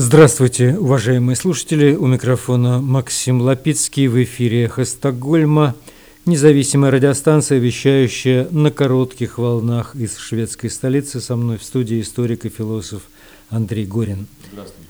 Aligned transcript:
Здравствуйте, 0.00 0.78
уважаемые 0.78 1.34
слушатели. 1.34 1.92
У 1.96 2.06
микрофона 2.06 2.80
Максим 2.80 3.40
Лапицкий 3.40 4.06
в 4.06 4.22
эфире 4.22 4.66
«Эхо 4.66 4.84
Стокгольма», 4.84 5.74
независимая 6.24 6.92
радиостанция, 6.92 7.58
вещающая 7.58 8.46
на 8.52 8.70
коротких 8.70 9.38
волнах 9.38 9.96
из 9.96 10.16
шведской 10.16 10.70
столицы. 10.70 11.20
Со 11.20 11.34
мной 11.34 11.58
в 11.58 11.64
студии 11.64 12.00
историк 12.00 12.44
и 12.44 12.48
философ 12.48 13.02
Андрей 13.50 13.86
Горин. 13.86 14.28
Здравствуйте. 14.52 14.87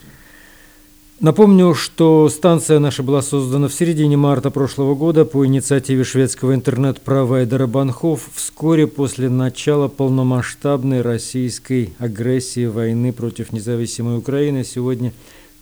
Напомню, 1.20 1.74
что 1.74 2.28
станция 2.28 2.78
наша 2.78 3.02
была 3.02 3.22
создана 3.22 3.66
в 3.66 3.74
середине 3.74 4.16
марта 4.16 4.52
прошлого 4.52 4.94
года 4.94 5.24
по 5.24 5.44
инициативе 5.44 6.04
шведского 6.04 6.54
интернет-провайдера 6.54 7.66
Банхов 7.66 8.28
вскоре 8.32 8.86
после 8.86 9.28
начала 9.28 9.88
полномасштабной 9.88 11.02
российской 11.02 11.92
агрессии 11.98 12.66
войны 12.66 13.12
против 13.12 13.52
независимой 13.52 14.18
Украины. 14.18 14.62
Сегодня 14.62 15.12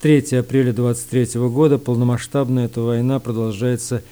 3 0.03 0.37
апреля 0.39 0.75
2023 0.75 1.41
года. 1.49 1.79
Полномасштабная 1.79 2.67
эта 2.67 2.83
война 2.83 3.19
продолжается 3.19 4.03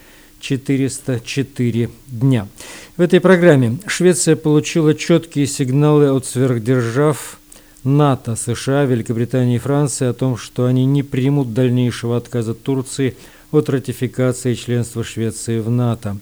404 0.41 1.91
дня. 2.07 2.49
В 2.97 3.02
этой 3.02 3.21
программе 3.21 3.77
Швеция 3.87 4.37
получила 4.37 4.95
четкие 4.95 5.47
сигналы 5.47 6.09
от 6.09 6.24
сверхдержав– 6.24 7.38
НАТО, 7.84 8.34
США, 8.34 8.84
Великобритания 8.84 9.56
и 9.56 9.59
Франции 9.61 10.06
о 10.06 10.15
том, 10.15 10.37
что 10.37 10.65
они 10.65 10.87
не 10.87 11.02
примут 11.02 11.52
дальнейшего 11.52 12.16
отказа 12.16 12.55
Турции 12.55 13.16
от 13.52 13.69
ратификации 13.69 14.55
членства 14.55 15.05
Швеции 15.05 15.60
в 15.60 15.70
НАТО. 15.70 16.16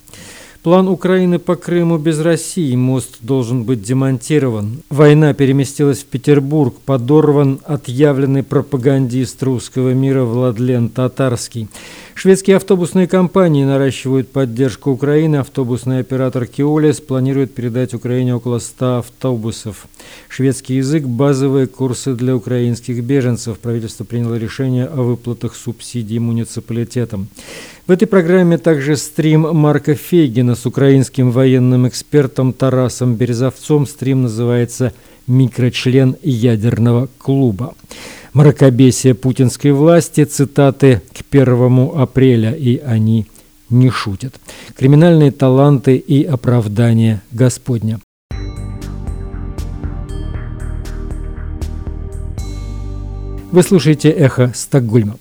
План 0.62 0.86
Украины 0.86 1.40
по 1.40 1.56
Крыму 1.56 1.98
без 1.98 2.20
России. 2.20 2.76
Мост 2.76 3.16
должен 3.20 3.64
быть 3.64 3.82
демонтирован. 3.82 4.82
Война 4.90 5.34
переместилась 5.34 6.02
в 6.02 6.06
Петербург. 6.06 6.76
Подорван 6.86 7.58
отъявленный 7.64 8.44
пропагандист 8.44 9.42
русского 9.42 9.92
мира 9.92 10.22
Владлен 10.22 10.88
Татарский. 10.88 11.68
Шведские 12.22 12.54
автобусные 12.54 13.08
компании 13.08 13.64
наращивают 13.64 14.28
поддержку 14.30 14.92
Украины. 14.92 15.38
Автобусный 15.38 15.98
оператор 15.98 16.46
Киолис 16.46 17.00
планирует 17.00 17.52
передать 17.52 17.94
Украине 17.94 18.36
около 18.36 18.60
100 18.60 18.98
автобусов. 18.98 19.88
Шведский 20.28 20.76
язык– 20.76 21.02
базовые 21.04 21.66
курсы 21.66 22.14
для 22.14 22.36
украинских 22.36 23.02
беженцев. 23.02 23.58
Правительство 23.58 24.04
приняло 24.04 24.36
решение 24.36 24.84
о 24.84 25.02
выплатах 25.02 25.56
субсидий 25.56 26.20
муниципалитетам. 26.20 27.26
В 27.88 27.90
этой 27.90 28.06
программе 28.06 28.56
также 28.56 28.96
стрим 28.96 29.40
Марка 29.40 29.96
Фейгина 29.96 30.54
с 30.54 30.64
украинским 30.64 31.32
военным 31.32 31.88
экспертом 31.88 32.52
Тарасом 32.52 33.16
Березовцом. 33.16 33.84
Стрим 33.84 34.22
называется 34.22 34.92
«Микрочлен 35.26 36.14
ядерного 36.22 37.08
клуба» 37.18 37.74
мракобесие 38.32 39.14
путинской 39.14 39.72
власти, 39.72 40.24
цитаты 40.24 41.02
к 41.12 41.22
1 41.30 41.90
апреля, 41.94 42.52
и 42.52 42.78
они 42.78 43.26
не 43.70 43.90
шутят. 43.90 44.34
Криминальные 44.76 45.30
таланты 45.30 45.96
и 45.96 46.24
оправдание 46.24 47.22
Господня. 47.30 48.00
Вы 53.50 53.62
слушаете 53.62 54.10
«Эхо 54.10 54.52
Стокгольма». 54.54 55.18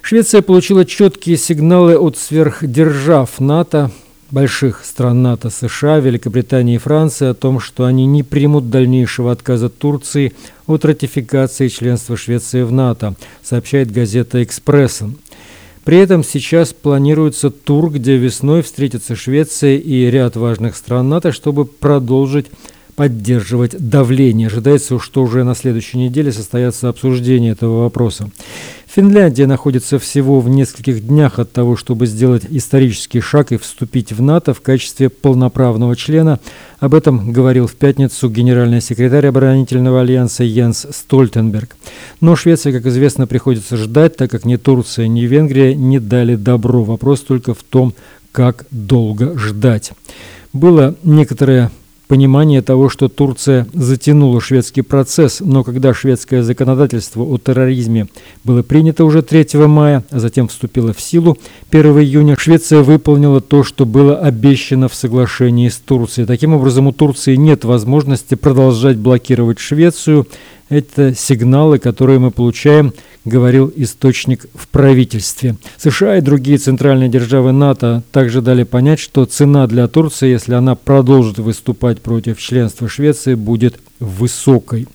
Швеция 0.00 0.40
получила 0.40 0.84
четкие 0.84 1.36
сигналы 1.36 1.98
от 1.98 2.16
сверхдержав 2.16 3.40
НАТО– 3.40 3.90
больших 4.30 4.84
стран 4.84 5.22
НАТО, 5.22 5.50
США, 5.50 5.98
Великобритании 5.98 6.76
и 6.76 6.78
Франции 6.78 7.28
о 7.28 7.34
том, 7.34 7.60
что 7.60 7.84
они 7.84 8.06
не 8.06 8.22
примут 8.22 8.70
дальнейшего 8.70 9.32
отказа 9.32 9.68
Турции 9.68 10.32
от 10.66 10.84
ратификации 10.84 11.68
членства 11.68 12.16
Швеции 12.16 12.62
в 12.62 12.72
НАТО, 12.72 13.14
сообщает 13.42 13.90
газета 13.90 14.42
«Экспрессен». 14.42 15.16
При 15.84 15.98
этом 15.98 16.24
сейчас 16.24 16.72
планируется 16.72 17.50
тур, 17.50 17.90
где 17.90 18.16
весной 18.16 18.62
встретятся 18.62 19.14
Швеция 19.14 19.76
и 19.76 20.10
ряд 20.10 20.34
важных 20.34 20.74
стран 20.74 21.08
НАТО, 21.08 21.30
чтобы 21.30 21.64
продолжить 21.64 22.46
поддерживать 22.96 23.76
давление. 23.78 24.48
Ожидается, 24.48 24.98
что 24.98 25.22
уже 25.22 25.44
на 25.44 25.54
следующей 25.54 25.98
неделе 25.98 26.32
состоятся 26.32 26.88
обсуждения 26.88 27.50
этого 27.50 27.82
вопроса. 27.82 28.30
Финляндия 28.86 29.46
находится 29.46 29.98
всего 29.98 30.40
в 30.40 30.48
нескольких 30.48 31.06
днях 31.06 31.38
от 31.38 31.52
того, 31.52 31.76
чтобы 31.76 32.06
сделать 32.06 32.44
исторический 32.48 33.20
шаг 33.20 33.52
и 33.52 33.58
вступить 33.58 34.12
в 34.12 34.22
НАТО 34.22 34.54
в 34.54 34.62
качестве 34.62 35.10
полноправного 35.10 35.94
члена. 35.94 36.40
Об 36.80 36.94
этом 36.94 37.30
говорил 37.30 37.66
в 37.66 37.74
пятницу 37.74 38.30
генеральный 38.30 38.80
секретарь 38.80 39.26
оборонительного 39.26 40.00
альянса 40.00 40.44
Янс 40.44 40.86
Стольтенберг. 40.90 41.76
Но 42.22 42.36
Швеция, 42.36 42.72
как 42.72 42.86
известно, 42.86 43.26
приходится 43.26 43.76
ждать, 43.76 44.16
так 44.16 44.30
как 44.30 44.46
ни 44.46 44.56
Турция, 44.56 45.08
ни 45.08 45.26
Венгрия 45.26 45.74
не 45.74 45.98
дали 45.98 46.34
добро. 46.34 46.82
Вопрос 46.82 47.20
только 47.20 47.52
в 47.52 47.62
том, 47.62 47.92
как 48.32 48.64
долго 48.70 49.38
ждать. 49.38 49.92
Было 50.54 50.94
некоторое 51.02 51.70
понимание 52.08 52.62
того, 52.62 52.88
что 52.88 53.08
Турция 53.08 53.66
затянула 53.72 54.40
шведский 54.40 54.82
процесс, 54.82 55.40
но 55.40 55.64
когда 55.64 55.92
шведское 55.92 56.42
законодательство 56.42 57.22
о 57.22 57.38
терроризме 57.38 58.08
было 58.44 58.62
принято 58.62 59.04
уже 59.04 59.22
3 59.22 59.46
мая, 59.66 60.04
а 60.10 60.18
затем 60.18 60.48
вступило 60.48 60.92
в 60.92 61.00
силу 61.00 61.36
1 61.70 61.98
июня, 61.98 62.36
Швеция 62.38 62.82
выполнила 62.82 63.40
то, 63.40 63.64
что 63.64 63.86
было 63.86 64.16
обещано 64.16 64.88
в 64.88 64.94
соглашении 64.94 65.68
с 65.68 65.76
Турцией. 65.76 66.26
Таким 66.26 66.54
образом, 66.54 66.86
у 66.86 66.92
Турции 66.92 67.36
нет 67.36 67.64
возможности 67.64 68.34
продолжать 68.34 68.96
блокировать 68.96 69.58
Швецию. 69.58 70.26
Это 70.68 71.14
сигналы, 71.14 71.78
которые 71.78 72.18
мы 72.18 72.30
получаем 72.30 72.92
говорил 73.26 73.70
источник 73.76 74.46
в 74.54 74.68
правительстве. 74.68 75.56
США 75.76 76.16
и 76.16 76.22
другие 76.22 76.58
центральные 76.58 77.08
державы 77.08 77.52
НАТО 77.52 78.02
также 78.12 78.40
дали 78.40 78.62
понять, 78.62 79.00
что 79.00 79.24
цена 79.26 79.66
для 79.66 79.88
Турции, 79.88 80.28
если 80.28 80.54
она 80.54 80.76
продолжит 80.76 81.38
выступать 81.38 82.00
против 82.00 82.38
членства 82.38 82.88
Швеции, 82.88 83.34
будет 83.34 83.80
высокой. 83.98 84.86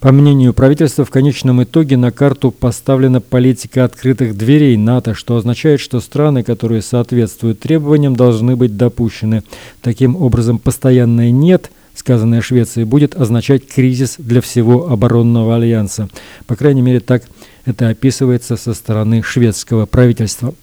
По 0.00 0.12
мнению 0.12 0.54
правительства, 0.54 1.04
в 1.04 1.10
конечном 1.10 1.62
итоге 1.62 1.96
на 1.96 2.12
карту 2.12 2.52
поставлена 2.52 3.20
политика 3.20 3.84
открытых 3.84 4.36
дверей 4.36 4.76
НАТО, 4.76 5.14
что 5.14 5.36
означает, 5.36 5.80
что 5.80 6.00
страны, 6.00 6.44
которые 6.44 6.82
соответствуют 6.82 7.60
требованиям, 7.60 8.14
должны 8.14 8.54
быть 8.54 8.76
допущены. 8.76 9.42
Таким 9.82 10.14
образом, 10.14 10.58
постоянное 10.58 11.32
«нет» 11.32 11.70
сказанное 12.08 12.40
Швеции, 12.40 12.84
будет 12.84 13.14
означать 13.16 13.66
кризис 13.66 14.14
для 14.16 14.40
всего 14.40 14.90
оборонного 14.90 15.56
альянса. 15.56 16.08
По 16.46 16.56
крайней 16.56 16.80
мере, 16.80 17.00
так 17.00 17.22
это 17.66 17.90
описывается 17.90 18.56
со 18.56 18.72
стороны 18.72 19.22
шведского 19.22 19.84
правительства. 19.84 20.54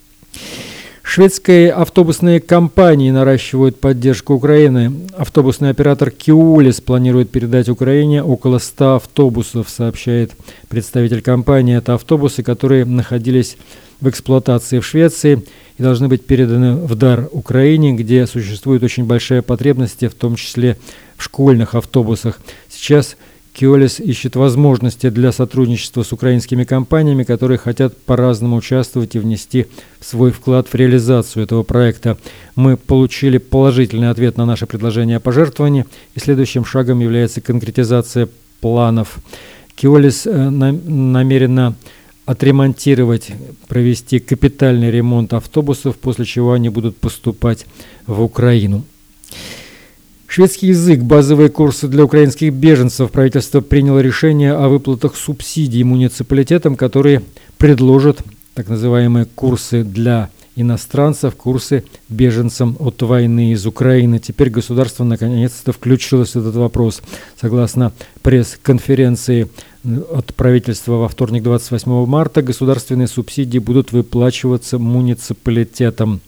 Шведские 1.07 1.71
автобусные 1.71 2.39
компании 2.41 3.11
наращивают 3.11 3.79
поддержку 3.79 4.33
Украины. 4.33 4.91
Автобусный 5.16 5.69
оператор 5.69 6.09
Киулис 6.09 6.81
планирует 6.81 7.29
передать 7.29 7.69
Украине 7.69 8.23
около 8.23 8.57
100 8.57 8.95
автобусов, 8.95 9.69
сообщает 9.69 10.31
представитель 10.67 11.21
компании. 11.21 11.77
Это 11.77 11.93
автобусы, 11.93 12.41
которые 12.41 12.85
находились 12.85 13.55
в 14.01 14.09
эксплуатации 14.09 14.79
в 14.79 14.85
Швеции 14.85 15.43
и 15.77 15.83
должны 15.83 16.07
быть 16.07 16.25
переданы 16.25 16.75
в 16.75 16.95
дар 16.95 17.29
Украине, 17.31 17.93
где 17.93 18.25
существует 18.25 18.83
очень 18.83 19.05
большая 19.05 19.43
потребность, 19.43 20.03
в 20.03 20.16
том 20.16 20.35
числе 20.35 20.75
в 21.16 21.23
школьных 21.23 21.75
автобусах. 21.75 22.39
Сейчас 22.67 23.16
Киолис 23.55 24.01
ищет 24.01 24.35
возможности 24.35 25.09
для 25.09 25.31
сотрудничества 25.31 26.03
с 26.03 26.11
украинскими 26.11 26.66
компаниями, 26.66 27.23
которые 27.23 27.57
хотят 27.57 27.95
по-разному 27.97 28.57
участвовать 28.57 29.16
и 29.16 29.19
внести 29.19 29.67
свой 30.01 30.31
вклад 30.31 30.67
в 30.67 30.75
реализацию 30.75 31.43
этого 31.43 31.63
проекта. 31.63 32.17
Мы 32.55 32.75
получили 32.75 33.38
положительный 33.38 34.09
ответ 34.09 34.35
на 34.35 34.45
наше 34.45 34.66
предложение 34.66 35.17
о 35.17 35.21
пожертвовании, 35.21 35.85
и 36.16 36.19
следующим 36.19 36.66
шагом 36.66 36.99
является 36.99 37.39
конкретизация 37.39 38.27
планов. 38.59 39.19
Киолис 39.75 40.28
э, 40.28 40.49
намерена 40.49 41.75
отремонтировать, 42.25 43.31
провести 43.69 44.19
капитальный 44.19 44.91
ремонт 44.91 45.31
автобусов, 45.31 45.96
после 45.96 46.25
чего 46.25 46.51
они 46.51 46.67
будут 46.67 46.97
поступать 46.97 47.66
в 48.05 48.22
Украину. 48.22 48.84
Шведский 50.35 50.67
язык, 50.67 50.99
базовые 50.99 51.47
курсы 51.47 51.87
для 51.87 52.03
украинских 52.03 52.52
беженцев. 52.53 53.09
Правительство 53.09 53.61
приняло 53.61 53.99
решение 53.99 54.52
о 54.52 54.67
выплатах 54.67 55.16
субсидий 55.16 55.82
муниципалитетам, 55.84 56.76
которые 56.76 57.22
предложат 57.58 58.22
так 58.53 58.67
называемые 58.67 59.28
курсы 59.34 59.85
для 59.85 60.29
иностранцев, 60.58 61.37
курсы 61.37 61.85
беженцам 62.09 62.76
от 62.82 63.02
войны 63.02 63.53
из 63.53 63.66
Украины. 63.66 64.20
Теперь 64.20 64.49
государство 64.49 65.05
наконец-то 65.05 65.72
включилось 65.72 66.32
в 66.32 66.40
этот 66.40 66.55
вопрос. 66.55 67.02
Согласно 67.40 67.93
пресс-конференции 68.22 69.47
от 70.11 70.35
правительства 70.35 70.96
во 70.96 71.08
вторник 71.08 71.43
28 71.43 72.05
марта, 72.05 72.41
государственные 72.41 73.08
субсидии 73.08 73.59
будут 73.59 73.93
выплачиваться 73.93 74.79
муниципалитетам 74.79 76.20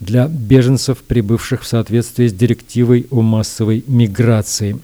для 0.00 0.26
беженцев, 0.28 0.98
прибывших 0.98 1.62
в 1.62 1.66
соответствии 1.66 2.26
с 2.26 2.32
директивой 2.32 3.06
о 3.10 3.20
массовой 3.20 3.84
миграции. 3.86 4.78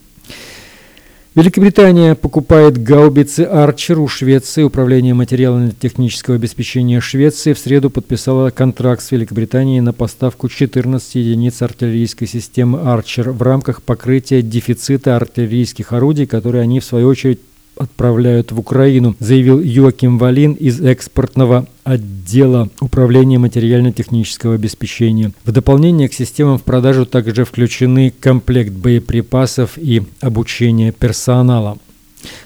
Великобритания 1.34 2.14
покупает 2.14 2.82
гаубицы 2.82 3.40
«Арчер» 3.40 4.00
у 4.00 4.08
Швеции. 4.08 4.62
Управление 4.62 5.12
материально-технического 5.12 6.36
обеспечения 6.36 6.98
Швеции 7.00 7.52
в 7.52 7.58
среду 7.58 7.90
подписало 7.90 8.48
контракт 8.48 9.02
с 9.02 9.10
Великобританией 9.10 9.82
на 9.82 9.92
поставку 9.92 10.48
14 10.48 11.14
единиц 11.16 11.60
артиллерийской 11.60 12.26
системы 12.26 12.80
«Арчер» 12.80 13.32
в 13.32 13.42
рамках 13.42 13.82
покрытия 13.82 14.40
дефицита 14.40 15.16
артиллерийских 15.16 15.92
орудий, 15.92 16.26
которые 16.26 16.62
они, 16.62 16.80
в 16.80 16.86
свою 16.86 17.08
очередь, 17.08 17.40
отправляют 17.76 18.52
в 18.52 18.58
Украину, 18.58 19.14
заявил 19.20 19.60
Юаким 19.60 20.18
Валин 20.18 20.52
из 20.52 20.80
экспортного 20.80 21.66
отдела 21.84 22.70
Управления 22.80 23.38
материально-технического 23.38 24.54
обеспечения. 24.54 25.32
В 25.44 25.52
дополнение 25.52 26.08
к 26.08 26.14
системам 26.14 26.58
в 26.58 26.62
продажу 26.62 27.06
также 27.06 27.44
включены 27.44 28.12
комплект 28.18 28.72
боеприпасов 28.72 29.72
и 29.76 30.02
обучение 30.20 30.92
персонала. 30.92 31.78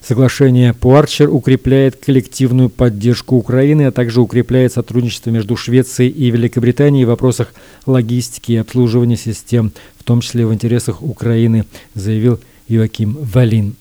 Соглашение 0.06 0.74
по 0.74 0.96
Арчер 0.96 1.30
укрепляет 1.30 1.96
коллективную 1.96 2.68
поддержку 2.68 3.36
Украины, 3.36 3.86
а 3.86 3.92
также 3.92 4.20
укрепляет 4.20 4.72
сотрудничество 4.72 5.30
между 5.30 5.56
Швецией 5.56 6.10
и 6.10 6.30
Великобританией 6.30 7.04
в 7.04 7.08
вопросах 7.08 7.54
логистики 7.86 8.52
и 8.52 8.56
обслуживания 8.56 9.16
систем, 9.16 9.72
в 9.96 10.04
том 10.04 10.20
числе 10.20 10.46
в 10.46 10.52
интересах 10.52 11.02
Украины, 11.02 11.64
заявил 11.94 12.40
Юаким 12.68 13.16
Валин. 13.20 13.74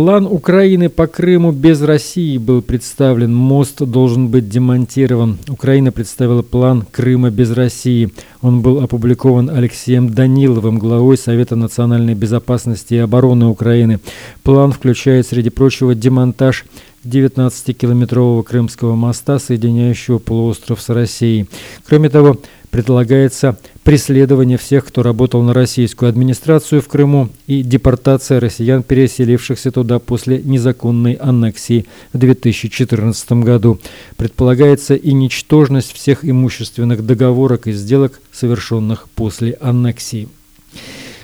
План 0.00 0.26
Украины 0.26 0.88
по 0.88 1.06
Крыму 1.06 1.52
без 1.52 1.82
России 1.82 2.38
был 2.38 2.62
представлен. 2.62 3.34
Мост 3.34 3.82
должен 3.82 4.28
быть 4.28 4.48
демонтирован. 4.48 5.36
Украина 5.46 5.92
представила 5.92 6.40
план 6.40 6.86
Крыма 6.90 7.28
без 7.28 7.50
России. 7.50 8.08
Он 8.40 8.62
был 8.62 8.80
опубликован 8.82 9.50
Алексеем 9.50 10.08
Даниловым, 10.08 10.78
главой 10.78 11.18
Совета 11.18 11.54
национальной 11.54 12.14
безопасности 12.14 12.94
и 12.94 12.96
обороны 12.96 13.48
Украины. 13.48 14.00
План 14.42 14.72
включает, 14.72 15.26
среди 15.26 15.50
прочего, 15.50 15.94
демонтаж 15.94 16.64
19-километрового 17.04 18.42
Крымского 18.42 18.94
моста, 18.94 19.38
соединяющего 19.38 20.18
полуостров 20.18 20.80
с 20.80 20.88
Россией. 20.88 21.48
Кроме 21.86 22.10
того, 22.10 22.38
Предлагается 22.70 23.58
преследование 23.82 24.56
всех, 24.56 24.86
кто 24.86 25.02
работал 25.02 25.42
на 25.42 25.52
российскую 25.52 26.08
администрацию 26.08 26.80
в 26.80 26.86
Крыму 26.86 27.28
и 27.48 27.62
депортация 27.62 28.38
россиян, 28.38 28.84
переселившихся 28.84 29.72
туда 29.72 29.98
после 29.98 30.40
незаконной 30.40 31.14
аннексии 31.14 31.86
в 32.12 32.18
2014 32.18 33.32
году. 33.32 33.80
Предполагается 34.16 34.94
и 34.94 35.12
ничтожность 35.12 35.92
всех 35.92 36.24
имущественных 36.24 37.04
договорок 37.04 37.66
и 37.66 37.72
сделок, 37.72 38.20
совершенных 38.32 39.08
после 39.16 39.58
аннексии. 39.60 40.28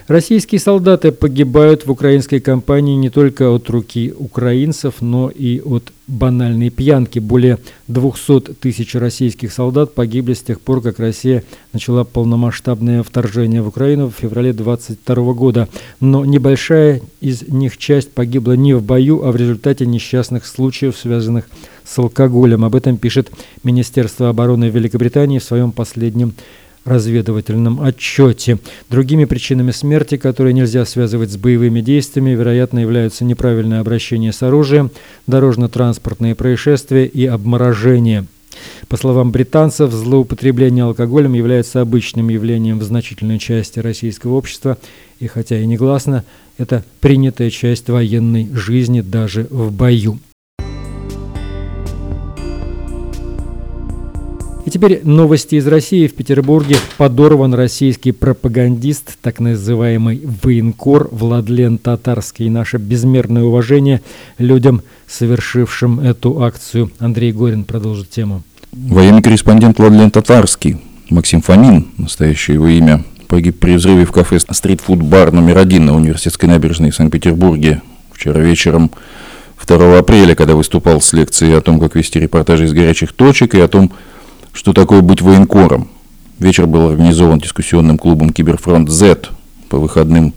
Российские 0.09 0.61
солдаты 0.61 1.11
погибают 1.11 1.85
в 1.85 1.91
украинской 1.91 2.39
кампании 2.39 2.95
не 2.95 3.11
только 3.11 3.51
от 3.51 3.69
руки 3.69 4.15
украинцев, 4.17 4.95
но 5.01 5.29
и 5.29 5.61
от 5.61 5.93
банальной 6.07 6.71
пьянки. 6.71 7.19
Более 7.19 7.59
200 7.89 8.55
тысяч 8.61 8.95
российских 8.95 9.53
солдат 9.53 9.95
погибли 9.95 10.35
с 10.35 10.43
тех 10.43 10.61
пор, 10.61 10.81
как 10.81 11.01
Россия 11.01 11.43
начала 11.73 12.05
полномасштабное 12.05 13.03
вторжение 13.03 13.63
в 13.63 13.69
Украину 13.69 14.07
в 14.07 14.15
феврале 14.15 14.53
22 14.53 15.33
года. 15.33 15.69
Но 15.99 16.25
небольшая 16.25 17.03
из 17.21 17.43
них 17.49 17.77
часть 17.77 18.13
погибла 18.13 18.53
не 18.53 18.75
в 18.75 18.85
бою, 18.85 19.25
а 19.25 19.33
в 19.33 19.37
результате 19.37 19.87
несчастных 19.87 20.47
случаев, 20.47 20.97
связанных 20.97 21.49
с 21.85 21.99
алкоголем. 21.99 22.65
Об 22.65 22.77
этом 22.77 22.97
пишет 22.97 23.33
Министерство 23.65 24.29
обороны 24.29 24.67
Великобритании 24.67 25.41
в 25.41 25.45
своем 25.45 25.73
последнем 25.73 26.35
разведывательном 26.87 27.81
отчете. 27.83 28.59
Другими 28.89 29.27
причинами 29.27 29.73
смерти, 29.73 30.17
которые 30.17 30.55
нельзя 30.55 30.85
связывать 30.85 31.31
с 31.31 31.37
боевыми 31.37 31.81
действиями, 31.81 32.31
вероятно, 32.31 32.79
являются 32.79 33.25
неправильное 33.25 33.81
обращение 33.81 34.33
с 34.33 34.43
оружием, 34.43 34.91
дорожно-транспортные 35.27 36.35
происшествия 36.35 37.07
и 37.07 37.27
обморожение. 37.27 38.27
По 38.89 38.97
словам 38.97 39.33
британцев, 39.33 39.93
злоупотребление 39.93 40.85
алкоголем 40.85 41.35
является 41.35 41.81
обычным 41.81 42.29
явлением 42.29 42.79
в 42.79 42.85
значительной 42.85 43.39
части 43.39 43.81
российского 43.81 44.35
общества, 44.35 44.79
и 45.19 45.27
хотя 45.27 45.59
и 45.59 45.67
негласно, 45.67 46.25
это 46.59 46.85
принятая 47.01 47.51
часть 47.51 47.89
военной 47.89 48.49
жизни 48.53 49.01
даже 49.01 49.47
в 49.51 49.73
бою. 49.73 50.19
И 54.67 54.71
теперь 54.71 55.03
новости 55.05 55.55
из 55.55 55.67
России. 55.69 56.09
В 56.09 56.15
Петербурге 56.17 56.77
подорван 56.99 57.55
российский 57.55 58.11
пропагандист, 58.11 59.17
так 59.23 59.39
называемый 59.39 60.21
военкор 60.43 61.09
Владлен 61.13 61.79
Татарский. 61.79 62.49
Наше 62.49 62.79
безмерное 62.79 63.45
уважение 63.45 64.03
людям, 64.39 64.83
совершившим 65.07 66.01
эту 66.01 66.43
акцию. 66.43 66.91
Андрей 66.99 67.31
Горин 67.31 67.63
продолжит 67.63 68.11
тему. 68.11 68.43
Военный 68.73 69.23
корреспондент 69.23 69.79
Владлен 69.79 70.11
Татарский, 70.11 70.79
Максим 71.11 71.43
Фомин, 71.43 71.87
настоящее 71.97 72.57
его 72.57 72.67
имя, 72.67 73.05
погиб 73.29 73.61
при 73.61 73.77
взрыве 73.77 74.05
в 74.05 74.11
кафе 74.11 74.41
«Стритфуд-бар» 74.41 75.31
номер 75.31 75.59
один 75.59 75.87
на 75.87 75.95
Университетской 75.95 76.49
набережной 76.49 76.91
в 76.91 76.97
Санкт-Петербурге 76.97 77.83
вчера 78.11 78.41
вечером 78.41 78.91
2 79.65 79.99
апреля, 79.99 80.35
когда 80.35 80.57
выступал 80.57 81.01
с 81.01 81.13
лекцией 81.13 81.57
о 81.57 81.61
том, 81.61 81.79
как 81.79 81.95
вести 81.95 82.19
репортажи 82.19 82.65
из 82.65 82.73
горячих 82.73 83.13
точек 83.13 83.55
и 83.55 83.61
о 83.61 83.69
том, 83.69 83.93
что 84.57 84.73
такое 84.73 85.03
быть 85.03 85.21
военкором. 85.21 85.89
Вечер 86.39 86.67
был 86.67 86.89
организован 86.89 87.39
дискуссионным 87.39 87.99
клубом 87.99 88.31
«Киберфронт 88.31 88.89
Z». 88.89 89.29
По 89.69 89.79
выходным 89.79 90.33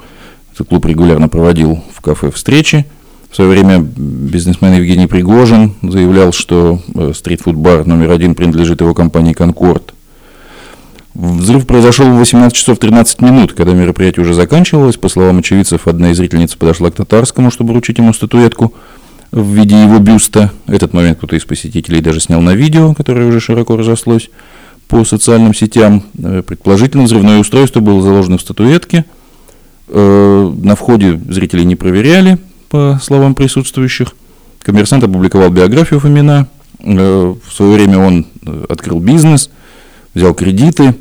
этот 0.53 0.67
клуб 0.67 0.85
регулярно 0.85 1.29
проводил 1.29 1.81
в 1.93 2.01
кафе 2.01 2.29
встречи. 2.29 2.85
В 3.31 3.35
свое 3.35 3.51
время 3.51 3.79
бизнесмен 3.79 4.73
Евгений 4.73 5.07
Пригожин 5.07 5.75
заявлял, 5.81 6.33
что 6.33 6.81
э, 6.95 7.13
стритфуд-бар 7.15 7.85
номер 7.85 8.11
один 8.11 8.35
принадлежит 8.35 8.81
его 8.81 8.93
компании 8.93 9.33
«Конкорд». 9.33 9.93
Взрыв 11.13 11.65
произошел 11.65 12.07
в 12.07 12.17
18 12.17 12.55
часов 12.55 12.77
13 12.77 13.21
минут, 13.21 13.53
когда 13.53 13.73
мероприятие 13.73 14.23
уже 14.23 14.33
заканчивалось. 14.33 14.97
По 14.97 15.09
словам 15.09 15.39
очевидцев, 15.39 15.87
одна 15.87 16.11
из 16.11 16.17
зрительниц 16.17 16.55
подошла 16.55 16.91
к 16.91 16.95
Татарскому, 16.95 17.51
чтобы 17.51 17.71
вручить 17.71 17.97
ему 17.97 18.13
статуэтку– 18.13 18.73
в 19.31 19.53
виде 19.53 19.81
его 19.81 19.99
бюста. 19.99 20.51
Этот 20.67 20.93
момент 20.93 21.17
кто-то 21.17 21.35
из 21.35 21.45
посетителей 21.45 22.01
даже 22.01 22.19
снял 22.19 22.41
на 22.41 22.55
видео, 22.55 22.93
которое 22.93 23.27
уже 23.27 23.39
широко 23.39 23.77
разошлось 23.77 24.29
по 24.87 25.05
социальным 25.05 25.53
сетям. 25.53 26.03
Э, 26.17 26.41
предположительно, 26.45 27.03
взрывное 27.03 27.39
устройство 27.39 27.79
было 27.79 28.01
заложено 28.01 28.37
в 28.37 28.41
статуэтке. 28.41 29.05
Э, 29.87 30.53
на 30.63 30.75
входе 30.75 31.19
зрители 31.29 31.63
не 31.63 31.75
проверяли, 31.75 32.39
по 32.69 32.99
словам 33.01 33.35
присутствующих. 33.35 34.15
Коммерсант 34.61 35.03
опубликовал 35.03 35.51
биографию 35.51 35.99
Фомина. 35.99 36.47
Э, 36.79 37.35
в 37.45 37.53
свое 37.53 37.73
время 37.73 37.99
он 37.99 38.25
открыл 38.67 38.99
бизнес, 38.99 39.49
взял 40.13 40.33
кредиты. 40.33 40.95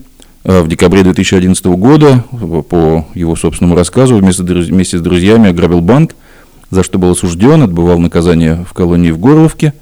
В 0.45 0.67
декабре 0.67 1.03
2011 1.03 1.67
года, 1.67 2.25
по 2.31 3.07
его 3.15 3.37
собственному 3.37 3.77
рассказу, 3.77 4.17
вместе 4.17 4.97
с 4.97 5.01
друзьями 5.01 5.51
ограбил 5.51 5.81
банк– 5.81 6.15
за 6.71 6.83
что 6.83 6.99
был 6.99 7.13
осужден, 7.13 7.63
отбывал 7.63 7.99
наказание 7.99 8.65
в 8.69 8.73
колонии 8.73 9.11
в 9.11 9.19
Горловке. 9.19 9.73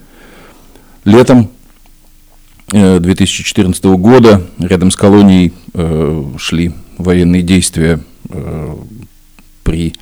Летом 1.04 1.50
2014 2.68 3.84
э, 3.84 3.94
года 3.94 4.42
рядом 4.58 4.90
с 4.90 4.96
колонией 4.96 5.52
э, 5.74 6.24
шли 6.38 6.74
военные 6.98 7.42
действия 7.42 8.00
э, 8.28 8.76
при 9.62 9.94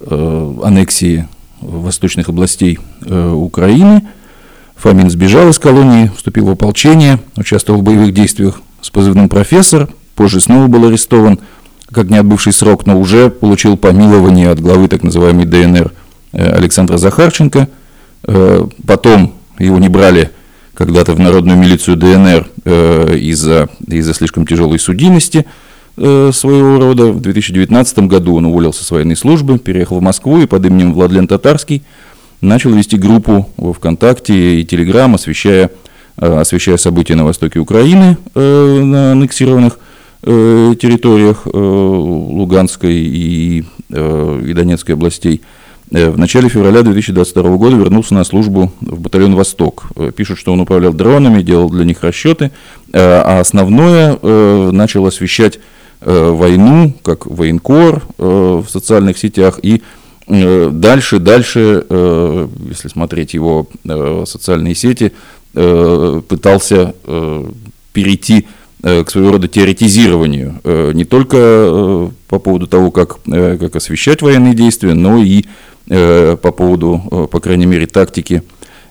аннексии 0.00 1.26
восточных 1.60 2.28
областей 2.28 2.78
Украины. 3.00 4.06
Фомин 4.76 5.10
сбежал 5.10 5.48
из 5.48 5.58
колонии, 5.58 6.12
вступил 6.16 6.46
в 6.46 6.50
ополчение, 6.50 7.18
участвовал 7.34 7.80
в 7.80 7.82
боевых 7.82 8.14
действиях 8.14 8.60
с 8.80 8.90
позывным 8.90 9.28
«профессор», 9.28 9.88
позже 10.14 10.40
снова 10.40 10.68
был 10.68 10.86
арестован, 10.86 11.40
как 11.90 12.10
не 12.10 12.16
отбывший 12.16 12.52
срок, 12.52 12.86
но 12.86 12.96
уже 12.96 13.28
получил 13.28 13.76
помилование 13.76 14.50
от 14.50 14.60
главы 14.60 14.86
так 14.86 15.02
называемой 15.02 15.46
ДНР 15.46 15.92
Александра 16.32 16.96
Захарченко. 16.96 17.68
Э, 18.24 18.66
потом 18.86 19.34
его 19.58 19.78
не 19.78 19.88
брали 19.88 20.30
когда-то 20.74 21.12
в 21.12 21.20
народную 21.20 21.58
милицию 21.58 21.96
ДНР 21.96 22.48
э, 22.64 23.16
из-за 23.16 23.68
из 23.86 24.10
слишком 24.12 24.46
тяжелой 24.46 24.78
судимости 24.78 25.46
своего 25.96 26.78
рода. 26.78 27.06
В 27.06 27.20
2019 27.20 27.98
году 28.06 28.36
он 28.36 28.44
уволился 28.44 28.84
с 28.84 28.90
военной 28.92 29.16
службы, 29.16 29.58
переехал 29.58 29.98
в 29.98 30.02
Москву 30.02 30.40
и 30.40 30.46
под 30.46 30.64
именем 30.64 30.94
Владлен 30.94 31.26
Татарский 31.26 31.82
начал 32.40 32.70
вести 32.70 32.96
группу 32.96 33.50
во 33.56 33.72
ВКонтакте 33.72 34.60
и 34.60 34.64
Телеграм, 34.64 35.16
освещая, 35.16 35.72
освещая 36.14 36.76
события 36.76 37.16
на 37.16 37.24
востоке 37.24 37.58
Украины, 37.58 38.16
на 38.36 39.10
аннексированных 39.10 39.80
территориях 40.22 41.46
Луганской 41.46 42.94
и, 42.94 43.64
и 43.90 44.52
Донецкой 44.54 44.94
областей– 44.94 45.42
Э, 45.50 45.57
в 45.90 46.18
начале 46.18 46.48
февраля 46.48 46.82
2022 46.82 47.56
года 47.56 47.76
вернулся 47.76 48.12
на 48.14 48.24
службу 48.24 48.70
в 48.80 49.00
батальон 49.00 49.34
«Восток». 49.34 49.84
Э, 49.96 50.12
пишут, 50.14 50.38
что 50.38 50.52
он 50.52 50.60
управлял 50.60 50.92
дронами, 50.92 51.42
делал 51.42 51.70
для 51.70 51.84
них 51.84 52.02
расчеты, 52.02 52.50
э, 52.92 52.98
а 52.98 53.40
основное 53.40 54.18
начал 54.72 55.06
освещать 55.06 55.58
войну, 56.00 56.94
как 57.02 57.26
военкор 57.26 58.02
в 58.18 58.66
социальных 58.68 59.18
сетях, 59.18 59.58
и 59.62 59.82
Дальше, 60.28 61.20
дальше, 61.20 61.86
если 61.88 62.88
смотреть 62.88 63.32
его 63.32 63.66
социальные 64.26 64.74
сети, 64.74 65.12
пытался 65.54 66.92
перейти 67.94 68.46
к 68.82 69.06
своего 69.08 69.32
рода 69.32 69.48
теоретизированию. 69.48 70.60
Не 70.92 71.06
только 71.06 72.10
по 72.28 72.38
поводу 72.38 72.66
того, 72.66 72.90
как, 72.90 73.20
как 73.22 73.74
освещать 73.74 74.20
военные 74.20 74.52
действия, 74.52 74.92
но 74.92 75.16
и 75.16 75.46
по 75.88 76.52
поводу, 76.52 77.28
по 77.30 77.40
крайней 77.40 77.66
мере, 77.66 77.86
тактики 77.86 78.42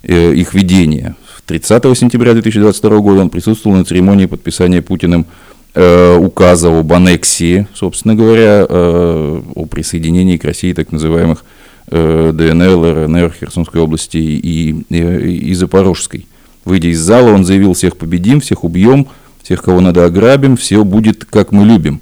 их 0.03 0.53
ведения. 0.53 1.15
30 1.47 1.97
сентября 1.97 2.33
2022 2.33 2.97
года 2.99 3.21
он 3.21 3.29
присутствовал 3.29 3.77
на 3.77 3.85
церемонии 3.85 4.25
подписания 4.25 4.81
Путиным 4.81 5.25
э, 5.73 6.17
указа 6.17 6.77
об 6.77 6.91
аннексии, 6.91 7.67
собственно 7.73 8.15
говоря, 8.15 8.65
э, 8.67 9.41
о 9.55 9.65
присоединении 9.65 10.35
к 10.35 10.43
России 10.43 10.73
так 10.73 10.91
называемых 10.91 11.45
э, 11.89 12.31
ДНР, 12.33 13.07
ЛНР, 13.07 13.33
Херсонской 13.39 13.79
области 13.79 14.17
и, 14.17 14.75
и, 14.89 15.51
и 15.51 15.53
Запорожской. 15.53 16.27
Выйдя 16.65 16.89
из 16.89 16.99
зала, 16.99 17.29
он 17.29 17.45
заявил, 17.45 17.73
всех 17.75 17.95
победим, 17.95 18.41
всех 18.41 18.65
убьем, 18.65 19.07
всех, 19.41 19.63
кого 19.63 19.79
надо, 19.79 20.03
ограбим, 20.03 20.57
все 20.57 20.83
будет, 20.83 21.23
как 21.23 21.53
мы 21.53 21.63
любим. 21.63 22.01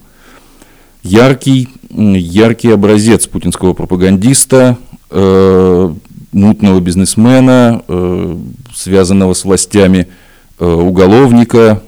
Яркий, 1.05 1.69
яркий 1.91 2.71
образец 2.71 3.27
путинского 3.27 3.73
пропагандиста, 3.73 4.77
э, 5.11 5.93
мутного 6.31 6.79
бизнесмена, 6.79 7.83
э, 7.87 8.35
связанного 8.73 9.35
с 9.35 9.45
властями, 9.45 10.07
э, 10.57 10.65
уголовника, 10.65 11.83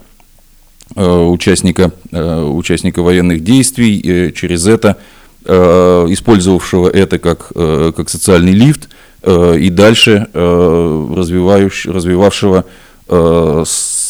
э, 0.95 1.03
участника, 1.03 1.91
участника 2.11 3.01
военных 3.01 3.43
действий, 3.43 4.31
через 4.35 4.67
это 4.67 4.97
использовавшего 5.45 6.89
это 6.89 7.17
как, 7.19 7.53
как 7.53 8.09
социальный 8.09 8.51
лифт 8.51 8.89
и 9.25 9.69
дальше 9.69 10.27
развивавшего 10.33 12.65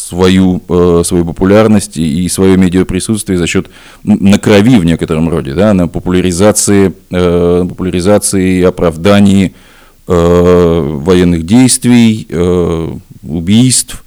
свою, 0.08 0.62
свою 1.04 1.24
популярность 1.24 1.96
и 1.96 2.28
свое 2.28 2.56
медиаприсутствие 2.56 3.38
за 3.38 3.46
счет 3.46 3.66
на 4.02 4.38
крови 4.38 4.78
в 4.78 4.84
некотором 4.84 5.28
роде, 5.28 5.54
да, 5.54 5.74
на 5.74 5.88
популяризации, 5.88 6.92
популяризации 7.10 8.60
и 8.60 8.62
оправдании 8.62 9.54
Э, 10.10 10.80
военных 11.02 11.44
действий, 11.44 12.26
э, 12.30 12.96
убийств, 13.22 14.02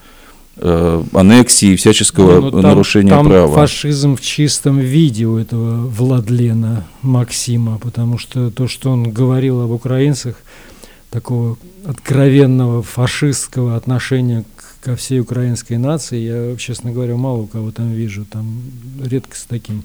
э, 0.58 1.03
аннексии, 1.13 1.75
всяческого 1.75 2.41
ну, 2.41 2.50
там, 2.50 2.62
нарушения 2.62 3.12
там 3.12 3.27
права. 3.27 3.53
фашизм 3.53 4.15
в 4.15 4.22
чистом 4.22 4.79
виде 4.79 5.27
у 5.27 5.38
этого 5.38 5.86
Владлена 5.86 6.88
Максима, 7.03 7.77
потому 7.77 8.17
что 8.17 8.50
то, 8.50 8.67
что 8.67 8.89
он 8.89 9.12
говорил 9.12 9.62
об 9.62 9.70
украинцах, 9.70 10.38
такого 11.12 11.60
откровенного 11.86 12.81
фашистского 12.81 13.75
отношения 13.75 14.43
ко 14.82 14.96
всей 14.96 15.20
украинской 15.20 15.78
нации, 15.78 16.20
я, 16.20 16.58
честно 16.58 16.92
говоря, 16.92 17.16
мало 17.16 17.44
у 17.44 17.48
кого 17.48 17.72
там 17.72 17.92
вижу, 17.92 18.26
там 18.26 18.62
редко 19.04 19.38
с 19.38 19.44
таким 19.44 19.84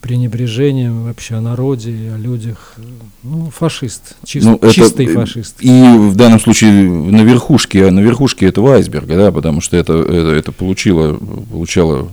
пренебрежением 0.00 1.04
вообще 1.04 1.34
о 1.34 1.40
народе, 1.40 2.12
о 2.14 2.18
людях. 2.18 2.76
Ну, 3.22 3.50
фашист, 3.50 4.16
чист, 4.24 4.46
ну, 4.46 4.56
это, 4.56 4.72
чистый 4.72 5.06
фашист. 5.06 5.56
И 5.60 5.68
в 5.70 6.16
данном 6.16 6.40
случае 6.40 6.72
на 6.72 7.22
верхушке, 7.22 7.90
на 7.90 8.00
верхушке 8.00 8.46
этого 8.46 8.74
айсберга, 8.74 9.16
да, 9.16 9.32
потому 9.32 9.60
что 9.60 9.76
это, 9.76 9.94
это, 9.94 10.30
это 10.30 10.52
получило, 10.52 11.14
получало, 11.14 12.08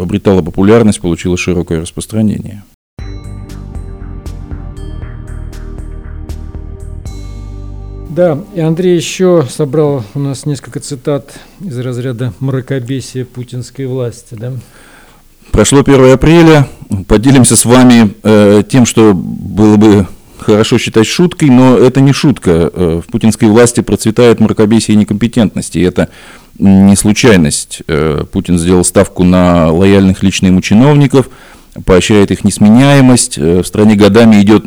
обретало 0.00 0.42
популярность, 0.42 1.00
получило 1.00 1.36
широкое 1.36 1.80
распространение. 1.80 2.62
Да, 8.18 8.36
и 8.52 8.58
Андрей 8.58 8.96
еще 8.96 9.46
собрал 9.48 10.02
у 10.14 10.18
нас 10.18 10.44
несколько 10.44 10.80
цитат 10.80 11.38
из 11.60 11.78
разряда 11.78 12.32
мракобесия 12.40 13.24
путинской 13.24 13.86
власти, 13.86 14.34
да? 14.34 14.54
Прошло 15.52 15.82
1 15.86 16.14
апреля, 16.14 16.66
поделимся 17.06 17.54
с 17.54 17.64
вами 17.64 18.12
э, 18.24 18.64
тем, 18.68 18.86
что 18.86 19.14
было 19.14 19.76
бы 19.76 20.08
хорошо 20.40 20.78
считать 20.78 21.06
шуткой, 21.06 21.50
но 21.50 21.76
это 21.78 22.00
не 22.00 22.12
шутка. 22.12 22.72
Э, 22.74 23.00
в 23.06 23.08
путинской 23.08 23.46
власти 23.46 23.82
процветает 23.82 24.40
мракобесие 24.40 24.96
и 24.96 24.98
некомпетентность, 24.98 25.76
и 25.76 25.80
это 25.80 26.08
не 26.58 26.96
случайность. 26.96 27.82
Э, 27.86 28.24
Путин 28.32 28.58
сделал 28.58 28.82
ставку 28.82 29.22
на 29.22 29.70
лояльных 29.70 30.24
лично 30.24 30.46
ему 30.46 30.60
чиновников, 30.60 31.28
поощряет 31.84 32.30
их 32.30 32.44
несменяемость. 32.44 33.38
Э, 33.38 33.62
в 33.62 33.66
стране 33.66 33.94
годами 33.94 34.40
идет 34.42 34.66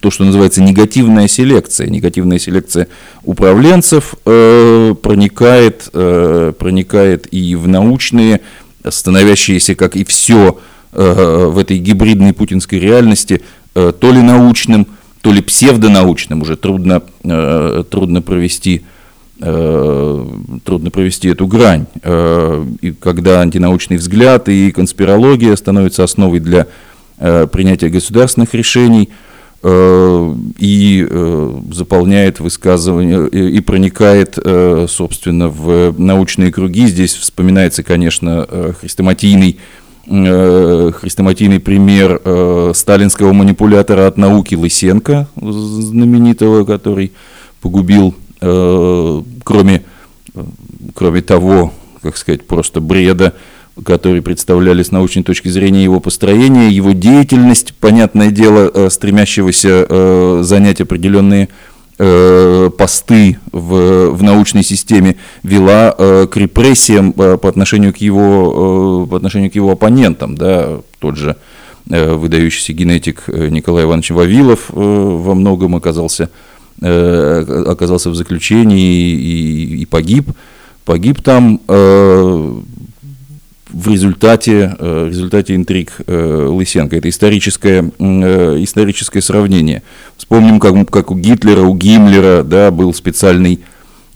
то, 0.00 0.10
что 0.10 0.24
называется 0.24 0.62
негативная 0.62 1.28
селекция. 1.28 1.88
Негативная 1.88 2.38
селекция 2.38 2.88
управленцев 3.22 4.14
э, 4.24 4.94
проникает, 5.00 5.88
э, 5.92 6.52
проникает 6.58 7.32
и 7.32 7.54
в 7.54 7.68
научные 7.68 8.40
становящиеся, 8.86 9.74
как 9.74 9.96
и 9.96 10.04
все 10.04 10.58
в 10.92 11.58
этой 11.58 11.78
гибридной 11.78 12.32
путинской 12.32 12.80
реальности, 12.80 13.42
то 13.74 13.94
ли 14.00 14.22
научным, 14.22 14.88
то 15.20 15.30
ли 15.32 15.40
псевдонаучным, 15.40 16.42
уже 16.42 16.56
трудно, 16.56 17.00
трудно 17.22 18.22
провести 18.22 18.82
трудно 19.40 20.90
провести 20.90 21.28
эту 21.28 21.46
грань. 21.46 21.86
И 22.04 22.92
когда 23.00 23.40
антинаучный 23.40 23.96
взгляд 23.96 24.48
и 24.48 24.70
конспирология 24.70 25.56
становятся 25.56 26.04
основой 26.04 26.40
для 26.40 26.66
принятия 27.16 27.88
государственных 27.88 28.54
решений– 28.54 29.08
Э, 29.62 30.34
и 30.58 31.06
э, 31.08 31.60
заполняет 31.72 32.40
высказывания 32.40 33.26
и 33.26 33.60
проникает, 33.60 34.38
э, 34.42 34.86
собственно, 34.88 35.48
в 35.48 35.94
научные 35.98 36.50
круги. 36.50 36.86
Здесь 36.86 37.14
вспоминается, 37.14 37.82
конечно, 37.82 38.46
хрестоматийный 38.80 39.58
хрестоматийный 40.06 41.60
пример 41.60 42.20
сталинского 42.74 43.32
манипулятора 43.32 44.08
от 44.08 44.16
науки 44.16 44.56
Лысенко, 44.56 45.28
знаменитого, 45.36 46.64
который 46.64 47.12
погубил, 47.60 48.16
кроме, 49.44 49.84
кроме 50.94 51.22
того, 51.22 51.72
как 52.02 52.16
сказать, 52.16 52.46
просто 52.46 52.80
бреда, 52.80 53.34
которые 53.84 54.22
представляли 54.22 54.82
с 54.82 54.90
научной 54.90 55.22
точки 55.22 55.48
зрения 55.48 55.84
его 55.84 56.00
построения, 56.00 56.70
его 56.70 56.92
деятельность, 56.92 57.74
понятное 57.74 58.30
дело, 58.30 58.70
э, 58.72 58.90
стремящегося 58.90 59.86
э, 59.88 60.40
занять 60.42 60.80
определенные 60.80 61.48
э, 61.98 62.70
посты 62.76 63.38
в, 63.52 64.10
в 64.10 64.22
научной 64.22 64.62
системе, 64.62 65.16
вела 65.42 65.92
к 65.92 66.36
репрессиям 66.36 67.12
по 67.12 67.48
отношению 67.48 67.92
к 67.92 67.98
его, 67.98 69.06
по 69.06 69.16
отношению 69.16 69.50
к 69.50 69.54
его 69.54 69.72
оппонентам, 69.72 70.34
да, 70.34 70.80
тот 70.98 71.16
же 71.16 71.36
выдающийся 71.86 72.72
генетик 72.72 73.24
Николай 73.26 73.84
Иванович 73.84 74.10
Вавилов 74.10 74.66
во 74.68 75.34
многом 75.34 75.74
оказался, 75.74 76.30
оказался 76.80 78.10
в 78.10 78.14
заключении 78.14 79.12
и, 79.12 79.82
и 79.82 79.86
погиб. 79.86 80.30
Погиб 80.84 81.22
там 81.22 81.60
в 83.72 83.88
результате, 83.88 84.76
э, 84.78 85.04
в 85.04 85.08
результате 85.08 85.54
интриг 85.54 85.92
э, 86.06 86.46
Лысенко. 86.48 86.96
Это 86.96 87.08
историческое, 87.08 87.90
э, 87.98 88.56
историческое 88.60 89.22
сравнение. 89.22 89.82
Вспомним, 90.16 90.60
как, 90.60 90.90
как 90.90 91.10
у 91.10 91.16
Гитлера, 91.16 91.62
у 91.62 91.74
Гиммлера 91.74 92.42
да, 92.42 92.70
был 92.70 92.92
специальный, 92.94 93.60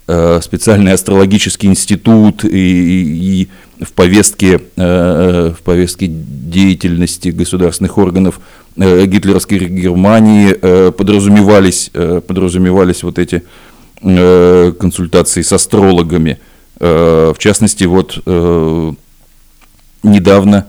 специальный 0.07 0.93
астрологический 0.93 1.67
институт, 1.67 2.45
и, 2.45 2.49
и, 2.49 3.49
и 3.81 3.85
в, 3.85 3.93
повестке, 3.93 4.61
в 4.77 5.57
повестке 5.65 6.09
деятельности 6.09 7.29
государственных 7.31 7.97
органов 7.97 8.39
гитлеровской 8.77 9.59
Германии 9.59 10.91
подразумевались, 10.91 11.91
подразумевались 11.93 13.03
вот 13.03 13.19
эти 13.19 13.43
консультации 14.01 15.43
с 15.43 15.53
астрологами. 15.53 16.39
В 16.79 17.37
частности, 17.39 17.85
вот 17.85 18.21
недавно 20.05 20.67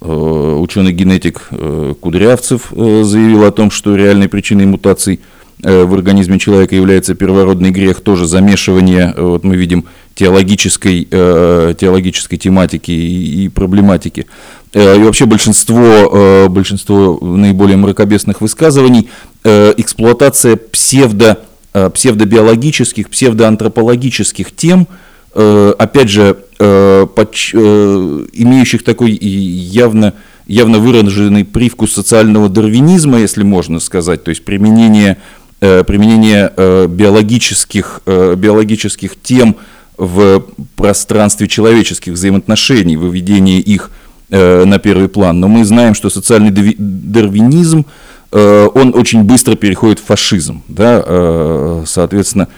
э, 0.00 0.06
ученый-генетик 0.06 1.48
э, 1.50 1.94
Кудрявцев 2.00 2.72
э, 2.72 3.02
заявил 3.04 3.44
о 3.44 3.52
том, 3.52 3.70
что 3.70 3.96
реальной 3.96 4.28
причиной 4.28 4.66
мутаций 4.66 5.20
в 5.60 5.94
организме 5.94 6.38
человека 6.38 6.74
является 6.74 7.14
первородный 7.14 7.70
грех, 7.70 8.00
тоже 8.02 8.26
замешивание, 8.26 9.14
вот 9.16 9.44
мы 9.44 9.56
видим, 9.56 9.86
теологической, 10.14 11.04
теологической 11.04 12.36
тематики 12.36 12.90
и 12.90 13.48
проблематики. 13.48 14.26
И 14.74 15.02
вообще 15.04 15.24
большинство, 15.24 16.48
большинство 16.50 17.18
наиболее 17.22 17.76
мракобесных 17.76 18.40
высказываний 18.40 19.08
эксплуатация 19.44 20.56
псевдо, 20.56 21.38
псевдобиологических, 21.72 23.08
псевдоантропологических 23.08 24.54
тем– 24.54 24.88
Э, 25.34 25.74
опять 25.78 26.10
же, 26.10 26.36
э, 26.60 27.06
э, 27.06 28.26
имеющих 28.32 28.84
такой 28.84 29.10
явно, 29.10 30.14
явно 30.46 30.78
выраженный 30.78 31.44
привкус 31.44 31.92
социального 31.92 32.48
дарвинизма, 32.48 33.18
если 33.18 33.42
можно 33.42 33.80
сказать, 33.80 34.22
то 34.22 34.28
есть 34.28 34.44
применение, 34.44 35.16
э, 35.60 35.82
применение 35.82 36.52
э, 36.56 36.86
биологических, 36.86 38.02
э, 38.06 38.34
биологических 38.36 39.20
тем 39.20 39.56
в 39.96 40.44
пространстве 40.76 41.48
человеческих 41.48 42.12
взаимоотношений, 42.12 42.96
выведение 42.96 43.58
их 43.58 43.90
на 44.30 44.78
первый 44.78 45.08
план. 45.08 45.38
Но 45.38 45.48
мы 45.48 45.64
знаем, 45.64 45.94
что 45.94 46.10
социальный 46.10 46.50
дарвинизм, 46.50 47.84
он 48.32 48.94
очень 48.94 49.22
быстро 49.22 49.54
переходит 49.54 50.00
в 50.00 50.04
фашизм. 50.04 50.62
Да? 50.66 51.84
Соответственно, 51.86 52.48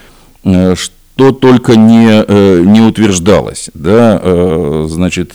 что 0.43 1.31
только 1.33 1.75
не, 1.75 2.65
не 2.65 2.81
утверждалось. 2.81 3.69
Да? 3.73 4.87
Значит, 4.87 5.33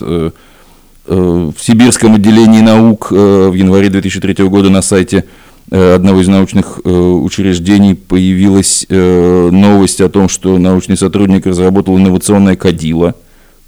Э, 1.04 1.50
в 1.56 1.60
Сибирском 1.60 2.14
отделении 2.14 2.60
наук 2.60 3.08
э, 3.10 3.48
в 3.48 3.54
январе 3.54 3.88
2003 3.88 4.44
года 4.44 4.70
на 4.70 4.82
сайте 4.82 5.24
э, 5.70 5.94
одного 5.94 6.20
из 6.20 6.28
научных 6.28 6.80
учреждений 6.84 7.94
появилась 7.94 8.86
новость 8.88 10.00
о 10.00 10.08
том, 10.08 10.28
что 10.28 10.58
научный 10.58 10.96
сотрудник 10.96 11.46
разработал 11.46 11.96
инновационное 11.96 12.56
кадило. 12.56 13.14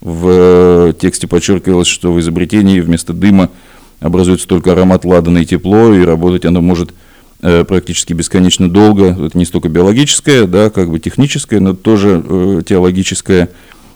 В 0.04 0.92
тексте 0.92 1.26
подчеркивалось, 1.26 1.88
что 1.88 2.12
в 2.12 2.20
изобретении 2.20 2.78
вместо 2.80 3.12
дыма 3.14 3.48
образуется 4.00 4.46
только 4.46 4.72
аромат 4.72 5.06
ладана 5.06 5.38
и 5.38 5.46
тепло, 5.46 5.94
и 5.94 6.04
работать 6.04 6.44
оно 6.44 6.60
может 6.60 6.92
практически 7.40 8.12
бесконечно 8.12 8.70
долго. 8.70 9.16
Это 9.26 9.36
не 9.36 9.46
столько 9.46 9.70
биологическое, 9.70 10.46
да, 10.46 10.68
как 10.68 10.90
бы 10.90 10.98
техническое, 10.98 11.58
но 11.58 11.72
тоже 11.72 12.62
теологическое 12.66 13.48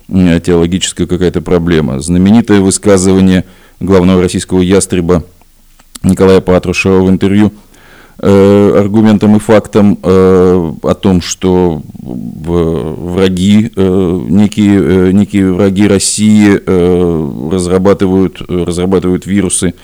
теологическая 0.08 1.06
какая-то 1.06 1.42
проблема. 1.42 2.00
Знаменитое 2.00 2.60
высказывание 2.60 3.44
главного 3.78 4.22
российского 4.22 4.62
ястреба 4.62 5.24
Николая 6.02 6.40
Патрушева 6.40 7.02
в 7.02 7.10
интервью 7.10 7.52
э, 8.18 8.78
аргументом 8.78 9.36
и 9.36 9.38
фактом 9.38 9.98
э, 10.02 10.72
о 10.82 10.94
том, 10.94 11.20
что 11.20 11.82
враги, 12.02 13.70
э, 13.74 14.20
некие, 14.28 15.12
некие 15.12 15.52
враги 15.52 15.86
России 15.86 16.60
разрабатывают, 17.50 18.40
разрабатывают 18.48 19.26
вирусы 19.26 19.74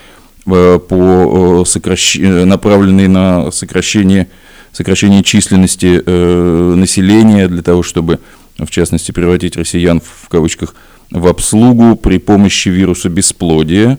по 0.45 1.65
сокращ... 1.67 2.19
направленные 2.19 3.09
на 3.09 3.51
сокращение, 3.51 4.29
сокращение 4.73 5.23
численности 5.23 6.03
населения 6.77 7.49
для 7.49 7.63
того, 7.63 7.83
чтобы 7.83 8.19
в 8.59 8.71
частности, 8.71 9.13
превратить 9.13 9.57
россиян, 9.57 10.01
в 10.01 10.29
кавычках, 10.29 10.75
в 11.11 11.27
обслугу 11.27 11.97
при 11.97 12.19
помощи 12.19 12.69
вируса 12.69 13.09
бесплодия. 13.09 13.99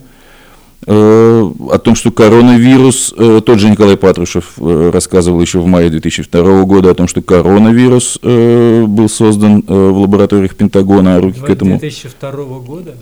Э, 0.88 1.50
о 1.70 1.78
том, 1.78 1.94
что 1.94 2.10
коронавирус, 2.10 3.14
э, 3.16 3.40
тот 3.44 3.58
же 3.58 3.70
Николай 3.70 3.96
Патрушев 3.96 4.52
э, 4.58 4.90
рассказывал 4.92 5.40
еще 5.40 5.58
в 5.58 5.66
мае 5.66 5.90
2002 5.90 6.62
года 6.64 6.90
о 6.90 6.94
том, 6.94 7.08
что 7.08 7.22
коронавирус 7.22 8.18
был 8.22 9.08
создан 9.08 9.64
в 9.66 10.00
лабораториях 10.00 10.54
Пентагона, 10.54 11.16
а 11.16 11.20
руки 11.20 11.40
к 11.40 11.48
этому... 11.48 11.78
2002 11.78 12.30
года? 12.60 12.94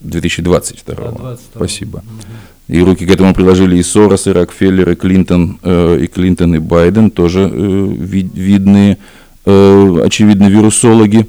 2022. 0.00 0.94
А, 0.98 1.36
Спасибо. 1.54 1.98
Угу. 1.98 2.76
И 2.76 2.80
руки 2.82 3.06
к 3.06 3.10
этому 3.10 3.34
приложили 3.34 3.78
и 3.78 3.82
Сорос, 3.82 4.26
и 4.26 4.30
Рокфеллер, 4.30 4.90
и 4.90 4.94
Клинтон, 4.94 5.58
и 5.64 6.06
Клинтон, 6.06 6.54
и 6.54 6.58
Байден, 6.58 7.10
тоже 7.10 7.50
видные 7.50 8.98
очевидно, 9.44 10.48
вирусологи. 10.48 11.26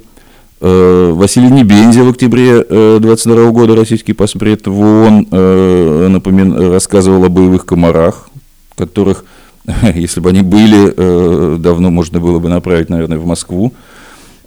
Э, 0.62 1.12
Василий 1.14 1.50
Небензя 1.50 2.04
в 2.04 2.10
октябре 2.10 2.64
22 2.64 3.36
э, 3.36 3.52
года, 3.52 3.76
российский 3.76 4.14
поспред 4.14 4.68
в 4.68 4.80
ООН, 4.80 6.12
напомин, 6.12 6.72
рассказывал 6.72 7.24
о 7.24 7.30
боевых 7.30 7.66
комарах, 7.66 8.30
которых, 8.76 9.24
если 9.96 10.20
бы 10.20 10.30
они 10.30 10.42
были, 10.42 11.58
давно 11.58 11.92
можно 11.92 12.20
было 12.20 12.40
бы 12.40 12.50
направить, 12.50 12.90
наверное, 12.90 13.18
в 13.18 13.26
Москву. 13.26 13.74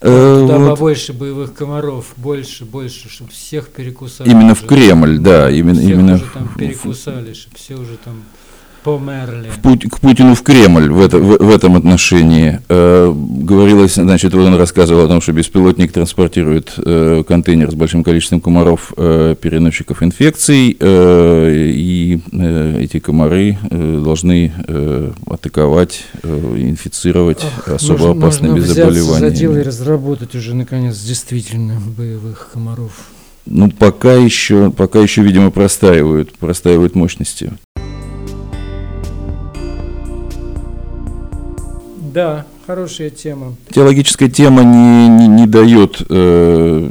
Туда 0.01 0.59
вот. 0.59 0.71
побольше 0.71 1.13
боевых 1.13 1.55
комаров, 1.55 2.07
больше, 2.17 2.65
больше, 2.65 3.09
чтобы 3.09 3.31
всех 3.31 3.69
перекусали. 3.69 4.29
Именно 4.29 4.57
в 4.57 4.67
Кремль, 4.67 5.19
да, 5.19 5.49
именно. 5.49 5.79
Всех 5.79 5.91
именно 5.91 6.15
уже 6.15 6.25
там 6.35 6.51
перекусали, 6.59 7.35
чтобы 7.35 7.57
все 7.57 7.75
уже 7.75 7.97
там 8.05 8.25
Померли. 8.83 9.49
В 9.51 9.61
Пу- 9.65 9.89
к 9.89 10.01
Путину 10.01 10.35
в 10.35 10.43
Кремль 10.43 10.91
в, 10.91 11.01
это, 11.01 11.19
в, 11.19 11.39
в 11.39 11.51
этом 11.51 11.77
отношении. 11.77 12.61
Э, 12.69 13.13
говорилось, 13.15 13.95
значит, 13.95 14.35
вот 14.35 14.47
он 14.47 14.55
рассказывал 14.57 15.05
о 15.05 15.09
том, 15.09 15.21
что 15.21 15.33
беспилотник 15.33 15.93
транспортирует 15.93 16.73
э, 16.79 17.23
контейнер 17.27 17.71
с 17.71 17.75
большим 17.75 18.03
количеством 18.05 18.41
комаров, 18.41 18.93
э, 18.97 19.35
переносчиков 19.41 20.03
инфекций, 20.03 20.77
э, 20.79 21.71
и 21.75 22.21
э, 22.33 22.81
эти 22.81 22.99
комары 22.99 23.59
э, 23.71 24.01
должны 24.05 24.53
э, 24.67 25.13
атаковать, 25.27 26.05
э, 26.23 26.55
инфицировать 26.59 27.45
Ах, 27.45 27.69
особо 27.69 28.07
нужно, 28.09 28.27
опасными 28.27 28.59
нужно 28.59 28.75
заболеваниями. 28.75 29.31
за 29.31 29.31
дело 29.31 29.57
и 29.59 29.63
разработать 29.63 30.35
уже, 30.35 30.55
наконец, 30.55 30.99
действительно 31.01 31.81
боевых 31.97 32.51
комаров. 32.53 32.93
Ну, 33.47 33.71
пока 33.71 34.15
еще, 34.15 34.71
пока 34.71 35.01
еще, 35.01 35.23
видимо, 35.23 35.51
простаивают, 35.51 36.33
простаивают 36.39 36.95
мощности. 36.95 37.53
Да, 42.13 42.45
хорошая 42.67 43.11
тема. 43.11 43.55
Теологическая 43.71 44.29
тема 44.29 44.63
не, 44.63 45.09
не, 45.09 45.29
не 45.29 45.47
дает, 45.47 46.03
э, 46.11 46.91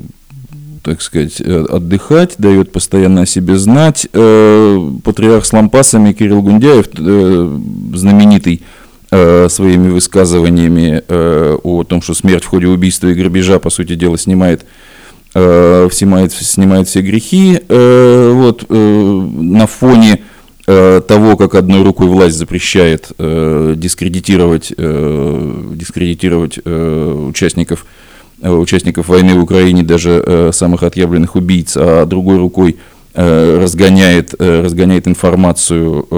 так 0.84 1.02
сказать, 1.02 1.40
э, 1.40 1.66
отдыхать, 1.70 2.36
дает 2.40 2.72
постоянно 2.72 3.22
о 3.22 3.26
себе 3.28 3.58
знать. 3.58 4.08
Э, 4.14 4.80
патриарх 5.04 5.46
с 5.46 5.54
лампасами 5.54 6.14
Кирилл 6.14 6.42
Гундяев, 6.42 6.88
э, 6.98 7.60
знаменитый 7.94 8.64
э, 9.12 9.48
своими 9.50 9.90
высказываниями 9.90 11.04
э, 11.08 11.58
о 11.62 11.84
том, 11.84 12.02
что 12.02 12.16
смерть 12.16 12.44
в 12.44 12.48
ходе 12.48 12.68
убийства 12.68 13.08
и 13.08 13.14
грабежа, 13.14 13.60
по 13.60 13.70
сути 13.70 13.94
дела, 13.94 14.18
снимает 14.18 14.66
э, 15.36 15.88
снимает, 15.92 16.34
снимает 16.34 16.88
все 16.88 17.02
грехи. 17.02 17.60
Э, 17.70 18.32
вот, 18.34 18.66
на 18.68 19.68
фоне 19.68 20.22
того, 21.08 21.38
как 21.38 21.56
одной 21.56 21.84
рукой 21.84 22.08
власть 22.08 22.38
запрещает 22.38 23.12
э, 23.18 23.74
дискредитировать, 23.76 24.74
э, 24.76 25.72
дискредитировать 25.74 26.60
э, 26.64 27.26
участников, 27.30 27.86
э, 28.42 28.52
участников 28.52 29.08
войны 29.08 29.34
в 29.36 29.44
Украине, 29.44 29.84
даже 29.84 30.24
э, 30.26 30.52
самых 30.54 30.84
отъявленных 30.84 31.36
убийц, 31.36 31.74
а 31.76 32.06
другой 32.06 32.38
рукой 32.38 32.78
э, 33.14 33.60
разгоняет, 33.62 34.36
э, 34.40 34.62
разгоняет 34.62 35.08
информацию 35.08 36.08
э, 36.10 36.16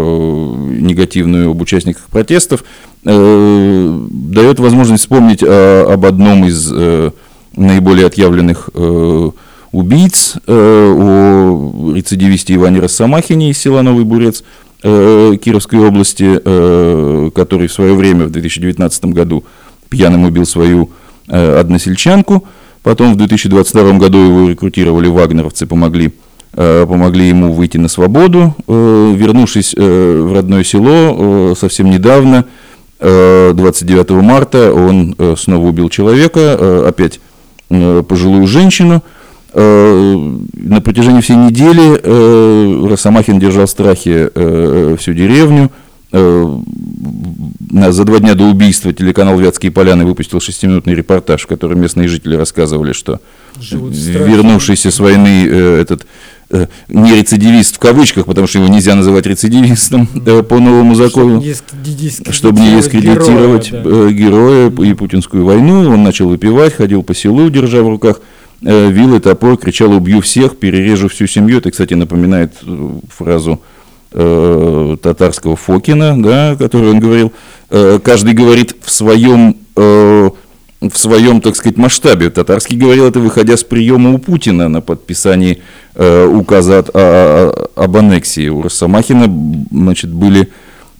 негативную 0.80 1.52
об 1.52 1.62
участниках 1.62 2.04
протестов, 2.10 2.64
э, 3.06 4.00
дает 4.10 4.60
возможность 4.60 5.04
вспомнить 5.04 5.44
э, 5.44 5.86
об 5.90 6.06
одном 6.06 6.46
из 6.46 6.72
э, 6.72 7.12
наиболее 7.56 8.08
отъявленных 8.08 8.70
э, 8.74 9.32
убийц, 9.74 10.36
э, 10.48 10.54
о 10.54 11.94
рецидивисте 11.94 12.54
Иване 12.54 12.80
Росомахине 12.80 13.50
из 13.50 13.58
села 13.58 13.82
Новый 13.82 14.06
Бурец 14.06 14.44
э, 14.84 15.36
Кировской 15.44 15.80
области, 15.80 16.40
э, 16.46 17.32
который 17.36 17.68
в 17.68 17.74
свое 17.74 17.96
время, 17.96 18.28
в 18.28 18.32
2019 18.32 19.06
году, 19.06 19.44
пьяным 19.90 20.24
убил 20.24 20.46
свою 20.46 20.90
односельчанку. 21.28 22.46
Потом 22.84 23.14
в 23.14 23.18
2022 23.18 23.94
году 23.94 24.18
его 24.18 24.50
рекрутировали 24.50 25.08
вагнеровцы, 25.08 25.66
помогли, 25.66 26.14
помогли 26.52 27.30
ему 27.30 27.54
выйти 27.54 27.78
на 27.78 27.88
свободу. 27.88 28.54
Вернувшись 28.68 29.74
в 29.74 30.34
родное 30.34 30.66
село 30.66 31.56
совсем 31.56 31.90
недавно, 31.90 32.46
29 33.00 34.10
марта, 34.22 34.74
он 34.74 35.16
снова 35.38 35.68
убил 35.68 35.90
человека, 35.90 36.88
опять 36.88 37.22
пожилую 37.70 38.48
женщину– 38.48 39.02
Э, 39.14 39.23
на 39.54 40.82
протяжении 40.82 41.22
всей 41.22 41.36
недели 41.36 42.00
э, 42.02 42.88
Росомахин 42.90 43.40
держал 43.40 43.68
в 43.68 43.70
страхе 43.70 44.32
э, 44.34 44.96
всю 45.00 45.14
деревню. 45.14 45.72
За 46.12 48.04
два 48.04 48.20
дня 48.20 48.36
до 48.36 48.44
убийства 48.44 48.94
телеканал 48.94 49.40
«Вятские 49.40 49.72
поляны» 49.72 50.06
выпустил 50.06 50.40
шестиминутный 50.40 50.94
репортаж, 50.94 51.42
в 51.42 51.48
котором 51.48 51.82
местные 51.82 52.08
жители 52.08 52.36
рассказывали, 52.36 52.94
что 52.94 53.20
вернувшийся 53.60 54.92
с 54.92 55.00
войны 55.00 55.48
этот 55.48 56.06
не 56.88 57.16
рецидивист 57.16 57.78
в 57.78 57.80
кавычках, 57.80 58.28
потому 58.28 58.46
что 58.46 58.60
его 58.60 58.68
нельзя 58.68 58.94
называть 58.94 59.26
рецидивистом 59.26 60.06
по 60.06 60.60
новому 60.60 60.94
закону, 60.94 61.44
чтобы 62.30 62.62
не 62.62 62.76
дискредитировать 62.78 63.72
героя, 63.72 64.06
да. 64.06 64.12
героя 64.12 64.70
и 64.70 64.94
путинскую 64.94 65.46
войну. 65.46 65.90
Он 65.92 66.04
начал 66.04 66.30
выпивать, 66.30 66.76
ходил 66.76 67.02
по 67.02 67.16
селу, 67.16 67.50
держа 67.50 67.82
в 67.82 67.90
руках 67.90 68.18
Э, 68.18 68.33
вилы, 68.64 69.20
топор, 69.20 69.58
кричал 69.58 69.92
«убью 69.92 70.22
всех, 70.22 70.58
перережу 70.58 71.10
всю 71.10 71.28
семью». 71.28 71.58
Это, 71.58 71.70
кстати, 71.70 71.94
напоминает 71.94 72.54
э, 72.66 72.90
фразу 73.10 73.62
э, 74.14 74.98
татарского 75.02 75.56
Фокина, 75.56 76.22
да, 76.24 76.56
который 76.56 76.92
он 76.92 77.00
говорил. 77.00 77.34
Э, 77.70 78.00
каждый 78.02 78.34
говорит 78.34 78.76
в 78.82 78.90
своем, 78.90 79.58
э, 79.76 80.30
в 80.80 80.98
своем, 80.98 81.42
так 81.42 81.56
сказать, 81.56 81.78
масштабе. 81.78 82.30
Татарский 82.30 82.78
говорил 82.78 83.06
это, 83.06 83.20
выходя 83.20 83.58
с 83.58 83.64
приема 83.64 84.14
у 84.14 84.18
Путина 84.18 84.70
на 84.70 84.82
подписании 84.82 85.62
указа 85.96 86.80
от, 86.80 86.90
о, 86.94 87.70
об 87.76 87.98
аннексии. 87.98 88.48
У 88.50 88.62
Росомахина 88.64 89.26
значит, 89.72 90.12
были, 90.12 90.50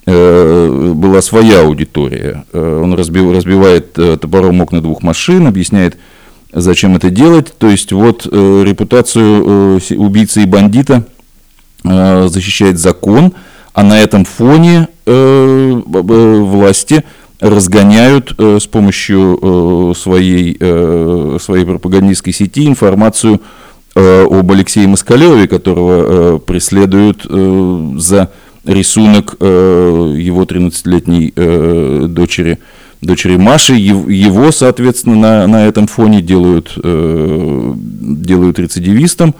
была 0.06 1.22
своя 1.22 1.62
аудитория. 1.62 2.46
Он 2.54 2.94
разбив, 2.94 3.32
разбивает 3.32 3.94
топором 3.94 4.62
окна 4.62 4.82
двух 4.82 5.02
машин, 5.02 5.48
объясняет, 5.48 5.98
зачем 6.54 6.96
это 6.96 7.10
делать. 7.10 7.54
То 7.58 7.70
есть 7.70 7.92
вот 7.92 8.26
репутацию 8.26 9.80
убийцы 9.98 10.44
и 10.44 10.46
бандита 10.46 11.06
защищает 11.84 12.80
закон, 12.80 13.34
а 13.74 13.84
на 13.84 14.00
этом 14.00 14.24
фоне 14.26 14.88
власти 15.06 17.04
разгоняют 17.44 18.34
э, 18.38 18.58
с 18.60 18.68
помощью 18.68 19.38
э, 19.42 19.94
своей, 19.98 20.56
э, 20.58 21.38
своей 21.42 21.66
пропагандистской 21.66 22.32
сети 22.32 22.66
информацию 22.66 23.42
э, 23.96 24.24
об 24.24 24.50
Алексее 24.50 24.88
Москалеве, 24.88 25.50
которого 25.50 26.36
э, 26.36 26.40
преследуют 26.40 27.28
э, 27.30 27.94
за 27.98 28.32
рисунок 28.64 29.36
э, 29.42 30.16
его 30.18 30.44
13-летней 30.44 31.34
э, 31.36 32.06
дочери, 32.08 32.60
дочери 33.04 33.38
Маши. 33.38 33.74
Его, 33.74 34.52
соответственно, 34.52 35.16
на, 35.16 35.48
на 35.48 35.68
этом 35.68 35.88
фоне 35.88 36.22
делают, 36.22 36.74
э, 36.84 37.74
делают 37.76 38.60
рецидивистом. 38.60 39.36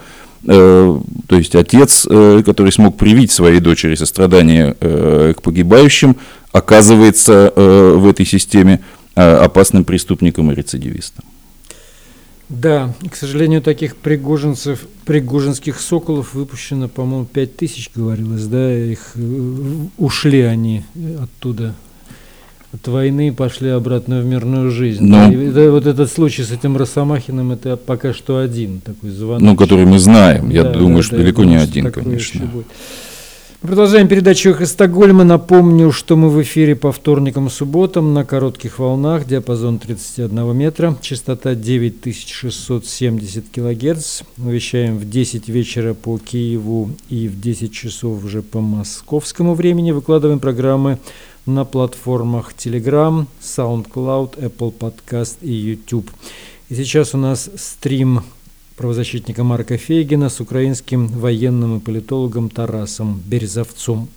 Э, 0.46 1.00
то 1.26 1.36
есть 1.36 1.54
отец, 1.54 2.06
э, 2.08 2.42
который 2.44 2.70
смог 2.70 2.98
привить 2.98 3.32
своей 3.32 3.60
дочери 3.60 3.94
сострадание 3.94 4.76
э, 4.78 5.32
к 5.36 5.42
погибающим, 5.42 6.16
оказывается 6.52 7.52
в 7.56 8.08
этой 8.08 8.24
системе 8.24 8.80
опасным 9.14 9.84
преступником 9.84 10.52
и 10.52 10.54
рецидивистом. 10.54 11.24
Да, 12.48 12.94
к 13.10 13.16
сожалению, 13.16 13.60
таких 13.60 13.96
пригожинцев, 13.96 14.86
пригожинских 15.04 15.80
соколов 15.80 16.34
выпущено, 16.34 16.88
по-моему, 16.88 17.24
5 17.24 17.56
тысяч, 17.56 17.90
говорилось, 17.92 18.44
да, 18.44 18.72
их 18.72 19.14
ушли 19.98 20.42
они 20.42 20.84
оттуда 21.20 21.74
от 22.74 22.88
войны 22.88 23.32
пошли 23.32 23.68
обратно 23.68 24.20
в 24.20 24.24
мирную 24.24 24.70
жизнь. 24.70 25.04
Но... 25.04 25.30
И 25.30 25.46
это, 25.46 25.70
вот 25.70 25.86
этот 25.86 26.10
случай 26.10 26.42
с 26.42 26.50
этим 26.50 26.76
Росомахиным, 26.76 27.52
это 27.52 27.76
пока 27.76 28.12
что 28.12 28.38
один 28.38 28.80
такой 28.80 29.10
звонок. 29.10 29.42
Ну, 29.42 29.56
который 29.56 29.86
мы 29.86 29.98
знаем. 29.98 30.50
Я 30.50 30.64
да, 30.64 30.72
думаю, 30.72 30.96
да, 30.96 31.02
что 31.02 31.12
да, 31.12 31.22
далеко 31.22 31.42
думаю, 31.42 31.58
не 31.58 31.62
один, 31.62 31.92
конечно. 31.92 32.50
Мы 33.62 33.68
продолжаем 33.68 34.08
передачу 34.08 34.50
«Эхо 34.50 34.66
Стокгольма». 34.66 35.22
Напомню, 35.24 35.92
что 35.92 36.16
мы 36.16 36.28
в 36.28 36.42
эфире 36.42 36.74
по 36.74 36.90
вторникам 36.90 37.46
и 37.46 37.50
субботам 37.50 38.12
на 38.12 38.24
коротких 38.24 38.78
волнах, 38.80 39.24
диапазон 39.24 39.78
31 39.78 40.56
метра, 40.56 40.96
частота 41.00 41.54
9670 41.54 43.44
килогерц. 43.50 44.22
Мы 44.36 44.52
вещаем 44.52 44.98
в 44.98 45.08
10 45.08 45.48
вечера 45.48 45.94
по 45.94 46.18
Киеву 46.18 46.90
и 47.08 47.28
в 47.28 47.40
10 47.40 47.72
часов 47.72 48.22
уже 48.24 48.42
по 48.42 48.60
московскому 48.60 49.54
времени. 49.54 49.92
Выкладываем 49.92 50.40
программы 50.40 50.98
на 51.46 51.64
платформах 51.64 52.52
Telegram, 52.54 53.26
SoundCloud, 53.40 54.38
Apple 54.38 54.72
Podcast 54.78 55.38
и 55.42 55.52
YouTube. 55.52 56.10
И 56.68 56.74
сейчас 56.74 57.14
у 57.14 57.18
нас 57.18 57.50
стрим 57.56 58.22
правозащитника 58.76 59.44
Марка 59.44 59.76
Фейгина 59.76 60.28
с 60.28 60.40
украинским 60.40 61.06
военным 61.06 61.78
и 61.78 61.80
политологом 61.80 62.48
Тарасом 62.48 63.20
Березовцом. 63.26 64.08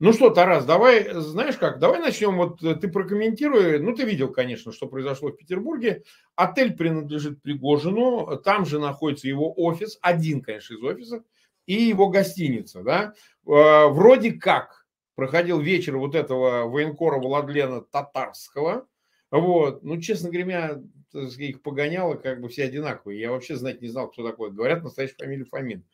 Ну 0.00 0.14
что, 0.14 0.30
Тарас, 0.30 0.64
давай, 0.64 1.12
знаешь 1.12 1.58
как, 1.58 1.78
давай 1.78 2.00
начнем, 2.00 2.38
вот 2.38 2.60
ты 2.60 2.88
прокомментируй, 2.88 3.78
ну 3.80 3.94
ты 3.94 4.04
видел, 4.04 4.32
конечно, 4.32 4.72
что 4.72 4.86
произошло 4.86 5.28
в 5.28 5.36
Петербурге, 5.36 6.04
отель 6.36 6.72
принадлежит 6.72 7.42
Пригожину, 7.42 8.38
там 8.42 8.64
же 8.64 8.78
находится 8.78 9.28
его 9.28 9.52
офис, 9.54 9.98
один, 10.00 10.40
конечно, 10.40 10.72
из 10.74 10.82
офисов, 10.82 11.22
и 11.66 11.74
его 11.74 12.08
гостиница, 12.08 12.82
да, 12.82 13.12
э, 13.46 13.88
вроде 13.88 14.32
как 14.32 14.79
проходил 15.14 15.60
вечер 15.60 15.96
вот 15.96 16.14
этого 16.14 16.68
военкора 16.68 17.18
Владлена 17.18 17.80
Татарского. 17.80 18.86
Вот. 19.30 19.82
Ну, 19.82 20.00
честно 20.00 20.30
говоря, 20.30 20.80
их 21.12 21.62
погоняло 21.62 22.14
как 22.14 22.40
бы 22.40 22.48
все 22.48 22.64
одинаковые. 22.64 23.20
Я 23.20 23.30
вообще 23.30 23.56
знать 23.56 23.80
не 23.80 23.88
знал, 23.88 24.10
кто 24.10 24.26
такой. 24.26 24.50
Говорят, 24.50 24.82
настоящая 24.82 25.16
фамилия 25.16 25.44
Фомин. 25.44 25.84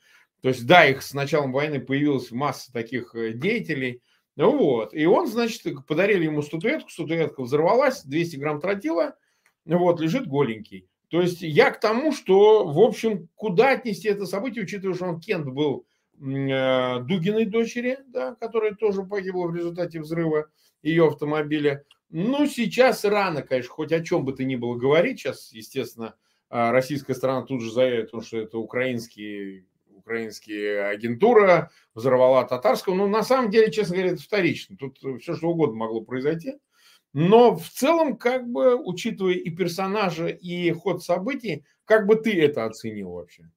То 0.43 0.49
есть, 0.49 0.67
да, 0.67 0.87
их 0.87 1.03
с 1.03 1.15
началом 1.15 1.53
войны 1.53 1.81
появилась 1.81 2.31
масса 2.31 2.73
таких 2.73 3.15
э, 3.15 3.33
деятелей. 3.33 4.03
Вот. 4.37 4.95
И 4.95 5.07
он, 5.07 5.27
значит, 5.27 5.63
подарили 5.87 6.25
ему 6.25 6.43
статуэтку. 6.43 6.91
Статуэтка 6.91 7.43
взорвалась, 7.43 8.05
200 8.05 8.37
грамм 8.37 8.61
тротила. 8.61 9.17
Вот, 9.65 10.01
лежит 10.01 10.27
голенький. 10.27 10.89
То 11.09 11.21
есть 11.21 11.41
я 11.41 11.71
к 11.71 11.81
тому, 11.81 12.13
что, 12.13 12.67
в 12.67 12.79
общем, 12.79 13.29
куда 13.35 13.71
отнести 13.71 14.09
это 14.09 14.27
событие, 14.27 14.65
учитывая, 14.65 14.95
что 14.95 15.07
он 15.07 15.21
Кент 15.21 15.47
был 15.47 15.87
Дугиной 16.19 17.47
дочери, 17.47 17.99
да, 18.07 18.35
которая 18.35 18.75
тоже 18.75 19.03
погибла 19.03 19.47
в 19.47 19.55
результате 19.55 20.01
взрыва 20.01 20.51
ее 20.83 21.09
автомобиля. 21.09 21.85
Ну, 22.11 22.47
сейчас 22.47 23.05
рано, 23.05 23.43
конечно, 23.43 23.71
хоть 23.71 23.93
о 23.93 24.03
чем 24.03 24.25
бы 24.25 24.33
то 24.33 24.45
ни 24.45 24.57
было 24.57 24.77
говорить. 24.77 25.19
Сейчас, 25.19 25.53
естественно, 25.53 26.15
а, 26.49 26.71
российская 26.73 27.15
сторона 27.15 27.43
тут 27.43 27.61
же 27.61 27.73
заявит, 27.73 28.11
что 28.25 28.39
это 28.39 28.59
украинские, 28.59 29.67
украинские 29.91 30.87
агентура 30.87 31.71
взорвала 31.95 32.45
татарского. 32.45 32.95
Но 32.95 33.09
на 33.09 33.23
самом 33.23 33.51
деле, 33.51 33.73
честно 33.73 33.97
говоря, 33.97 34.13
это 34.13 34.23
вторично. 34.23 34.77
Тут 34.77 34.99
все 35.21 35.35
что 35.35 35.49
угодно 35.49 35.77
могло 35.77 36.01
произойти. 36.01 36.55
Но 37.13 37.57
в 37.57 37.69
целом, 37.71 38.17
как 38.17 38.47
бы, 38.47 38.77
учитывая 38.77 39.35
и 39.35 39.51
персонажа, 39.51 40.29
и 40.29 40.71
ход 40.73 41.03
событий, 41.03 41.65
как 41.85 42.07
бы 42.07 42.17
ты 42.17 42.41
это 42.41 42.67
оценил 42.67 43.13
вообще? 43.13 43.51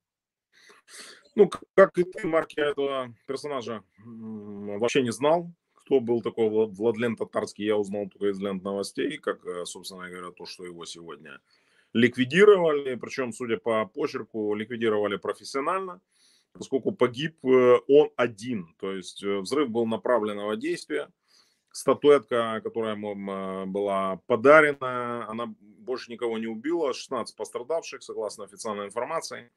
Ну, 1.39 1.49
как 1.73 1.97
и 1.97 2.03
ты, 2.03 2.27
Марк, 2.27 2.51
я 2.57 2.65
этого 2.65 3.15
персонажа 3.25 3.81
вообще 4.03 5.01
не 5.01 5.13
знал. 5.13 5.49
Кто 5.73 6.01
был 6.01 6.21
такой 6.21 6.49
Владлен 6.49 7.15
Татарский, 7.15 7.63
я 7.65 7.77
узнал 7.77 8.09
только 8.09 8.27
из 8.27 8.41
лент 8.41 8.61
новостей, 8.61 9.17
как, 9.17 9.45
э, 9.45 9.63
собственно 9.63 10.09
говоря, 10.09 10.31
то, 10.31 10.45
что 10.45 10.65
его 10.65 10.83
сегодня 10.83 11.39
ликвидировали. 11.93 12.95
Причем, 12.95 13.31
судя 13.31 13.55
по 13.55 13.85
почерку, 13.85 14.53
ликвидировали 14.53 15.15
профессионально, 15.15 16.01
поскольку 16.51 16.91
погиб 16.91 17.37
э, 17.45 17.77
он 17.87 18.09
один. 18.17 18.75
То 18.77 18.91
есть 18.91 19.23
э, 19.23 19.39
взрыв 19.39 19.69
был 19.69 19.85
направленного 19.85 20.57
действия. 20.57 21.07
Статуэтка, 21.71 22.59
которая 22.65 22.95
ему 22.95 23.15
была 23.65 24.19
подарена, 24.27 25.25
она 25.29 25.55
больше 25.61 26.11
никого 26.11 26.37
не 26.37 26.47
убила. 26.47 26.93
16 26.93 27.33
пострадавших, 27.37 28.03
согласно 28.03 28.43
официальной 28.43 28.87
информации. 28.87 29.51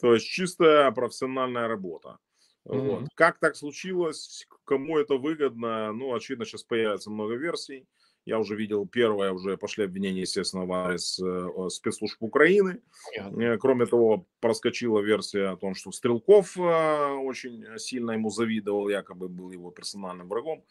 То 0.00 0.14
есть 0.14 0.26
чистая 0.26 0.90
профессиональная 0.90 1.68
работа. 1.68 2.18
Mm-hmm. 2.66 2.78
Вот. 2.80 3.08
Как 3.14 3.38
так 3.38 3.56
случилось, 3.56 4.46
кому 4.64 4.98
это 4.98 5.16
выгодно, 5.16 5.92
ну, 5.92 6.14
очевидно, 6.14 6.44
сейчас 6.44 6.62
появится 6.62 7.10
много 7.10 7.34
версий. 7.34 7.86
Я 8.24 8.38
уже 8.38 8.54
видел 8.54 8.86
первое, 8.86 9.32
уже 9.32 9.56
пошли 9.56 9.84
обвинения, 9.84 10.20
естественно, 10.20 10.64
в 10.64 10.72
адрес 10.72 11.18
э, 11.18 11.68
спецслужб 11.70 12.22
Украины. 12.22 12.80
Yeah. 13.18 13.54
Э, 13.54 13.58
кроме 13.58 13.86
того, 13.86 14.28
проскочила 14.38 15.00
версия 15.00 15.48
о 15.48 15.56
том, 15.56 15.74
что 15.74 15.90
Стрелков 15.90 16.56
э, 16.56 16.60
очень 16.60 17.66
сильно 17.78 18.12
ему 18.12 18.30
завидовал, 18.30 18.88
якобы 18.88 19.28
был 19.28 19.50
его 19.50 19.72
персональным 19.72 20.28
врагом. 20.28 20.64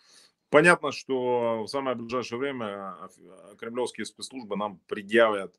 Понятно, 0.50 0.94
что 0.94 1.64
в 1.64 1.68
самое 1.68 1.98
ближайшее 1.98 2.40
время 2.40 2.96
кремлевские 3.58 4.06
спецслужбы 4.06 4.56
нам 4.56 4.80
предъявят 4.88 5.54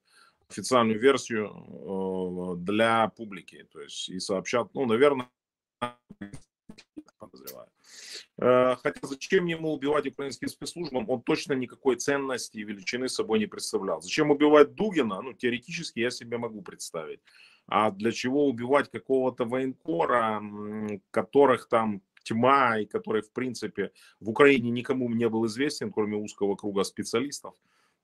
официальную 0.52 1.00
версию 1.00 1.48
э, 1.48 2.56
для 2.58 3.08
публики, 3.08 3.66
то 3.72 3.80
есть 3.80 4.08
и 4.08 4.20
сообщат, 4.20 4.68
ну, 4.74 4.86
наверное, 4.86 5.28
подозреваю. 7.18 7.68
Э, 8.38 8.76
хотя 8.82 9.00
зачем 9.06 9.46
ему 9.46 9.72
убивать 9.72 10.06
украинским 10.06 10.48
спецслужбам, 10.48 11.08
он 11.08 11.22
точно 11.22 11.54
никакой 11.54 11.96
ценности 11.96 12.58
и 12.58 12.64
величины 12.64 13.08
собой 13.08 13.38
не 13.38 13.46
представлял. 13.46 14.00
Зачем 14.02 14.30
убивать 14.30 14.74
Дугина, 14.74 15.22
ну, 15.22 15.32
теоретически 15.32 16.00
я 16.00 16.10
себе 16.10 16.38
могу 16.38 16.62
представить. 16.62 17.20
А 17.66 17.90
для 17.90 18.12
чего 18.12 18.46
убивать 18.46 18.90
какого-то 18.90 19.44
военкора, 19.44 20.42
которых 21.10 21.68
там 21.68 22.02
тьма, 22.24 22.78
и 22.78 22.86
который, 22.86 23.22
в 23.22 23.32
принципе, 23.32 23.92
в 24.20 24.30
Украине 24.30 24.70
никому 24.70 25.08
не 25.08 25.28
был 25.28 25.46
известен, 25.46 25.92
кроме 25.92 26.16
узкого 26.16 26.56
круга 26.56 26.84
специалистов, 26.84 27.54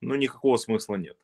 ну, 0.00 0.14
никакого 0.14 0.56
смысла 0.56 0.96
нет 0.96 1.16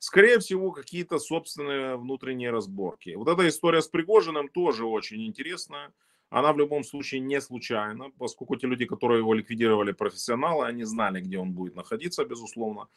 скорее 0.00 0.38
всего, 0.38 0.72
какие-то 0.72 1.18
собственные 1.18 1.96
внутренние 1.96 2.50
разборки. 2.50 3.14
Вот 3.14 3.28
эта 3.28 3.46
история 3.46 3.82
с 3.82 3.88
Пригожиным 3.88 4.48
тоже 4.48 4.84
очень 4.84 5.24
интересная. 5.24 5.92
Она 6.30 6.52
в 6.52 6.58
любом 6.58 6.84
случае 6.84 7.20
не 7.20 7.40
случайна, 7.40 8.10
поскольку 8.18 8.56
те 8.56 8.66
люди, 8.66 8.86
которые 8.86 9.18
его 9.18 9.34
ликвидировали, 9.34 9.92
профессионалы, 9.92 10.66
они 10.66 10.84
знали, 10.84 11.20
где 11.20 11.38
он 11.38 11.52
будет 11.52 11.74
находиться, 11.74 12.24
безусловно. 12.24 12.88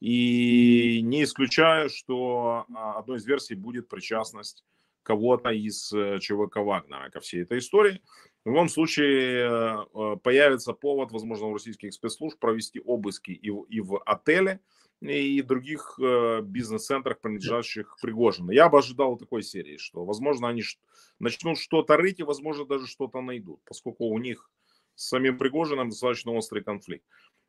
И 0.00 1.00
не 1.02 1.24
исключаю, 1.24 1.88
что 1.88 2.64
а, 2.74 2.98
одной 2.98 3.16
из 3.16 3.26
версий 3.26 3.54
будет 3.54 3.88
причастность 3.88 4.64
кого-то 5.02 5.50
из 5.50 5.92
э, 5.92 6.18
ЧВК 6.20 6.58
Вагнера 6.58 7.10
ко 7.10 7.18
всей 7.20 7.42
этой 7.42 7.58
истории. 7.58 8.00
В 8.44 8.50
любом 8.50 8.68
случае 8.68 9.48
э, 9.48 10.16
появится 10.22 10.74
повод, 10.74 11.10
возможно, 11.10 11.46
у 11.46 11.54
российских 11.54 11.92
спецслужб 11.92 12.38
провести 12.38 12.78
обыски 12.78 13.32
и 13.32 13.50
в, 13.50 13.62
и 13.62 13.80
в 13.80 13.98
отеле, 14.04 14.60
и 15.10 15.42
других 15.42 15.98
э, 16.00 16.40
бизнес-центрах, 16.42 17.20
принадлежащих 17.20 17.96
Пригожину. 18.00 18.52
Я 18.52 18.68
бы 18.68 18.78
ожидал 18.78 19.16
такой 19.16 19.42
серии, 19.42 19.76
что, 19.76 20.04
возможно, 20.04 20.48
они 20.48 20.62
начнут 21.18 21.58
что-то 21.58 21.96
рыть 21.96 22.20
и, 22.20 22.24
возможно, 22.24 22.64
даже 22.64 22.86
что-то 22.86 23.20
найдут, 23.20 23.60
поскольку 23.64 24.06
у 24.06 24.18
них 24.18 24.50
с 24.94 25.08
самим 25.08 25.38
Пригожиным 25.38 25.88
достаточно 25.88 26.32
острый 26.32 26.62
конфликт. 26.62 27.04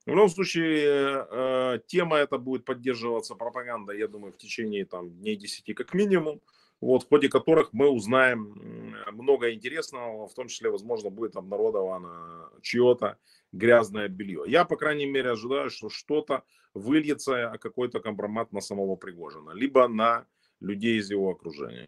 В 0.06 0.10
любом 0.10 0.30
случае, 0.30 1.26
э, 1.32 1.80
тема 1.88 2.18
эта 2.18 2.38
будет 2.38 2.66
поддерживаться 2.66 3.36
пропагандой, 3.36 4.00
я 4.00 4.08
думаю, 4.08 4.34
в 4.34 4.38
течение 4.38 4.86
там, 4.86 5.12
дней 5.12 5.36
10 5.36 5.74
как 5.76 5.94
минимум, 5.94 6.42
вот, 6.84 7.04
в 7.04 7.10
ходе 7.10 7.30
которых 7.30 7.72
мы 7.72 7.90
узнаем 7.90 8.96
много 9.12 9.54
интересного, 9.54 10.28
в 10.28 10.34
том 10.34 10.48
числе, 10.48 10.70
возможно, 10.70 11.10
будет 11.10 11.36
обнародовано 11.36 12.50
чье-то 12.62 13.18
грязное 13.52 14.08
белье. 14.08 14.44
Я, 14.48 14.66
по 14.66 14.76
крайней 14.76 15.06
мере, 15.06 15.32
ожидаю, 15.32 15.70
что 15.70 15.90
что-то 15.90 16.44
выльется, 16.74 17.52
а 17.52 17.58
какой-то 17.58 18.00
компромат 18.00 18.52
на 18.52 18.62
самого 18.62 18.96
Пригожина, 18.96 19.52
либо 19.52 19.88
на 19.88 20.26
людей 20.60 20.98
из 20.98 21.10
его 21.10 21.30
окружения. 21.30 21.88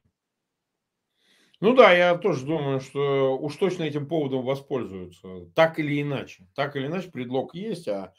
Ну 1.62 1.74
да, 1.74 1.94
я 1.94 2.16
тоже 2.16 2.46
думаю, 2.46 2.80
что 2.82 3.38
уж 3.38 3.56
точно 3.56 3.84
этим 3.84 4.08
поводом 4.08 4.44
воспользуются. 4.44 5.46
Так 5.56 5.80
или 5.80 6.02
иначе. 6.02 6.48
Так 6.54 6.76
или 6.76 6.88
иначе, 6.88 7.10
предлог 7.10 7.56
есть, 7.56 7.88
а 7.88 8.14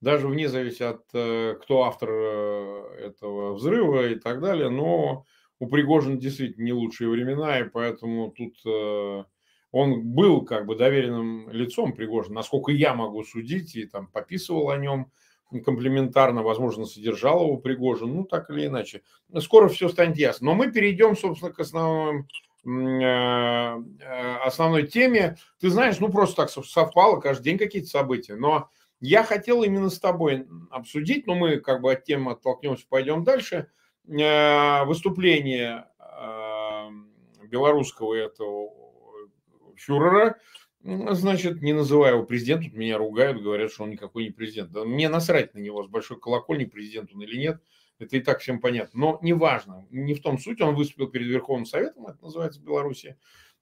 даже 0.00 0.26
вне 0.26 0.48
зависимости 0.48 0.82
от 0.82 1.04
э, 1.14 1.54
кто 1.62 1.84
автор 1.84 2.10
э, 2.10 2.96
этого 2.98 3.54
взрыва 3.54 4.08
и 4.08 4.16
так 4.16 4.40
далее, 4.40 4.70
но 4.70 5.24
у 5.60 5.68
Пригожина 5.68 6.16
действительно 6.16 6.64
не 6.64 6.72
лучшие 6.72 7.08
времена, 7.08 7.60
и 7.60 7.64
поэтому 7.64 8.32
тут 8.32 8.56
э, 8.66 9.24
он 9.70 10.02
был 10.02 10.44
как 10.44 10.66
бы 10.66 10.74
доверенным 10.74 11.48
лицом 11.50 11.92
Пригожина, 11.92 12.36
насколько 12.36 12.72
я 12.72 12.94
могу 12.94 13.22
судить, 13.22 13.76
и 13.76 13.86
там 13.86 14.08
пописывал 14.08 14.70
о 14.70 14.76
нем 14.76 15.12
комплементарно, 15.64 16.42
возможно, 16.42 16.84
содержал 16.84 17.44
его 17.44 17.56
Пригожин, 17.56 18.14
ну 18.14 18.24
так 18.24 18.50
или 18.50 18.66
иначе. 18.66 19.02
Скоро 19.38 19.68
все 19.68 19.88
станет 19.88 20.16
ясно. 20.16 20.46
Но 20.46 20.54
мы 20.54 20.72
перейдем, 20.72 21.16
собственно, 21.16 21.52
к 21.52 21.60
основным 21.60 22.26
Э, 22.62 23.78
э, 24.00 24.36
основной 24.44 24.86
теме. 24.86 25.36
Ты 25.60 25.70
знаешь, 25.70 25.98
ну 25.98 26.10
просто 26.10 26.36
так 26.36 26.50
совпало, 26.50 27.18
каждый 27.18 27.44
день 27.44 27.58
какие-то 27.58 27.88
события. 27.88 28.34
Но 28.34 28.68
я 29.00 29.24
хотел 29.24 29.62
именно 29.62 29.88
с 29.88 29.98
тобой 29.98 30.46
обсудить, 30.70 31.26
но 31.26 31.34
мы 31.34 31.56
как 31.56 31.80
бы 31.80 31.92
от 31.92 32.04
темы 32.04 32.32
оттолкнемся, 32.32 32.84
пойдем 32.88 33.24
дальше. 33.24 33.68
Э, 34.08 34.84
выступление 34.84 35.86
белорусского 37.50 38.14
этого 38.14 38.70
фюрера, 39.76 40.36
значит, 40.82 41.62
не 41.62 41.72
называя 41.72 42.12
его 42.14 42.24
президентом, 42.24 42.78
меня 42.78 42.96
ругают, 42.96 43.42
говорят, 43.42 43.72
что 43.72 43.84
он 43.84 43.90
никакой 43.90 44.24
не 44.24 44.30
президент. 44.30 44.70
Да 44.70 44.84
мне 44.84 45.08
насрать 45.08 45.54
на 45.54 45.58
него, 45.58 45.82
с 45.82 45.88
большой 45.88 46.18
колокольни, 46.18 46.64
президент 46.64 47.10
он 47.14 47.22
или 47.22 47.36
нет. 47.36 47.60
Это 47.98 48.16
и 48.16 48.20
так 48.20 48.40
всем 48.40 48.60
понятно. 48.60 48.98
Но 48.98 49.18
неважно, 49.20 49.86
не 49.90 50.14
в 50.14 50.22
том 50.22 50.38
суть. 50.38 50.60
Он 50.62 50.74
выступил 50.74 51.08
перед 51.08 51.26
Верховным 51.26 51.66
Советом, 51.66 52.06
это 52.06 52.22
называется 52.22 52.60
в 52.60 52.64
Беларуси. 52.64 53.16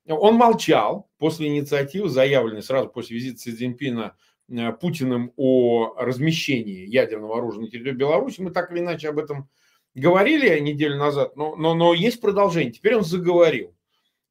Он 0.06 0.36
молчал 0.36 1.10
после 1.18 1.48
инициативы, 1.48 2.08
заявленной 2.08 2.62
сразу 2.62 2.88
после 2.88 3.16
визита 3.16 3.38
Си 3.38 3.52
Цзиньпина 3.52 4.16
э, 4.48 4.72
Путиным 4.72 5.32
о 5.36 5.94
размещении 5.98 6.86
ядерного 6.86 7.38
оружия 7.38 7.62
на 7.62 7.68
территории 7.68 7.96
Беларуси. 7.96 8.40
Мы 8.40 8.50
так 8.50 8.70
или 8.72 8.78
иначе 8.78 9.08
об 9.10 9.18
этом 9.18 9.50
говорили 9.94 10.58
неделю 10.60 10.96
назад, 10.96 11.36
но, 11.36 11.56
но, 11.56 11.74
но 11.74 11.94
есть 11.94 12.20
продолжение. 12.20 12.72
Теперь 12.72 12.96
он 12.96 13.04
заговорил. 13.04 13.74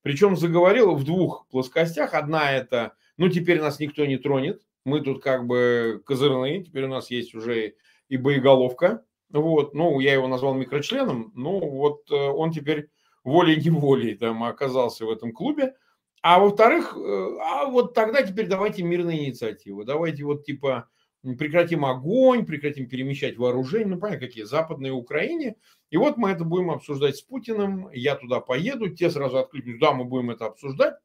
Причем 0.02 0.38
заговорил 0.38 0.96
в 0.96 1.04
двух 1.04 1.48
плоскостях. 1.50 2.14
Одна 2.14 2.52
это, 2.52 2.94
ну 3.18 3.30
теперь 3.30 3.62
нас 3.62 3.80
никто 3.80 4.06
не 4.06 4.18
тронет, 4.18 4.62
мы 4.86 5.02
тут 5.02 5.22
как 5.22 5.46
бы 5.46 6.02
козырные, 6.06 6.64
теперь 6.64 6.86
у 6.86 6.90
нас 6.90 7.12
есть 7.12 7.36
уже 7.36 7.76
и 8.08 8.18
боеголовка, 8.18 9.04
вот, 9.30 9.74
ну, 9.74 10.00
я 10.00 10.14
его 10.14 10.28
назвал 10.28 10.54
микрочленом, 10.54 11.34
ну, 11.36 11.60
вот 11.60 12.10
э, 12.10 12.16
он 12.16 12.52
теперь 12.52 12.90
волей-неволей 13.26 14.16
там 14.16 14.44
оказался 14.44 15.06
в 15.06 15.10
этом 15.10 15.34
клубе. 15.34 15.76
А 16.22 16.40
во-вторых, 16.40 16.96
э, 16.98 17.38
а 17.42 17.66
вот 17.66 17.94
тогда 17.94 18.24
теперь 18.24 18.48
давайте 18.48 18.84
мирные 18.84 19.26
инициативы. 19.26 19.84
Давайте 19.84 20.24
вот 20.24 20.46
типа 20.46 20.88
прекратим 21.24 21.86
огонь, 21.86 22.46
прекратим 22.46 22.88
перемещать 22.88 23.38
вооружение, 23.38 23.88
ну, 23.88 24.00
понятно, 24.00 24.28
какие, 24.28 24.44
западные 24.44 24.92
Украине. 24.92 25.56
И 25.90 25.98
вот 25.98 26.18
мы 26.18 26.32
это 26.32 26.44
будем 26.44 26.72
обсуждать 26.72 27.18
с 27.18 27.22
Путиным, 27.22 27.90
я 27.92 28.16
туда 28.16 28.40
поеду, 28.40 28.90
те 28.90 29.10
сразу 29.10 29.38
откликнутся, 29.38 29.80
да, 29.80 29.94
мы 29.94 30.06
будем 30.06 30.32
это 30.32 30.46
обсуждать. 30.46 30.96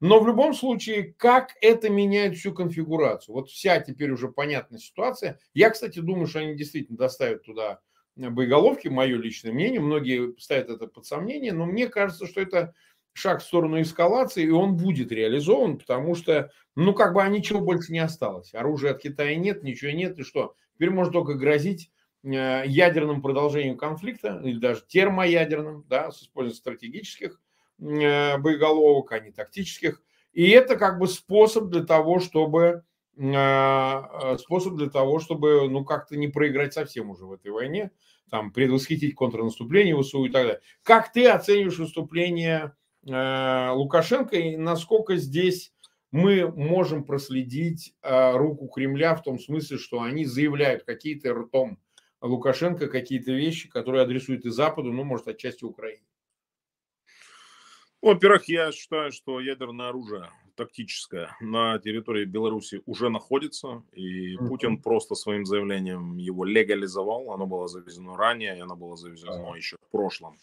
Но 0.00 0.18
в 0.18 0.26
любом 0.26 0.52
случае, 0.52 1.14
как 1.16 1.52
это 1.60 1.88
меняет 1.88 2.36
всю 2.36 2.52
конфигурацию? 2.52 3.36
Вот 3.36 3.48
вся 3.48 3.78
теперь 3.80 4.10
уже 4.10 4.28
понятная 4.28 4.80
ситуация. 4.80 5.38
Я, 5.54 5.70
кстати, 5.70 6.00
думаю, 6.00 6.26
что 6.26 6.40
они 6.40 6.56
действительно 6.56 6.98
доставят 6.98 7.44
туда 7.44 7.78
боеголовки, 8.16 8.88
мое 8.88 9.16
личное 9.16 9.52
мнение. 9.52 9.80
Многие 9.80 10.36
ставят 10.40 10.70
это 10.70 10.88
под 10.88 11.06
сомнение, 11.06 11.52
но 11.52 11.66
мне 11.66 11.88
кажется, 11.88 12.26
что 12.26 12.40
это 12.40 12.74
шаг 13.12 13.40
в 13.40 13.44
сторону 13.44 13.80
эскалации, 13.80 14.44
и 14.44 14.50
он 14.50 14.76
будет 14.76 15.12
реализован, 15.12 15.78
потому 15.78 16.14
что, 16.14 16.50
ну, 16.74 16.94
как 16.94 17.14
бы 17.14 17.22
а 17.22 17.28
ничего 17.28 17.60
больше 17.60 17.92
не 17.92 17.98
осталось. 17.98 18.54
Оружия 18.54 18.92
от 18.92 19.02
Китая 19.02 19.36
нет, 19.36 19.62
ничего 19.62 19.92
нет, 19.92 20.18
и 20.18 20.22
что? 20.22 20.54
Теперь 20.74 20.90
можно 20.90 21.12
только 21.12 21.34
грозить 21.34 21.90
э, 22.24 22.62
ядерным 22.66 23.22
продолжением 23.22 23.76
конфликта, 23.76 24.40
или 24.44 24.58
даже 24.58 24.82
термоядерным, 24.86 25.84
да, 25.88 26.10
с 26.10 26.22
использованием 26.22 26.56
стратегических 26.56 27.40
Э, 27.82 28.38
боеголовок, 28.38 29.10
а 29.10 29.18
не 29.18 29.32
тактических. 29.32 30.02
И 30.32 30.48
это 30.50 30.76
как 30.76 31.00
бы 31.00 31.08
способ 31.08 31.64
для 31.68 31.82
того, 31.82 32.20
чтобы 32.20 32.84
э, 33.16 34.36
способ 34.38 34.76
для 34.76 34.88
того, 34.88 35.18
чтобы 35.18 35.68
ну 35.68 35.84
как-то 35.84 36.16
не 36.16 36.28
проиграть 36.28 36.74
совсем 36.74 37.10
уже 37.10 37.24
в 37.24 37.32
этой 37.32 37.50
войне, 37.50 37.90
там 38.30 38.52
предвосхитить 38.52 39.16
контрнаступление 39.16 40.00
ВСУ 40.00 40.24
и 40.24 40.30
так 40.30 40.44
далее. 40.44 40.60
Как 40.84 41.12
ты 41.12 41.26
оцениваешь 41.26 41.78
выступление 41.78 42.72
Лукашенко 43.04 44.36
и 44.36 44.56
насколько 44.56 45.16
здесь 45.16 45.72
мы 46.10 46.46
можем 46.50 47.04
проследить 47.04 47.94
руку 48.02 48.68
Кремля 48.68 49.14
в 49.14 49.22
том 49.22 49.38
смысле, 49.38 49.78
что 49.78 50.02
они 50.02 50.24
заявляют 50.24 50.84
какие-то 50.84 51.32
ртом 51.34 51.78
Лукашенко 52.20 52.86
какие-то 52.88 53.32
вещи, 53.32 53.68
которые 53.68 54.02
адресуют 54.02 54.44
и 54.44 54.50
Западу, 54.50 54.92
ну, 54.92 55.02
может, 55.04 55.26
отчасти 55.26 55.64
Украине. 55.64 56.04
Во-первых, 58.00 58.48
я 58.48 58.72
считаю, 58.72 59.10
что 59.12 59.40
ядерное 59.40 59.88
оружие 59.88 60.28
тактическое 60.54 61.34
на 61.40 61.78
территории 61.78 62.24
Беларуси 62.24 62.82
уже 62.84 63.08
находится, 63.08 63.82
и 63.92 64.36
mm-hmm. 64.36 64.48
Путин 64.48 64.82
просто 64.82 65.14
своим 65.14 65.46
заявлением 65.46 66.16
его 66.16 66.44
легализовал. 66.44 67.32
Оно 67.32 67.46
было 67.46 67.68
завезено 67.68 68.16
ранее, 68.16 68.56
и 68.56 68.60
оно 68.60 68.76
было 68.76 68.96
завезено 68.96 69.52
mm-hmm. 69.52 69.56
еще 69.56 69.76
в 69.76 69.90
прошлом, 69.90 70.36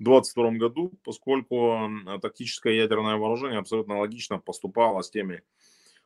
2022 0.00 0.50
году, 0.52 0.92
поскольку 1.04 1.88
тактическое 2.20 2.74
ядерное 2.74 3.16
вооружение 3.16 3.58
абсолютно 3.58 3.98
логично 3.98 4.38
поступало 4.38 5.02
с 5.02 5.10
теми 5.10 5.42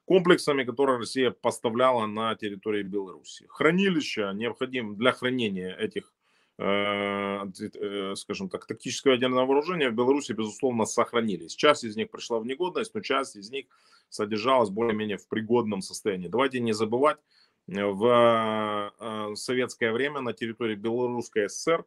комплексами, 0.04 0.64
которые 0.64 0.98
Россия 0.98 1.30
поставляла 1.30 2.06
на 2.06 2.34
территории 2.34 2.82
Беларуси. 2.82 3.46
Хранилища 3.48 4.32
необходим 4.32 4.96
для 4.96 5.12
хранения 5.12 5.74
этих 5.74 6.12
Э, 6.56 7.46
э, 7.80 8.14
скажем 8.14 8.48
так, 8.48 8.64
тактического 8.66 9.12
ядерного 9.12 9.46
вооружения 9.46 9.90
в 9.90 9.94
Беларуси, 9.94 10.32
безусловно, 10.32 10.84
сохранились. 10.84 11.56
Часть 11.56 11.82
из 11.82 11.96
них 11.96 12.10
пришла 12.10 12.38
в 12.38 12.46
негодность, 12.46 12.94
но 12.94 13.00
часть 13.00 13.34
из 13.34 13.50
них 13.50 13.66
содержалась 14.08 14.70
более-менее 14.70 15.16
в 15.16 15.26
пригодном 15.26 15.82
состоянии. 15.82 16.28
Давайте 16.28 16.60
не 16.60 16.72
забывать, 16.72 17.18
э, 17.66 17.84
в 17.84 19.34
советское 19.34 19.90
время 19.90 20.20
на 20.20 20.32
территории 20.32 20.76
Белорусской 20.76 21.48
ССР 21.48 21.84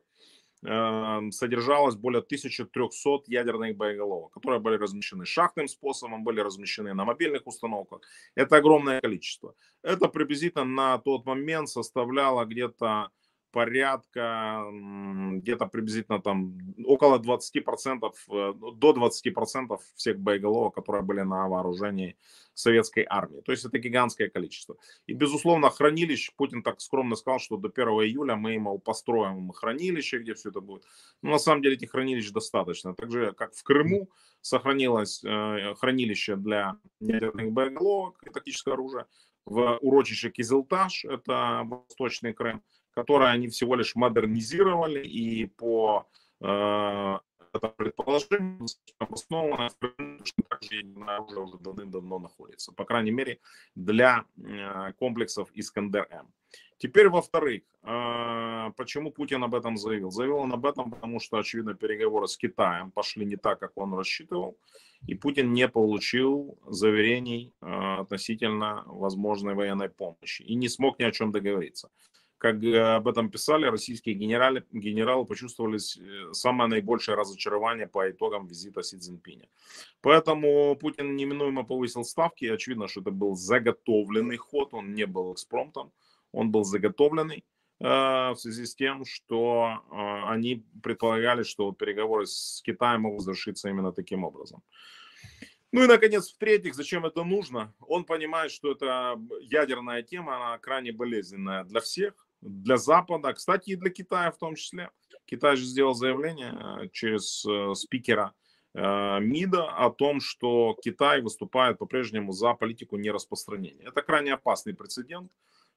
содержалось 0.62 1.96
более 1.96 2.22
1300 2.22 3.24
ядерных 3.28 3.78
боеголовок, 3.78 4.34
которые 4.34 4.60
были 4.60 4.76
размещены 4.76 5.26
шахтным 5.26 5.68
способом, 5.68 6.24
были 6.24 6.40
размещены 6.40 6.94
на 6.94 7.06
мобильных 7.06 7.46
установках. 7.46 8.02
Это 8.36 8.58
огромное 8.58 9.00
количество. 9.02 9.54
Это 9.84 10.08
приблизительно 10.08 10.66
на 10.66 10.98
тот 10.98 11.26
момент 11.26 11.70
составляло 11.70 12.46
где-то 12.46 13.10
порядка 13.58 14.64
где-то 15.42 15.66
приблизительно 15.66 16.22
там 16.22 16.58
около 16.86 17.18
20%, 17.18 18.14
э, 18.30 18.54
до 18.76 18.94
20% 18.94 19.80
всех 19.96 20.20
боеголовок, 20.20 20.76
которые 20.76 21.02
были 21.02 21.22
на 21.22 21.48
вооружении 21.48 22.16
советской 22.54 23.04
армии. 23.10 23.42
То 23.42 23.52
есть 23.52 23.66
это 23.66 23.80
гигантское 23.80 24.30
количество. 24.30 24.76
И, 25.08 25.14
безусловно, 25.14 25.72
хранилищ, 25.72 26.32
Путин 26.36 26.62
так 26.62 26.82
скромно 26.82 27.16
сказал, 27.16 27.40
что 27.40 27.58
до 27.58 27.70
1 27.70 27.88
июля 27.88 28.36
мы, 28.36 28.60
мол, 28.60 28.80
построим 28.80 29.52
хранилище, 29.52 30.20
где 30.20 30.34
все 30.34 30.50
это 30.50 30.62
будет. 30.62 30.84
Но 31.24 31.32
на 31.32 31.40
самом 31.40 31.64
деле 31.64 31.76
этих 31.76 31.90
хранилищ 31.92 32.32
достаточно. 32.32 32.94
Так 32.94 33.12
же, 33.12 33.34
как 33.34 33.56
в 33.56 33.64
Крыму 33.64 34.08
сохранилось 34.42 35.24
э, 35.24 35.74
хранилище 35.80 36.36
для 36.36 36.76
ядерных 37.00 37.52
боеголовок 37.52 38.22
и 38.24 38.30
тактического 38.30 38.76
оружия, 38.76 39.06
в 39.48 39.78
урочище 39.82 40.30
Кизилташ, 40.30 41.06
это 41.06 41.64
Восточный 41.66 42.34
Крым, 42.34 42.62
которое 42.98 43.30
они 43.30 43.48
всего 43.48 43.76
лишь 43.76 43.96
модернизировали 43.96 45.06
и 45.06 45.46
по 45.46 46.08
э, 46.42 47.18
это 47.54 47.68
предположение 47.68 48.66
также 50.50 50.84
оружие 51.06 51.44
уже 51.44 51.58
давным-давно 51.60 52.18
находится, 52.18 52.72
по 52.72 52.86
крайней 52.86 53.12
мере, 53.12 53.40
для 53.76 54.26
э, 54.36 54.94
комплексов 54.94 55.50
Искандер-М. 55.54 56.28
Теперь, 56.80 57.10
во-вторых, 57.10 57.62
а, 57.84 58.72
почему 58.78 59.12
Путин 59.12 59.44
об 59.44 59.54
этом 59.54 59.78
заявил? 59.78 60.12
Заявил 60.12 60.38
он 60.38 60.54
об 60.54 60.66
этом, 60.66 60.92
потому 60.92 61.20
что, 61.20 61.38
очевидно, 61.38 61.74
переговоры 61.74 62.28
с 62.28 62.38
Китаем 62.38 62.92
пошли 62.92 63.26
не 63.26 63.36
так, 63.36 63.60
как 63.60 63.72
он 63.76 63.94
рассчитывал, 63.94 64.58
и 65.08 65.16
Путин 65.16 65.54
не 65.54 65.68
получил 65.68 66.58
заверений 66.66 67.54
а, 67.62 68.02
относительно 68.02 68.84
возможной 68.88 69.54
военной 69.54 69.90
помощи 69.90 70.42
и 70.42 70.56
не 70.56 70.70
смог 70.70 71.00
ни 71.00 71.04
о 71.04 71.12
чем 71.12 71.32
договориться. 71.32 71.90
Как 72.38 72.56
об 72.56 73.08
этом 73.08 73.30
писали, 73.30 73.66
российские 73.66 74.16
генералы, 74.16 74.64
генералы 74.72 75.26
почувствовали 75.26 75.78
э, 75.78 76.34
самое 76.34 76.70
наибольшее 76.70 77.16
разочарование 77.16 77.88
по 77.88 78.10
итогам 78.10 78.48
визита 78.48 78.84
Си 78.84 78.98
Цзиньпиня. 78.98 79.48
Поэтому 80.02 80.76
Путин 80.76 81.16
неминуемо 81.16 81.64
повысил 81.64 82.04
ставки. 82.04 82.46
Очевидно, 82.46 82.88
что 82.88 83.02
это 83.02 83.12
был 83.12 83.36
заготовленный 83.36 84.38
ход, 84.38 84.74
он 84.74 84.94
не 84.94 85.06
был 85.06 85.34
экспромтом 85.34 85.92
он 86.32 86.52
был 86.52 86.64
заготовленный 86.64 87.46
э, 87.80 87.84
в 87.84 88.36
связи 88.36 88.66
с 88.66 88.76
тем, 88.76 89.06
что 89.06 89.82
э, 89.90 89.96
они 90.30 90.66
предполагали, 90.84 91.44
что 91.44 91.72
переговоры 91.72 92.26
с 92.28 92.62
Китаем 92.64 93.02
могут 93.02 93.24
завершиться 93.24 93.70
именно 93.70 93.92
таким 93.92 94.24
образом. 94.24 94.62
Ну 95.72 95.84
и, 95.84 95.88
наконец, 95.88 96.32
в-третьих, 96.32 96.76
зачем 96.76 97.06
это 97.06 97.24
нужно? 97.24 97.74
Он 97.80 98.06
понимает, 98.06 98.52
что 98.52 98.72
это 98.72 99.20
ядерная 99.42 100.02
тема, 100.02 100.36
она 100.36 100.58
крайне 100.60 100.92
болезненная 100.92 101.66
для 101.66 101.82
всех, 101.82 102.27
для 102.42 102.78
Запада, 102.78 103.34
кстати, 103.34 103.72
и 103.72 103.76
для 103.76 103.90
Китая 103.90 104.32
в 104.32 104.38
том 104.38 104.56
числе. 104.56 104.92
Китай 105.26 105.56
же 105.58 105.66
сделал 105.66 105.94
заявление 105.94 106.54
э, 106.54 106.90
через 106.92 107.46
спикера 107.80 108.34
МИДа 108.74 109.72
о 109.72 109.90
том, 109.90 110.20
что 110.20 110.78
Китай 110.84 111.22
выступает 111.22 111.80
по-прежнему 111.80 112.32
за 112.32 112.54
политику 112.54 112.98
нераспространения. 112.98 113.88
Это 113.88 114.04
крайне 114.04 114.34
опасный 114.34 114.76
прецедент 114.76 115.32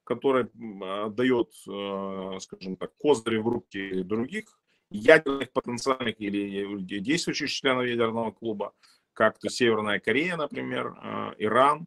который 0.04 0.48
дает, 0.54 1.52
скажем 2.42 2.76
так, 2.76 2.90
козыри 2.96 3.36
в 3.36 3.46
руки 3.46 4.02
других 4.02 4.58
ядерных 4.90 5.52
потенциальных 5.52 6.20
или 6.20 6.80
действующих 6.80 7.50
членов 7.50 7.86
ядерного 7.86 8.32
клуба, 8.32 8.72
как 9.12 9.38
то 9.38 9.48
Северная 9.48 10.00
Корея, 10.00 10.36
например, 10.36 10.94
Иран. 11.38 11.86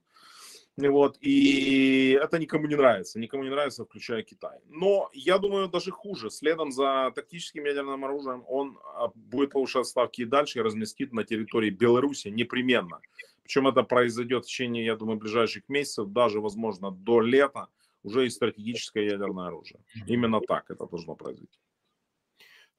Вот, 0.75 1.17
и 1.21 2.17
это 2.19 2.39
никому 2.39 2.65
не 2.65 2.75
нравится, 2.75 3.19
никому 3.19 3.43
не 3.43 3.51
нравится, 3.51 3.85
включая 3.85 4.23
Китай. 4.23 4.57
Но 4.69 5.09
я 5.13 5.37
думаю, 5.37 5.67
даже 5.67 5.91
хуже. 5.91 6.31
Следом 6.31 6.71
за 6.71 7.11
тактическим 7.13 7.65
ядерным 7.65 8.03
оружием 8.03 8.43
он 8.47 8.79
будет 9.13 9.51
повышать 9.51 9.85
ставки 9.85 10.21
и 10.21 10.25
дальше 10.25 10.59
и 10.59 10.61
разместит 10.63 11.13
на 11.13 11.23
территории 11.23 11.69
Беларуси 11.69 12.29
непременно. 12.29 13.01
Причем 13.43 13.67
это 13.67 13.83
произойдет 13.83 14.45
в 14.45 14.47
течение, 14.47 14.83
я 14.85 14.95
думаю, 14.95 15.19
ближайших 15.19 15.69
месяцев, 15.69 16.07
даже, 16.07 16.39
возможно, 16.39 16.89
до 16.89 17.21
лета 17.21 17.67
уже 18.01 18.25
и 18.25 18.29
стратегическое 18.29 19.05
ядерное 19.05 19.47
оружие. 19.47 19.79
Именно 20.07 20.41
так 20.41 20.71
это 20.71 20.87
должно 20.87 21.15
произойти. 21.15 21.59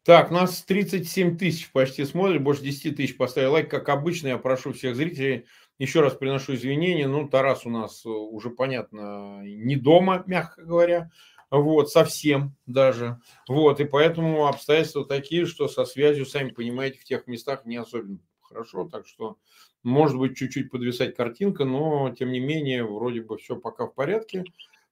Так, 0.03 0.31
нас 0.31 0.63
37 0.65 1.39
тысяч 1.39 1.71
почти 1.73 2.05
смотрят, 2.05 2.43
больше 2.43 2.63
10 2.63 2.97
тысяч 2.97 3.17
поставили 3.17 3.51
лайк. 3.51 3.71
Как 3.71 3.89
обычно, 3.89 4.29
я 4.29 4.39
прошу 4.39 4.73
всех 4.73 4.97
зрителей, 4.97 5.47
еще 5.79 6.01
раз 6.01 6.15
приношу 6.15 6.55
извинения. 6.55 7.07
Ну, 7.07 7.29
Тарас 7.29 7.67
у 7.67 7.71
нас 7.71 8.05
э, 8.05 8.09
уже, 8.09 8.51
понятно, 8.51 9.43
не 9.43 9.77
дома, 9.77 10.23
мягко 10.27 10.63
говоря. 10.63 11.11
Вот, 11.51 11.91
совсем 11.91 12.57
даже. 12.67 13.21
Вот, 13.49 13.81
и 13.81 13.85
поэтому 13.85 14.47
обстоятельства 14.47 15.05
такие, 15.05 15.47
что 15.47 15.69
со 15.69 15.85
связью, 15.85 16.27
сами 16.27 16.51
понимаете, 16.51 16.99
в 16.99 17.05
тех 17.05 17.27
местах 17.27 17.65
не 17.65 17.77
особенно 17.77 18.19
хорошо. 18.43 18.89
Так 18.89 19.07
что, 19.07 19.37
может 19.83 20.19
быть, 20.19 20.37
чуть-чуть 20.37 20.71
подвисать 20.71 21.15
картинка, 21.15 21.65
но, 21.65 22.13
тем 22.19 22.33
не 22.33 22.41
менее, 22.41 22.85
вроде 22.85 23.21
бы 23.21 23.37
все 23.37 23.57
пока 23.57 23.87
в 23.87 23.95
порядке. 23.95 24.45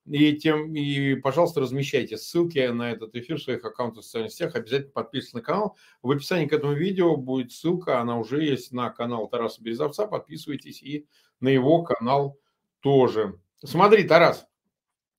И, 0.05 0.33
тем, 0.35 0.75
и, 0.75 1.15
пожалуйста, 1.15 1.61
размещайте 1.61 2.17
ссылки 2.17 2.59
на 2.59 2.91
этот 2.91 3.15
эфир 3.15 3.39
в 3.39 3.43
своих 3.43 3.65
аккаунтах 3.65 4.03
в 4.03 4.07
социальных 4.07 4.33
сетях. 4.33 4.57
Обязательно 4.57 4.93
подписывайтесь 4.93 5.35
на 5.35 5.43
канал. 5.43 5.77
В 6.03 6.11
описании 6.11 6.47
к 6.47 6.53
этому 6.53 6.73
видео 6.73 7.17
будет 7.17 7.53
ссылка, 7.53 8.01
она 8.01 8.19
уже 8.19 8.43
есть 8.43 8.73
на 8.73 8.91
канал 8.91 9.29
Тараса 9.29 9.63
Березовца. 9.63 10.07
Подписывайтесь 10.07 10.83
и 10.83 11.07
на 11.39 11.49
его 11.49 11.83
канал 11.83 12.37
тоже. 12.81 13.39
Смотри, 13.65 14.03
Тарас, 14.03 14.47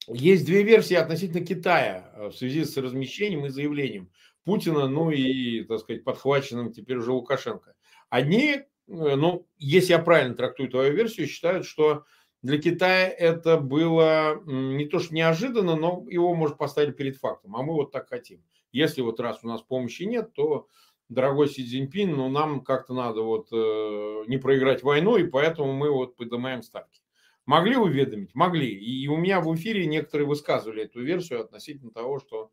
есть 0.08 0.46
две 0.46 0.64
версии 0.64 0.96
относительно 0.96 1.46
Китая 1.46 2.12
э, 2.16 2.28
в 2.28 2.34
связи 2.34 2.66
с 2.66 2.76
размещением 2.76 3.46
и 3.46 3.50
заявлением 3.50 4.12
Путина, 4.44 4.88
ну 4.88 5.12
и, 5.12 5.64
так 5.64 5.80
сказать, 5.80 6.04
подхваченным 6.04 6.74
теперь 6.74 6.98
уже 6.98 7.14
Лукашенко. 7.14 7.74
Одни, 8.10 8.52
э, 8.52 8.64
ну, 8.88 9.48
если 9.58 9.94
я 9.94 10.00
правильно 10.00 10.36
трактую 10.36 10.70
твою 10.70 10.94
версию, 10.94 11.28
считают, 11.28 11.66
что 11.66 12.04
для 12.44 12.58
Китая 12.58 13.08
это 13.08 13.58
было 13.58 14.42
не 14.46 14.86
то 14.86 15.00
что 15.00 15.16
неожиданно, 15.16 15.76
но 15.76 16.06
его, 16.10 16.36
может, 16.36 16.58
поставили 16.58 16.92
перед 16.92 17.18
фактом. 17.18 17.56
А 17.56 17.64
мы 17.64 17.74
вот 17.74 17.92
так 17.92 18.10
хотим. 18.10 18.44
Если 18.74 19.02
вот 19.02 19.20
раз 19.22 19.40
у 19.44 19.48
нас 19.48 19.62
помощи 19.62 20.04
нет, 20.04 20.34
то, 20.34 20.68
дорогой 21.08 21.48
Си 21.48 21.66
Цзиньпин, 21.66 22.12
ну, 22.12 22.28
нам 22.28 22.62
как-то 22.62 22.94
надо 22.94 23.22
вот 23.22 23.48
э, 23.54 24.24
не 24.28 24.38
проиграть 24.38 24.84
войну, 24.84 25.16
и 25.16 25.26
поэтому 25.26 25.72
мы 25.72 25.90
вот 25.90 26.18
поднимаем 26.18 26.64
ставки. 26.64 27.02
Могли 27.46 27.78
уведомить? 27.78 28.36
Могли. 28.36 28.70
И 28.70 29.08
у 29.08 29.16
меня 29.16 29.40
в 29.40 29.54
эфире 29.56 29.86
некоторые 29.86 30.28
высказывали 30.28 30.84
эту 30.84 31.02
версию 31.02 31.42
относительно 31.42 31.92
того, 31.92 32.20
что 32.20 32.52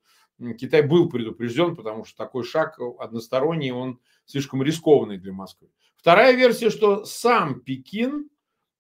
Китай 0.59 0.83
был 0.83 1.09
предупрежден, 1.09 1.75
потому 1.75 2.05
что 2.05 2.17
такой 2.17 2.45
шаг 2.45 2.79
односторонний, 2.99 3.73
он 3.73 3.99
слишком 4.25 4.63
рискованный 4.63 5.19
для 5.19 5.33
Москвы. 5.33 5.69
Вторая 5.97 6.35
версия, 6.35 6.71
что 6.71 7.05
сам 7.05 7.61
Пекин 7.61 8.31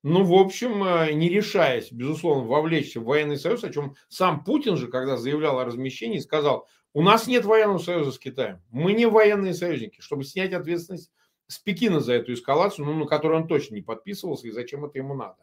ну, 0.02 0.24
в 0.24 0.32
общем, 0.32 0.82
э, 0.82 1.12
не 1.12 1.28
решаясь, 1.28 1.92
безусловно, 1.92 2.44
вовлечься 2.44 3.00
в 3.00 3.04
военный 3.04 3.36
союз, 3.36 3.64
о 3.64 3.72
чем 3.72 3.96
сам 4.08 4.44
Путин 4.44 4.76
же, 4.76 4.88
когда 4.88 5.16
заявлял 5.16 5.58
о 5.58 5.64
размещении, 5.64 6.18
сказал, 6.18 6.66
у 6.94 7.02
нас 7.02 7.26
нет 7.26 7.44
военного 7.44 7.78
союза 7.78 8.12
с 8.12 8.18
Китаем, 8.18 8.62
мы 8.70 8.92
не 8.94 9.06
военные 9.06 9.54
союзники, 9.54 10.00
чтобы 10.00 10.24
снять 10.24 10.52
ответственность 10.52 11.10
с 11.48 11.58
Пекина 11.58 12.00
за 12.00 12.14
эту 12.14 12.32
эскалацию, 12.32 12.86
ну, 12.86 12.94
на 12.94 13.06
которую 13.06 13.42
он 13.42 13.48
точно 13.48 13.74
не 13.74 13.82
подписывался, 13.82 14.48
и 14.48 14.52
зачем 14.52 14.84
это 14.84 14.98
ему 14.98 15.14
надо. 15.14 15.36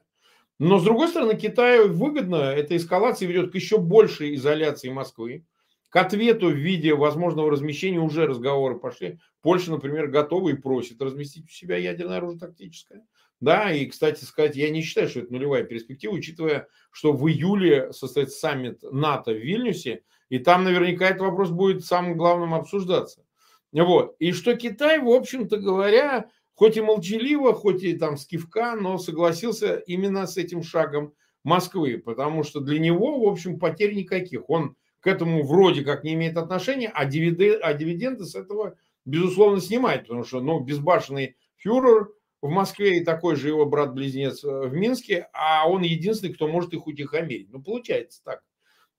Но, 0.60 0.80
с 0.80 0.84
другой 0.84 1.10
стороны, 1.10 1.36
Китаю 1.36 1.93
выгодно, 1.93 2.38
эта 2.38 2.76
эскалация 2.76 3.28
ведет 3.28 3.52
к 3.52 3.56
еще 3.56 3.78
большей 3.78 4.34
изоляции 4.36 4.89
Москвы, 4.89 5.46
к 5.89 5.96
ответу 5.96 6.48
в 6.48 6.56
виде 6.56 6.93
возможного 6.93 7.52
размещения 7.52 8.00
уже 8.00 8.26
разговоры 8.26 8.78
пошли. 8.78 9.20
Польша, 9.41 9.72
например, 9.72 10.08
готова 10.08 10.50
и 10.50 10.54
просит 10.54 11.02
разместить 11.02 11.46
у 11.46 11.52
себя 11.52 11.78
ядерное 11.78 12.17
оружие 12.17 12.39
тактическое. 12.39 13.06
Да, 13.39 13.71
и, 13.71 13.86
кстати 13.86 14.23
сказать, 14.23 14.56
я 14.56 14.69
не 14.71 14.82
считаю, 14.82 15.10
что 15.10 15.19
это 15.19 15.32
нулевая 15.32 15.63
перспектива, 15.63 16.13
учитывая, 16.13 16.67
что 16.91 17.13
в 17.13 17.28
июле 17.28 17.93
состоится 17.93 18.39
саммит 18.39 18.82
НАТО 18.82 19.32
в 19.32 19.38
Вильнюсе, 19.38 20.02
и 20.30 20.39
там 20.39 20.63
наверняка 20.63 21.08
этот 21.08 21.21
вопрос 21.21 21.52
будет 21.52 21.86
самым 21.86 22.17
главным 22.17 22.56
обсуждаться. 22.56 23.23
Вот. 23.71 24.15
И 24.17 24.32
что 24.32 24.56
Китай, 24.56 25.00
в 25.00 25.10
общем-то 25.10 25.58
говоря, 25.58 26.30
хоть 26.56 26.78
и 26.78 26.82
молчаливо, 26.82 27.54
хоть 27.54 27.84
и 27.84 27.95
там 27.95 28.17
скивка, 28.17 28.76
но 28.76 28.97
согласился 28.97 29.76
именно 29.76 30.26
с 30.26 30.38
этим 30.38 30.63
шагом 30.63 31.13
Москвы, 31.43 32.02
потому 32.04 32.43
что 32.43 32.60
для 32.60 32.80
него, 32.80 33.19
в 33.19 33.32
общем, 33.32 33.60
потерь 33.60 33.93
никаких. 33.93 34.50
Он 34.50 34.76
к 35.00 35.08
этому 35.08 35.43
вроде 35.43 35.84
как 35.84 36.04
не 36.04 36.15
имеет 36.15 36.36
отношения, 36.38 36.91
а 36.93 37.06
дивиденды, 37.06 37.54
а 37.54 37.73
дивиденды 37.73 38.26
с 38.26 38.34
этого, 38.34 38.76
безусловно, 39.06 39.62
снимает, 39.62 40.02
потому 40.02 40.23
что, 40.23 40.41
ну, 40.41 40.60
безбашенный 40.60 41.38
фюрер– 41.56 42.10
в 42.48 42.50
Москве 42.50 42.98
и 42.98 43.04
такой 43.04 43.36
же 43.36 43.50
его 43.50 43.66
брат-близнец 43.66 44.44
э, 44.44 44.68
в 44.68 44.74
Минске, 44.74 45.28
а 45.34 45.70
он 45.70 45.84
единственный, 45.84 46.34
кто 46.34 46.48
может 46.48 46.74
их 46.74 46.88
утихомирить. 46.88 47.52
Ну, 47.52 47.62
получается 47.62 48.22
так. 48.24 48.42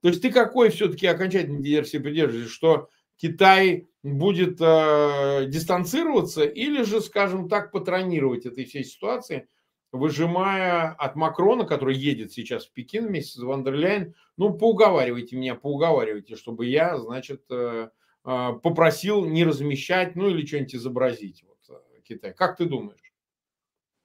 То 0.00 0.08
есть 0.08 0.22
ты 0.22 0.30
какой 0.30 0.70
все-таки 0.70 1.06
окончательной 1.06 1.62
версии 1.62 1.98
придерживаешься, 1.98 2.54
что 2.54 2.88
Китай 3.16 3.88
будет 4.04 4.58
э, 4.60 5.46
дистанцироваться 5.48 6.44
или 6.44 6.82
же, 6.82 7.00
скажем 7.00 7.48
так, 7.48 7.72
патронировать 7.72 8.46
этой 8.46 8.64
всей 8.64 8.84
ситуации, 8.84 9.48
выжимая 9.90 10.90
от 10.90 11.16
Макрона, 11.16 11.64
который 11.64 11.96
едет 11.96 12.32
сейчас 12.32 12.66
в 12.66 12.72
Пекин 12.72 13.08
вместе 13.08 13.40
с 13.40 13.42
Вандерляйн, 13.42 14.14
ну, 14.36 14.54
поуговаривайте 14.54 15.36
меня, 15.36 15.54
поуговаривайте, 15.54 16.36
чтобы 16.36 16.66
я, 16.66 16.96
значит, 16.98 17.42
э, 17.50 17.88
э, 18.24 18.48
попросил 18.62 19.24
не 19.24 19.44
размещать, 19.44 20.14
ну, 20.14 20.28
или 20.28 20.46
что-нибудь 20.46 20.76
изобразить 20.76 21.44
вот, 21.44 21.58
э, 21.76 22.00
Китай. 22.02 22.32
Как 22.34 22.56
ты 22.56 22.66
думаешь? 22.66 23.07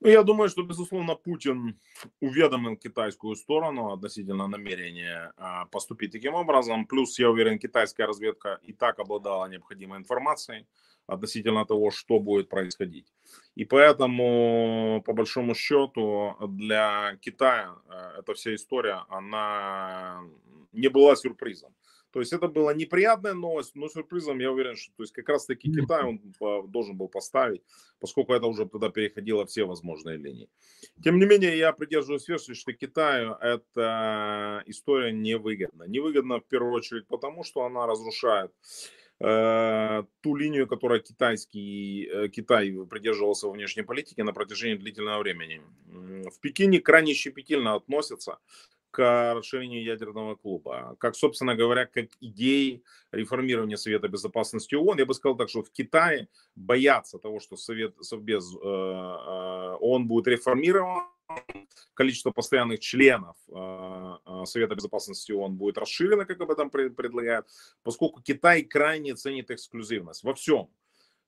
Ну, 0.04 0.10
я 0.10 0.24
думаю, 0.24 0.50
что, 0.50 0.64
безусловно, 0.64 1.16
Путин 1.16 1.80
уведомил 2.20 2.76
китайскую 2.76 3.36
сторону 3.38 3.94
относительно 3.94 4.48
намерения 4.48 5.32
а, 5.38 5.66
поступить 5.66 6.12
таким 6.12 6.34
образом. 6.34 6.86
Плюс, 6.86 7.18
я 7.20 7.30
уверен, 7.30 7.58
китайская 7.58 8.06
разведка 8.06 8.60
и 8.64 8.74
так 8.74 9.00
обладала 9.00 9.48
необходимой 9.48 10.00
информацией 10.00 10.68
относительно 11.08 11.66
того, 11.66 11.90
что 11.90 12.20
будет 12.20 12.50
происходить. 12.50 13.14
И 13.56 13.64
поэтому, 13.64 15.02
по 15.06 15.14
большому 15.14 15.56
счету, 15.56 16.36
для 16.50 17.16
Китая 17.22 17.78
а, 17.88 18.20
эта 18.20 18.34
вся 18.34 18.54
история, 18.56 19.06
она 19.08 20.20
не 20.74 20.90
была 20.90 21.16
сюрпризом. 21.16 21.74
То 22.14 22.20
есть 22.20 22.32
это 22.32 22.48
была 22.48 22.76
неприятная 22.76 23.34
новость, 23.34 23.76
но 23.76 23.90
сюрпризом 23.90 24.38
я 24.40 24.52
уверен, 24.52 24.76
что 24.76 24.94
то 24.96 25.02
есть 25.02 25.14
как 25.14 25.30
раз 25.30 25.48
таки 25.48 25.72
Китай 25.72 26.04
он 26.04 26.22
должен 26.70 26.96
был 26.96 27.08
поставить, 27.08 27.64
поскольку 28.00 28.34
это 28.34 28.46
уже 28.46 28.68
тогда 28.68 28.90
переходило 28.90 29.48
все 29.48 29.64
возможные 29.64 30.18
линии. 30.18 30.48
Тем 31.04 31.18
не 31.18 31.26
менее, 31.26 31.58
я 31.58 31.74
придерживаюсь 31.74 32.28
версии, 32.28 32.54
что 32.54 32.72
Китаю 32.72 33.34
эта 33.42 34.64
история 34.68 35.12
невыгодна. 35.12 35.86
Невыгодна 35.86 36.40
в 36.40 36.46
первую 36.46 36.74
очередь 36.74 37.08
потому, 37.08 37.44
что 37.44 37.66
она 37.66 37.88
разрушает 37.88 38.52
э, 39.20 40.04
ту 40.22 40.36
линию, 40.36 40.68
которой 40.68 41.00
китайский, 41.00 42.06
э, 42.06 42.28
Китай 42.30 42.72
придерживался 42.90 43.48
во 43.48 43.54
внешней 43.54 43.84
политике 43.84 44.24
на 44.24 44.34
протяжении 44.34 44.78
длительного 44.78 45.20
времени. 45.20 45.64
В 46.30 46.40
Пекине 46.42 46.80
крайне 46.80 47.16
щепетильно 47.16 47.74
относятся 47.74 48.38
к 48.94 49.34
расширению 49.34 49.84
ядерного 49.84 50.36
клуба, 50.36 50.96
как, 51.00 51.16
собственно 51.16 51.56
говоря, 51.56 51.88
как 51.88 52.10
идеи 52.22 52.84
реформирования 53.12 53.76
Совета 53.76 54.08
Безопасности 54.08 54.76
ООН. 54.76 55.00
Я 55.00 55.06
бы 55.08 55.16
сказал 55.16 55.36
так, 55.36 55.50
что 55.50 55.64
в 55.64 55.72
Китае 55.72 56.28
боятся 56.56 57.18
того, 57.18 57.40
что 57.40 57.58
Совет, 57.58 57.96
Совбез 58.02 58.54
э, 58.54 58.60
э, 58.64 59.78
ООН 59.80 60.08
будет 60.08 60.28
реформирован, 60.28 61.06
количество 61.96 62.30
постоянных 62.30 62.82
членов 62.82 63.36
э, 63.50 64.46
Совета 64.46 64.76
Безопасности 64.76 65.32
ООН 65.32 65.56
будет 65.56 65.80
расширено, 65.80 66.26
как 66.26 66.40
об 66.42 66.52
этом 66.52 66.70
предлагают, 66.70 67.48
поскольку 67.82 68.22
Китай 68.22 68.62
крайне 68.62 69.16
ценит 69.16 69.50
эксклюзивность 69.50 70.24
во 70.24 70.36
всем. 70.36 70.70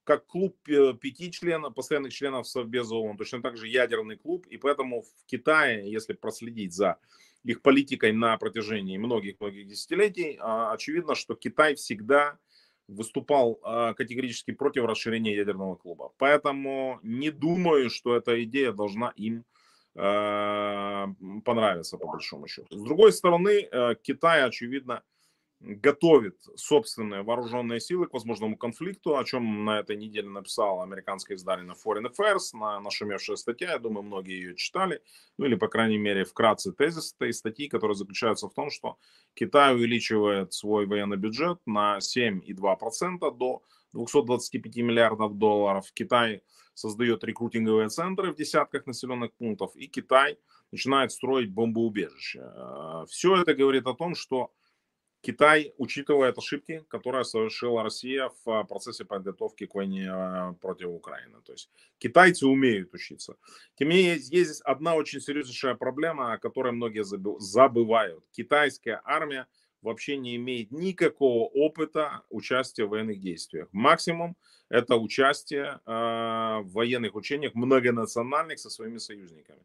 Как 0.03 0.27
клуб 0.27 0.55
пяти 1.01 1.31
членов, 1.31 1.73
постоянных 1.73 2.13
членов 2.13 2.47
Совбеза 2.47 2.93
ООН, 2.93 3.17
точно 3.17 3.41
так 3.41 3.57
же 3.57 3.67
ядерный 3.67 4.17
клуб, 4.17 4.45
и 4.45 4.57
поэтому 4.57 5.01
в 5.01 5.25
Китае, 5.25 5.91
если 5.91 6.13
проследить 6.13 6.73
за 6.73 6.99
их 7.45 7.61
политикой 7.61 8.11
на 8.11 8.37
протяжении 8.37 8.97
многих-многих 8.97 9.67
десятилетий, 9.67 10.37
а, 10.39 10.73
очевидно, 10.73 11.15
что 11.15 11.35
Китай 11.35 11.75
всегда 11.75 12.37
выступал 12.87 13.59
а, 13.63 13.93
категорически 13.93 14.51
против 14.51 14.85
расширения 14.85 15.35
ядерного 15.35 15.75
клуба. 15.75 16.11
Поэтому 16.17 16.99
не 17.03 17.31
думаю, 17.31 17.89
что 17.89 18.15
эта 18.15 18.43
идея 18.43 18.71
должна 18.71 19.13
им 19.15 19.45
а, 19.95 21.07
понравиться, 21.45 21.97
по 21.97 22.07
большому 22.07 22.47
счету. 22.47 22.67
С 22.69 22.83
другой 22.83 23.13
стороны, 23.13 23.67
э, 23.71 23.95
Китай, 24.01 24.43
очевидно, 24.43 25.03
готовит 25.59 26.37
собственные 26.55 27.23
вооруженные 27.23 27.79
силы 27.79 28.07
к 28.07 28.13
возможному 28.13 28.57
конфликту, 28.57 29.17
о 29.17 29.23
чем 29.23 29.65
на 29.65 29.79
этой 29.79 29.95
неделе 29.95 30.29
написал 30.29 30.81
американское 30.81 31.37
издание 31.37 31.65
на 31.65 31.73
Foreign 31.73 32.11
Affairs, 32.11 32.51
на 32.53 32.79
нашумевшая 32.79 33.35
статья, 33.37 33.71
я 33.71 33.79
думаю, 33.79 34.03
многие 34.03 34.35
ее 34.35 34.55
читали, 34.55 35.01
ну 35.37 35.45
или, 35.45 35.55
по 35.55 35.67
крайней 35.67 35.97
мере, 35.97 36.25
вкратце 36.25 36.71
тезис 36.71 37.15
этой 37.17 37.33
статьи, 37.33 37.67
которая 37.67 37.95
заключается 37.95 38.47
в 38.47 38.53
том, 38.53 38.69
что 38.69 38.97
Китай 39.33 39.73
увеличивает 39.73 40.53
свой 40.53 40.85
военный 40.85 41.17
бюджет 41.17 41.59
на 41.65 41.99
7,2% 41.99 43.37
до 43.37 43.63
225 43.93 44.75
миллиардов 44.77 45.37
долларов. 45.37 45.91
Китай 45.93 46.41
создает 46.73 47.23
рекрутинговые 47.23 47.89
центры 47.89 48.31
в 48.31 48.35
десятках 48.35 48.85
населенных 48.85 49.33
пунктов, 49.33 49.75
и 49.75 49.87
Китай 49.87 50.37
начинает 50.71 51.11
строить 51.11 51.51
бомбоубежище. 51.51 52.41
Э, 52.43 53.05
Все 53.07 53.37
это 53.37 53.53
говорит 53.55 53.87
о 53.87 53.93
том, 53.93 54.13
что 54.13 54.51
Китай 55.25 55.73
учитывает 55.79 56.37
ошибки, 56.37 56.85
которые 56.87 57.23
совершила 57.23 57.81
Россия 57.81 58.29
в 58.45 58.49
а, 58.51 58.63
процессе 58.63 59.05
подготовки 59.05 59.65
к 59.65 59.73
войне 59.73 60.07
а, 60.07 60.53
против 60.61 60.89
Украины. 60.89 61.41
То 61.43 61.53
есть 61.53 61.71
китайцы 61.97 62.45
умеют 62.45 62.93
учиться. 62.93 63.35
Тем 63.73 63.89
не 63.89 63.95
менее, 63.95 64.13
есть 64.13 64.25
здесь 64.25 64.61
одна 64.61 64.93
очень 64.93 65.19
серьезнейшая 65.19 65.73
проблема, 65.73 66.33
о 66.33 66.37
которой 66.37 66.73
многие 66.73 67.03
забывают. 67.39 68.23
Китайская 68.33 69.01
армия 69.03 69.47
вообще 69.81 70.17
не 70.17 70.35
имеет 70.35 70.71
никакого 70.71 71.45
опыта 71.45 72.21
участия 72.29 72.85
в 72.85 72.89
военных 72.89 73.19
действиях. 73.19 73.67
Максимум 73.71 74.37
это 74.69 74.95
участие 74.95 75.79
э, 75.87 75.89
в 75.89 76.71
военных 76.71 77.15
учениях 77.15 77.55
многонациональных 77.55 78.59
со 78.59 78.69
своими 78.69 78.99
союзниками. 78.99 79.63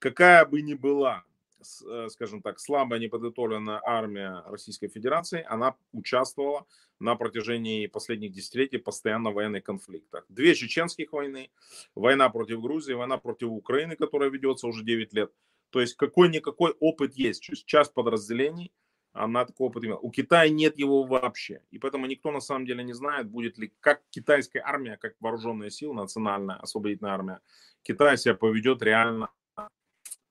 Какая 0.00 0.44
бы 0.46 0.62
ни 0.62 0.74
была 0.74 1.22
скажем 1.60 2.42
так, 2.42 2.60
слабая 2.60 3.00
неподготовленная 3.00 3.80
армия 3.84 4.42
Российской 4.46 4.88
Федерации, 4.88 5.44
она 5.48 5.76
участвовала 5.92 6.66
на 7.00 7.16
протяжении 7.16 7.86
последних 7.86 8.32
десятилетий 8.32 8.78
постоянно 8.78 9.30
в 9.30 9.34
военных 9.34 9.64
конфликтах. 9.64 10.24
Две 10.28 10.54
чеченских 10.54 11.12
войны, 11.12 11.50
война 11.94 12.28
против 12.28 12.60
Грузии, 12.60 12.92
война 12.92 13.18
против 13.18 13.48
Украины, 13.48 13.96
которая 13.96 14.30
ведется 14.30 14.66
уже 14.66 14.84
9 14.84 15.12
лет. 15.14 15.32
То 15.70 15.80
есть 15.80 15.94
какой-никакой 15.94 16.74
опыт 16.80 17.14
есть. 17.14 17.42
Часть 17.66 17.92
подразделений, 17.92 18.72
она 19.12 19.44
такой 19.44 19.68
опыт 19.68 19.84
имела. 19.84 19.98
У 19.98 20.10
Китая 20.10 20.48
нет 20.48 20.78
его 20.78 21.04
вообще. 21.04 21.62
И 21.70 21.78
поэтому 21.78 22.06
никто 22.06 22.30
на 22.30 22.40
самом 22.40 22.66
деле 22.66 22.84
не 22.84 22.92
знает, 22.92 23.28
будет 23.28 23.58
ли, 23.58 23.72
как 23.80 24.02
китайская 24.10 24.60
армия, 24.60 24.96
как 24.96 25.14
вооруженная 25.20 25.70
сила, 25.70 25.92
национальная 25.94 26.56
освободительная 26.56 27.12
армия, 27.12 27.40
Китай 27.82 28.18
себя 28.18 28.34
поведет 28.34 28.82
реально 28.82 29.30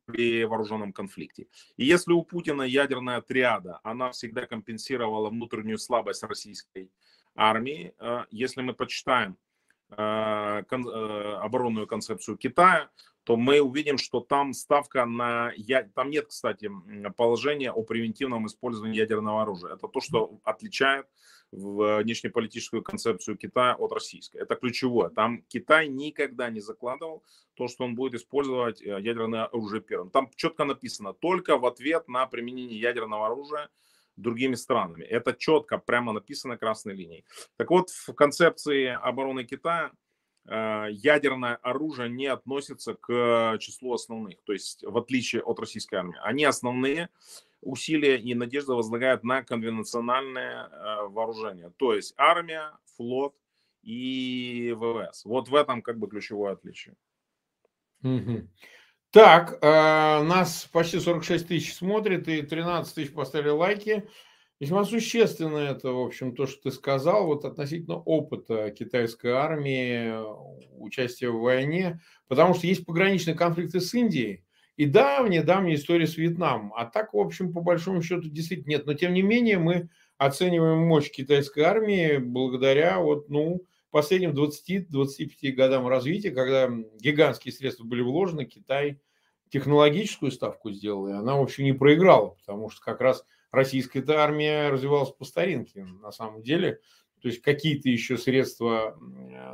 при 0.06 0.46
вооруженном 0.46 0.94
конфликте. 0.94 1.48
И 1.78 1.86
если 1.86 2.14
у 2.14 2.24
Путина 2.24 2.64
ядерная 2.64 3.22
триада, 3.22 3.80
она 3.84 4.12
всегда 4.12 4.46
компенсировала 4.46 5.30
внутреннюю 5.30 5.78
слабость 5.78 6.24
российской 6.24 6.92
армии, 7.36 7.94
э, 8.00 8.26
если 8.32 8.62
мы 8.62 8.74
почитаем 8.74 9.38
оборонную 9.96 11.88
концепцию 11.88 12.38
Китая, 12.38 12.90
то 13.24 13.38
мы 13.38 13.60
увидим, 13.60 13.98
что 13.98 14.20
там 14.20 14.54
ставка 14.54 15.06
на... 15.06 15.52
Там 15.96 16.12
нет, 16.12 16.28
кстати, 16.28 16.70
положения 17.18 17.72
о 17.72 17.82
превентивном 17.82 18.46
использовании 18.46 18.98
ядерного 18.98 19.42
оружия. 19.42 19.74
Это 19.74 19.88
то, 19.88 20.00
что 20.00 20.40
отличает 20.44 21.08
внешнеполитическую 21.52 22.84
концепцию 22.84 23.38
Китая 23.38 23.76
от 23.76 23.92
российской. 23.92 24.38
Это 24.38 24.56
ключевое. 24.56 25.10
Там 25.10 25.44
Китай 25.48 25.88
никогда 25.88 26.50
не 26.50 26.60
закладывал 26.60 27.24
то, 27.56 27.68
что 27.68 27.86
он 27.86 27.96
будет 27.96 28.16
использовать 28.16 28.82
э, 28.82 29.00
ядерное 29.02 29.46
оружие 29.46 29.82
первым. 29.82 30.10
Там 30.10 30.30
четко 30.36 30.66
написано, 30.66 31.14
только 31.14 31.58
в 31.58 31.66
ответ 31.66 32.08
на 32.08 32.26
применение 32.28 32.80
ядерного 32.80 33.28
оружия 33.28 33.70
другими 34.18 34.56
странами. 34.56 35.04
Это 35.04 35.34
четко 35.34 35.78
прямо 35.78 36.14
написано 36.14 36.58
красной 36.58 36.94
линией. 36.96 37.26
Так 37.58 37.70
вот, 37.70 37.90
в 37.90 38.14
концепции 38.14 38.88
обороны 38.88 39.44
Китая 39.44 39.92
э, 40.48 40.88
ядерное 40.92 41.56
оружие 41.58 42.10
не 42.10 42.28
относится 42.28 42.94
к 42.94 43.58
числу 43.60 43.94
основных, 43.94 44.42
то 44.44 44.54
есть 44.54 44.84
в 44.84 44.98
отличие 44.98 45.42
от 45.42 45.60
российской 45.60 45.96
армии. 45.96 46.18
Они 46.22 46.46
основные, 46.46 47.10
усилия 47.62 48.18
и 48.18 48.34
надежда 48.36 48.74
возлагают 48.74 49.24
на 49.24 49.44
конвенциональное 49.44 50.68
э, 50.68 51.08
вооружение, 51.08 51.72
то 51.78 51.94
есть 51.94 52.14
армия, 52.18 52.72
флот 52.96 53.36
и 53.82 54.74
ВВС. 54.78 55.26
Вот 55.26 55.50
в 55.50 55.56
этом 55.56 55.82
как 55.82 56.00
бы 56.00 56.08
ключевое 56.08 56.54
отличие. 56.54 56.96
Угу. 58.04 58.48
Так, 59.16 59.60
э, 59.62 60.24
нас 60.24 60.68
почти 60.74 61.00
46 61.00 61.48
тысяч 61.48 61.74
смотрит 61.74 62.28
и 62.28 62.42
13 62.42 62.94
тысяч 62.94 63.14
поставили 63.14 63.48
лайки. 63.48 64.04
Весьма 64.60 64.84
существенно 64.84 65.60
это, 65.60 65.94
в 65.94 66.02
общем, 66.02 66.36
то, 66.36 66.46
что 66.46 66.64
ты 66.64 66.72
сказал, 66.72 67.26
вот 67.26 67.46
относительно 67.46 67.96
опыта 67.96 68.72
китайской 68.72 69.32
армии, 69.32 70.14
участия 70.78 71.30
в 71.30 71.40
войне, 71.40 72.02
потому 72.28 72.56
что 72.56 72.68
есть 72.68 72.86
пограничные 72.86 73.36
конфликты 73.36 73.80
с 73.80 73.94
Индией, 73.94 74.44
и 74.76 74.86
давняя-давняя 74.86 75.76
история 75.76 76.08
с 76.08 76.18
Вьетнамом. 76.18 76.74
А 76.76 76.84
так, 76.84 77.14
в 77.14 77.18
общем, 77.18 77.54
по 77.54 77.62
большому 77.62 78.02
счету, 78.02 78.28
действительно 78.28 78.72
нет. 78.72 78.86
Но, 78.86 78.96
тем 78.96 79.14
не 79.14 79.22
менее, 79.22 79.60
мы 79.60 79.88
оцениваем 80.18 80.80
мощь 80.80 81.10
китайской 81.10 81.62
армии 81.62 82.18
благодаря 82.18 83.00
вот, 83.00 83.30
ну, 83.30 83.64
последним 83.96 84.32
20-25 84.32 85.52
годам 85.54 85.88
развития, 85.88 86.32
когда 86.32 86.70
гигантские 87.00 87.54
средства 87.54 87.86
были 87.86 88.02
вложены, 88.02 88.44
Китай 88.44 89.00
технологическую 89.48 90.34
ставку 90.34 90.70
сделал, 90.70 91.08
и 91.08 91.14
она, 91.14 91.38
в 91.38 91.42
общем, 91.42 91.64
не 91.64 91.72
проиграла, 91.72 92.32
потому 92.32 92.70
что 92.70 92.82
как 92.82 93.00
раз 93.00 93.26
российская 93.52 94.04
армия 94.10 94.68
развивалась 94.68 95.12
по 95.12 95.24
старинке, 95.24 95.86
на 95.86 96.12
самом 96.12 96.44
деле. 96.44 96.82
То 97.22 97.30
есть 97.30 97.42
какие-то 97.42 97.88
еще 97.88 98.18
средства 98.18 99.00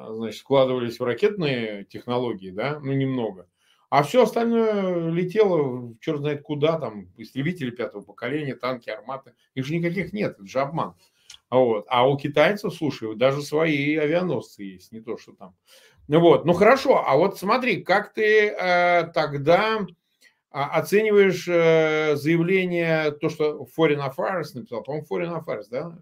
значит, 0.09 0.39
складывались 0.39 0.99
в 0.99 1.03
ракетные 1.03 1.85
технологии, 1.85 2.49
да, 2.49 2.79
ну 2.79 2.93
немного. 2.93 3.47
А 3.91 4.01
все 4.01 4.23
остальное 4.23 5.11
летело, 5.11 5.95
черт 6.01 6.21
знает 6.21 6.41
куда, 6.41 6.79
там, 6.79 7.13
истребители 7.17 7.69
пятого 7.69 8.01
поколения, 8.01 8.55
танки, 8.55 8.89
арматы. 8.89 9.35
Их 9.53 9.67
же 9.67 9.75
никаких 9.75 10.13
нет, 10.13 10.37
это 10.39 10.47
же 10.47 10.61
обман. 10.61 10.95
Вот. 11.51 11.85
А 11.89 12.07
у 12.07 12.17
китайцев, 12.17 12.73
слушай, 12.73 13.13
даже 13.15 13.41
свои 13.41 13.95
авианосцы 13.97 14.63
есть, 14.63 14.91
не 14.91 15.01
то, 15.01 15.17
что 15.17 15.33
там. 15.33 15.55
Ну 16.07 16.19
вот, 16.19 16.45
ну 16.45 16.53
хорошо, 16.53 17.03
а 17.05 17.15
вот 17.15 17.37
смотри, 17.37 17.83
как 17.83 18.13
ты 18.13 18.47
э, 18.47 19.11
тогда 19.13 19.85
а, 20.49 20.79
оцениваешь 20.79 21.47
э, 21.47 22.15
заявление, 22.15 23.11
то, 23.11 23.29
что 23.29 23.67
Foreign 23.77 23.99
Affairs 23.99 24.47
написал, 24.53 24.83
по-моему, 24.83 25.05
Foreign 25.09 25.41
Affairs, 25.41 25.65
да, 25.69 25.97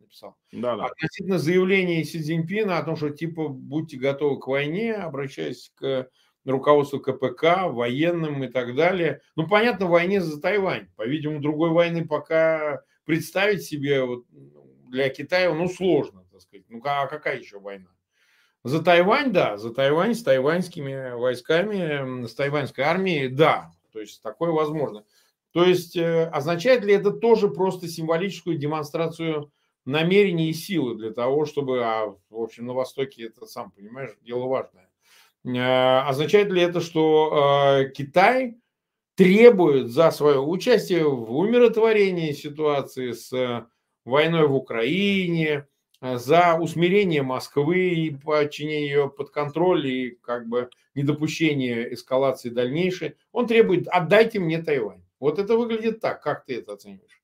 написал? 0.00 0.36
Да, 0.52 0.76
да. 0.76 0.86
Относительно 0.86 1.38
заявления 1.38 2.04
Си 2.04 2.20
Цзиньпина 2.20 2.78
о 2.78 2.82
том, 2.82 2.96
что 2.96 3.10
типа 3.10 3.48
будьте 3.48 3.96
готовы 3.96 4.40
к 4.40 4.46
войне, 4.46 4.94
обращаясь 4.94 5.72
к 5.76 6.08
руководству 6.44 7.00
КПК, 7.00 7.68
военным 7.68 8.42
и 8.44 8.48
так 8.48 8.74
далее. 8.74 9.20
Ну, 9.36 9.46
понятно, 9.46 9.86
в 9.86 9.90
войне 9.90 10.20
за 10.20 10.40
Тайвань. 10.40 10.88
По-видимому, 10.96 11.40
другой 11.40 11.70
войны 11.70 12.06
пока 12.06 12.82
представить 13.04 13.62
себе 13.62 14.04
вот 14.04 14.24
для 14.90 15.08
Китая, 15.08 15.52
ну, 15.54 15.68
сложно, 15.68 16.24
так 16.30 16.40
сказать. 16.40 16.66
Ну, 16.68 16.80
а 16.84 17.06
какая 17.06 17.38
еще 17.38 17.58
война? 17.58 17.90
За 18.62 18.82
Тайвань, 18.82 19.32
да, 19.32 19.56
за 19.56 19.72
Тайвань 19.72 20.14
с 20.14 20.22
тайваньскими 20.22 21.14
войсками, 21.14 22.26
с 22.26 22.34
тайваньской 22.34 22.84
армией, 22.84 23.28
да, 23.28 23.72
то 23.92 24.00
есть 24.00 24.22
такое 24.22 24.50
возможно. 24.50 25.04
То 25.52 25.64
есть 25.64 25.96
э, 25.96 26.26
означает 26.26 26.84
ли 26.84 26.92
это 26.94 27.10
тоже 27.10 27.48
просто 27.48 27.88
символическую 27.88 28.58
демонстрацию 28.58 29.50
намерений 29.84 30.50
и 30.50 30.52
силы 30.52 30.94
для 30.96 31.10
того, 31.10 31.46
чтобы, 31.46 31.82
а, 31.82 32.14
в 32.28 32.40
общем, 32.40 32.66
на 32.66 32.74
Востоке 32.74 33.26
это, 33.26 33.46
сам 33.46 33.70
понимаешь, 33.70 34.10
дело 34.22 34.46
важное. 34.46 34.90
Э, 35.44 36.08
означает 36.08 36.50
ли 36.50 36.60
это, 36.60 36.80
что 36.80 37.80
э, 37.80 37.90
Китай 37.92 38.58
требует 39.14 39.90
за 39.90 40.10
свое 40.10 40.40
участие 40.40 41.08
в 41.08 41.36
умиротворении 41.36 42.32
ситуации 42.32 43.12
с 43.12 43.66
войной 44.04 44.46
в 44.46 44.54
Украине, 44.54 45.66
за 46.00 46.56
усмирение 46.58 47.22
Москвы 47.22 47.90
и 47.90 48.10
подчинение 48.10 48.88
ее 48.88 49.10
под 49.10 49.30
контроль 49.30 49.86
и 49.86 50.10
как 50.22 50.48
бы 50.48 50.70
недопущение 50.94 51.92
эскалации 51.92 52.48
дальнейшей, 52.48 53.16
он 53.32 53.46
требует 53.46 53.86
«отдайте 53.88 54.38
мне 54.38 54.62
Тайвань». 54.62 55.02
Вот 55.18 55.38
это 55.38 55.56
выглядит 55.56 56.00
так. 56.00 56.22
Как 56.22 56.46
ты 56.46 56.56
это 56.56 56.72
оцениваешь? 56.72 57.20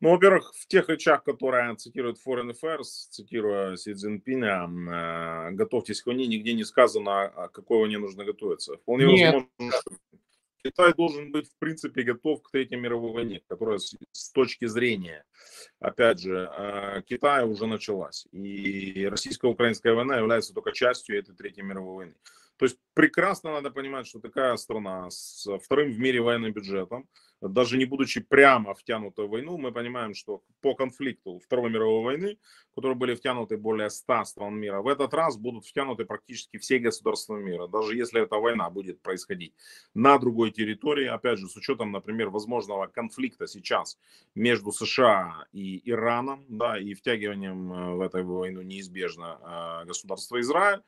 Ну, 0.00 0.10
во-первых, 0.10 0.52
в 0.54 0.66
тех 0.68 0.88
речах, 0.88 1.24
которые 1.24 1.74
цитирует 1.76 2.18
Foreign 2.24 2.52
Affairs, 2.52 3.08
цитируя 3.10 3.74
Си 3.76 3.94
Цзиньпиня, 3.94 4.68
э, 4.68 5.50
готовьтесь 5.52 6.02
к 6.02 6.06
войне, 6.06 6.26
нигде 6.26 6.52
не 6.52 6.64
сказано, 6.64 7.22
а 7.22 7.48
какой 7.48 7.78
войне 7.78 7.98
нужно 7.98 8.24
готовиться. 8.24 8.76
Вполне 8.76 9.06
Нет. 9.06 9.34
возможно, 9.34 9.80
что 9.80 9.96
Китай 10.64 10.94
должен 10.94 11.30
быть, 11.30 11.50
в 11.50 11.58
принципе, 11.58 12.02
готов 12.02 12.42
к 12.42 12.50
Третьей 12.50 12.78
мировой 12.78 13.12
войне, 13.12 13.42
которая 13.48 13.78
с 13.78 14.30
точки 14.32 14.64
зрения, 14.64 15.24
опять 15.78 16.20
же, 16.20 16.50
э, 16.50 17.02
Китая 17.02 17.44
уже 17.44 17.66
началась. 17.66 18.26
И 18.32 19.06
российско-украинская 19.06 19.92
война 19.92 20.16
является 20.16 20.54
только 20.54 20.72
частью 20.72 21.18
этой 21.18 21.34
Третьей 21.34 21.64
мировой 21.64 21.94
войны. 21.94 22.14
То 22.56 22.66
есть 22.66 22.78
прекрасно 22.94 23.52
надо 23.52 23.70
понимать, 23.70 24.06
что 24.06 24.20
такая 24.20 24.56
страна 24.56 25.10
с 25.10 25.46
вторым 25.62 25.90
в 25.90 25.98
мире 25.98 26.20
военным 26.20 26.52
бюджетом, 26.52 27.08
даже 27.48 27.76
не 27.76 27.84
будучи 27.84 28.20
прямо 28.20 28.74
втянутой 28.74 29.26
в 29.26 29.30
войну, 29.30 29.58
мы 29.58 29.72
понимаем, 29.72 30.14
что 30.14 30.42
по 30.60 30.74
конфликту 30.74 31.40
Второй 31.40 31.70
мировой 31.70 32.02
войны, 32.02 32.38
в 32.72 32.74
которой 32.76 32.94
были 32.94 33.14
втянуты 33.14 33.56
более 33.56 33.90
100 33.90 34.24
стран 34.24 34.54
мира, 34.54 34.80
в 34.80 34.88
этот 34.88 35.12
раз 35.12 35.36
будут 35.36 35.66
втянуты 35.66 36.04
практически 36.04 36.56
все 36.58 36.78
государства 36.78 37.36
мира, 37.36 37.66
даже 37.66 37.96
если 37.96 38.22
эта 38.22 38.36
война 38.36 38.70
будет 38.70 39.02
происходить 39.02 39.54
на 39.94 40.18
другой 40.18 40.52
территории, 40.52 41.06
опять 41.06 41.38
же, 41.38 41.48
с 41.48 41.56
учетом, 41.56 41.92
например, 41.92 42.30
возможного 42.30 42.86
конфликта 42.86 43.46
сейчас 43.46 43.98
между 44.34 44.72
США 44.72 45.46
и 45.52 45.82
Ираном, 45.90 46.46
да, 46.48 46.78
и 46.78 46.94
втягиванием 46.94 47.72
э, 47.72 47.94
в 47.94 48.00
эту 48.00 48.24
войну 48.24 48.62
неизбежно 48.62 49.82
э, 49.82 49.86
государства 49.86 50.40
Израиль, 50.40 50.80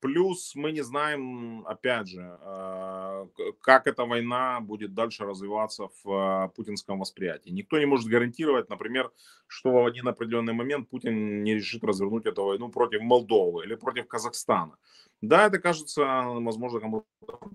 плюс 0.00 0.54
мы 0.54 0.72
не 0.72 0.82
знаем, 0.82 1.66
опять 1.66 2.08
же, 2.08 2.20
а, 2.42 3.26
как 3.62 3.86
эта 3.86 4.04
война 4.04 4.60
будет 4.60 4.92
дальше 4.92 5.24
развиваться 5.24 5.88
в 6.02 6.12
а, 6.12 6.48
путинском 6.48 6.98
восприятии. 6.98 7.48
Никто 7.48 7.78
не 7.78 7.86
может 7.86 8.06
гарантировать, 8.06 8.68
например, 8.68 9.10
что 9.46 9.70
в 9.72 9.86
один 9.86 10.08
определенный 10.08 10.52
момент 10.52 10.90
Путин 10.90 11.42
не 11.42 11.54
решит 11.54 11.82
развернуть 11.84 12.26
эту 12.26 12.44
войну 12.44 12.68
против 12.68 13.00
Молдовы 13.00 13.64
или 13.64 13.76
против 13.76 14.08
Казахстана. 14.08 14.76
Да, 15.22 15.46
это 15.46 15.58
кажется, 15.58 16.04
возможно, 16.04 16.80
кому-то 16.80 17.06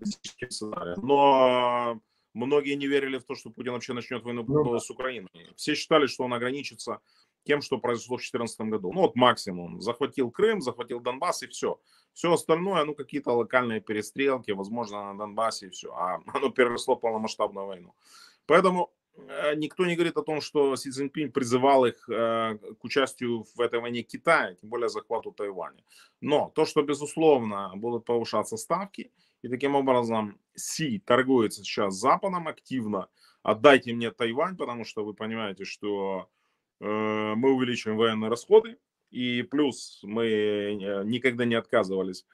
сценарием, 0.06 1.06
но 1.06 2.02
многие 2.34 2.74
не 2.74 2.88
верили 2.88 3.20
в 3.20 3.26
то, 3.26 3.36
что 3.36 3.52
Путин 3.52 3.74
вообще 3.74 3.94
начнет 3.94 4.24
войну 4.24 4.44
ну 4.48 4.80
с 4.80 4.90
Украиной. 4.90 5.30
Все 5.56 5.76
считали, 5.76 6.08
что 6.08 6.24
он 6.24 6.34
ограничится 6.34 7.00
тем, 7.44 7.62
что 7.62 7.78
произошло 7.78 8.18
в 8.18 8.20
2014 8.20 8.62
году. 8.62 8.92
Ну 8.94 9.02
вот 9.02 9.16
максимум. 9.16 9.82
Захватил 9.82 10.32
Крым, 10.32 10.62
захватил 10.62 11.00
Донбасс 11.00 11.44
и 11.44 11.48
все. 11.48 11.80
Все 12.14 12.34
остальное, 12.34 12.84
ну 12.84 12.96
какие-то 12.96 13.32
локальные 13.32 13.82
перестрелки, 13.82 14.52
возможно, 14.52 15.14
на 15.14 15.18
Донбассе 15.18 15.68
и 15.68 15.70
все. 15.70 15.92
А 15.94 16.20
оно 16.34 16.50
переросло 16.50 16.96
полномасштабную 16.96 17.68
войну. 17.68 17.96
Поэтому 18.46 18.92
э, 19.16 19.56
никто 19.56 19.86
не 19.86 19.96
говорит 19.96 20.18
о 20.18 20.24
том, 20.24 20.42
что 20.42 20.76
Си 20.76 20.92
Цзиньпинь 20.92 21.32
призывал 21.32 21.86
их 21.86 22.10
э, 22.10 22.58
к 22.80 22.84
участию 22.84 23.46
в 23.56 23.62
этой 23.62 23.80
войне 23.80 24.02
Китая, 24.02 24.56
тем 24.56 24.70
более 24.70 24.90
захвату 24.90 25.32
Тайваня. 25.32 25.84
Но 26.22 26.52
то, 26.56 26.66
что, 26.66 26.82
безусловно, 26.82 27.72
будут 27.76 28.06
повышаться 28.06 28.58
ставки, 28.58 29.12
и 29.42 29.48
таким 29.48 29.76
образом 29.76 30.40
Си 30.56 31.00
торгуется 31.00 31.64
сейчас 31.64 31.96
с 31.96 32.00
Западом 32.00 32.48
активно, 32.48 33.08
отдайте 33.44 33.94
мне 33.94 34.12
Тайвань, 34.12 34.58
потому 34.58 34.84
что 34.84 35.06
вы 35.06 35.14
понимаете, 35.14 35.64
что 35.64 36.30
мы 36.80 37.52
увеличиваем 37.52 37.98
военные 37.98 38.30
расходы, 38.30 38.78
и 39.12 39.42
плюс 39.44 40.00
мы 40.04 40.26
э, 40.28 41.04
никогда 41.04 41.46
не 41.46 41.56
отказывались 41.56 42.26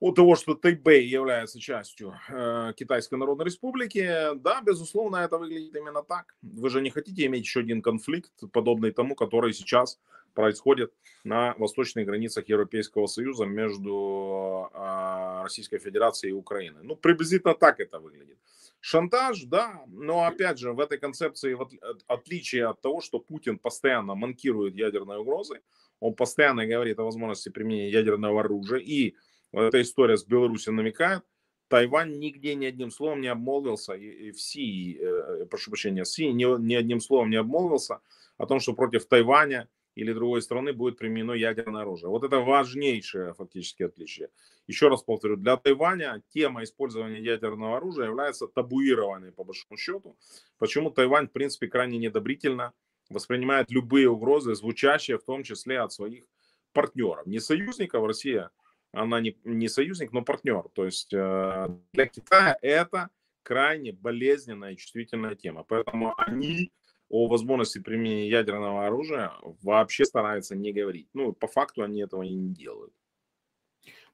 от 0.00 0.14
того, 0.16 0.34
что 0.34 0.54
Тайбэй 0.54 1.06
является 1.06 1.60
частью 1.60 2.14
э, 2.28 2.72
Китайской 2.76 3.16
Народной 3.16 3.46
Республики, 3.46 4.34
да, 4.36 4.62
безусловно, 4.62 5.18
это 5.18 5.38
выглядит 5.38 5.76
именно 5.76 6.02
так. 6.02 6.34
Вы 6.42 6.70
же 6.70 6.80
не 6.80 6.90
хотите 6.90 7.26
иметь 7.26 7.44
еще 7.44 7.60
один 7.60 7.82
конфликт, 7.82 8.32
подобный 8.52 8.92
тому, 8.92 9.14
который 9.14 9.52
сейчас 9.52 10.00
происходит 10.34 10.92
на 11.24 11.54
восточных 11.58 12.06
границах 12.06 12.48
Европейского 12.48 13.06
Союза 13.06 13.44
между 13.44 14.70
э, 14.72 15.42
Российской 15.42 15.78
Федерацией 15.78 16.30
и 16.30 16.36
Украиной. 16.36 16.82
Ну, 16.82 16.96
приблизительно 16.96 17.54
так 17.54 17.80
это 17.80 17.98
выглядит. 17.98 18.38
Шантаж, 18.80 19.44
да, 19.44 19.84
но 19.88 20.24
опять 20.24 20.58
же 20.58 20.72
в 20.72 20.80
этой 20.80 20.98
концепции, 20.98 21.52
в 21.52 21.68
отличие 22.06 22.66
от 22.66 22.80
того, 22.80 23.00
что 23.02 23.18
Путин 23.18 23.58
постоянно 23.58 24.14
манкирует 24.14 24.74
ядерной 24.74 25.18
угрозой, 25.18 25.60
он 26.00 26.14
постоянно 26.14 26.66
говорит 26.66 26.98
о 26.98 27.04
возможности 27.04 27.50
применения 27.50 27.90
ядерного 27.90 28.40
оружия, 28.40 28.78
и 28.78 29.14
вот 29.52 29.64
эта 29.64 29.82
история 29.82 30.16
с 30.16 30.24
Беларусью 30.24 30.72
намекает, 30.72 31.22
Тайвань 31.68 32.18
нигде 32.18 32.54
ни 32.54 32.64
одним 32.64 32.90
словом 32.90 33.20
не 33.20 33.28
обмолвился, 33.28 33.92
и 33.92 34.32
в 34.32 34.40
Си, 34.40 34.98
э, 35.00 35.46
прошу 35.48 35.70
прощения, 35.70 36.04
Си 36.04 36.32
ни, 36.32 36.44
ни 36.60 36.74
одним 36.74 37.00
словом 37.00 37.30
не 37.30 37.36
обмолвился 37.36 38.00
о 38.38 38.46
том, 38.46 38.60
что 38.60 38.72
против 38.72 39.06
Тайваня 39.06 39.68
или 40.00 40.14
другой 40.14 40.40
страны 40.40 40.72
будет 40.72 40.96
применено 40.96 41.32
ядерное 41.32 41.82
оружие. 41.82 42.08
Вот 42.08 42.24
это 42.24 42.38
важнейшее 42.38 43.34
фактически 43.34 43.82
отличие. 43.82 44.30
Еще 44.66 44.88
раз 44.88 45.02
повторю, 45.02 45.36
для 45.36 45.58
Тайваня 45.58 46.22
тема 46.30 46.62
использования 46.62 47.20
ядерного 47.20 47.76
оружия 47.76 48.06
является 48.06 48.46
табуированной 48.46 49.30
по 49.30 49.44
большому 49.44 49.76
счету. 49.76 50.16
Почему 50.58 50.90
Тайвань, 50.90 51.28
в 51.28 51.32
принципе, 51.32 51.66
крайне 51.66 51.98
недобрительно 51.98 52.72
воспринимает 53.10 53.70
любые 53.70 54.08
угрозы, 54.08 54.54
звучащие 54.54 55.18
в 55.18 55.24
том 55.24 55.42
числе 55.42 55.80
от 55.80 55.92
своих 55.92 56.24
партнеров. 56.72 57.26
Не 57.26 57.38
союзников, 57.38 58.06
Россия, 58.06 58.50
она 58.92 59.20
не, 59.20 59.36
не 59.44 59.68
союзник, 59.68 60.12
но 60.12 60.22
партнер. 60.22 60.64
То 60.72 60.86
есть 60.86 61.12
э, 61.12 61.68
для 61.92 62.06
Китая 62.06 62.56
это 62.62 63.10
крайне 63.42 63.92
болезненная 63.92 64.72
и 64.72 64.76
чувствительная 64.76 65.34
тема. 65.34 65.62
Поэтому 65.64 66.14
они 66.16 66.72
о 67.10 67.26
возможности 67.26 67.80
применения 67.80 68.28
ядерного 68.28 68.86
оружия 68.86 69.32
вообще 69.62 70.04
стараются 70.04 70.56
не 70.56 70.72
говорить. 70.72 71.08
Ну, 71.12 71.32
по 71.32 71.48
факту 71.48 71.82
они 71.82 72.00
этого 72.00 72.22
и 72.22 72.32
не 72.32 72.54
делают. 72.54 72.94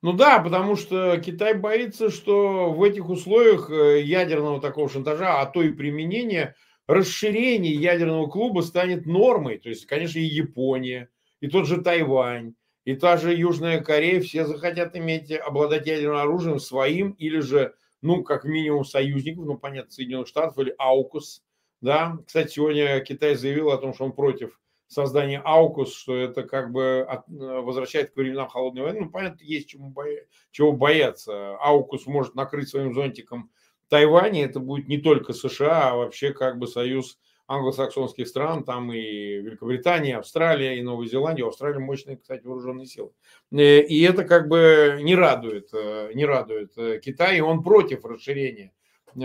Ну 0.03 0.12
да, 0.12 0.40
потому 0.40 0.76
что 0.76 1.18
Китай 1.18 1.55
боится, 1.55 2.11
что 2.11 2.72
в 2.72 2.82
этих 2.82 3.09
условиях 3.09 3.70
э, 3.70 4.03
ядерного 4.03 4.61
такого 4.61 4.88
шантажа, 4.88 5.40
а 5.40 5.47
то 5.47 5.62
и 5.62 5.72
применения, 5.72 6.55
расширение 6.86 7.74
ядерного 7.74 8.26
клуба 8.28 8.61
станет 8.61 9.07
нормой. 9.07 9.59
То 9.59 9.68
есть, 9.68 9.86
конечно, 9.86 10.18
и 10.18 10.24
Япония, 10.24 11.09
и 11.40 11.49
тот 11.49 11.66
же 11.66 11.80
Тайвань, 11.80 12.55
и 12.84 12.94
та 12.94 13.16
же 13.16 13.34
Южная 13.34 13.80
Корея, 13.80 14.20
все 14.20 14.47
захотят 14.47 14.97
иметь, 14.97 15.32
обладать 15.32 15.86
ядерным 15.86 16.18
оружием 16.18 16.61
своим 16.61 17.11
или 17.12 17.40
же, 17.40 17.74
ну, 18.01 18.22
как 18.22 18.44
минимум, 18.44 18.84
союзников, 18.84 19.44
ну, 19.44 19.59
понятно, 19.59 19.90
Соединенных 19.90 20.28
Штатов 20.28 20.59
или 20.59 20.74
АУКУС, 20.78 21.42
да, 21.87 22.18
кстати, 22.26 22.55
сегодня 22.55 22.99
Китай 22.99 23.37
заявил 23.37 23.70
о 23.70 23.78
том, 23.78 23.95
что 23.95 24.07
он 24.07 24.12
против 24.12 24.59
создания 24.89 25.41
АУКУС, 25.45 25.95
что 25.95 26.16
это 26.16 26.43
как 26.43 26.72
бы 26.72 27.07
от, 27.09 27.28
э, 27.28 27.61
возвращает 27.61 28.11
к 28.11 28.16
временам 28.16 28.49
холодной 28.49 28.82
войны. 28.82 29.01
Ну, 29.03 29.11
понятно, 29.11 29.45
есть 29.45 29.68
чему 29.68 29.91
боя, 29.91 30.26
чего 30.51 30.72
бояться. 30.72 31.57
АУКУС 31.59 32.07
может 32.07 32.34
накрыть 32.34 32.68
своим 32.68 32.93
зонтиком 32.93 33.53
Тайвань, 33.89 34.41
это 34.41 34.59
будет 34.59 34.89
не 34.89 34.99
только 34.99 35.32
США, 35.32 35.93
а 35.93 35.97
вообще 35.97 36.32
как 36.32 36.59
бы 36.59 36.66
союз 36.66 37.20
англосаксонских 37.47 38.26
стран, 38.26 38.64
там 38.64 38.93
и 38.93 38.99
Великобритания, 38.99 40.18
Австралия, 40.18 40.80
и 40.80 40.82
Новая 40.82 41.07
Зеландия. 41.07 41.45
У 41.45 41.49
Австралии 41.51 41.78
мощные, 41.78 42.16
кстати, 42.16 42.45
вооруженные 42.45 42.87
силы. 42.87 43.12
Э, 43.53 43.80
и 43.80 44.03
это 44.03 44.24
как 44.24 44.49
бы 44.49 44.99
не 45.03 45.14
радует, 45.14 45.68
э, 45.72 46.11
не 46.14 46.26
радует 46.26 46.74
Китай, 47.01 47.39
и 47.39 47.43
он 47.43 47.62
против 47.62 48.05
расширения 48.05 48.72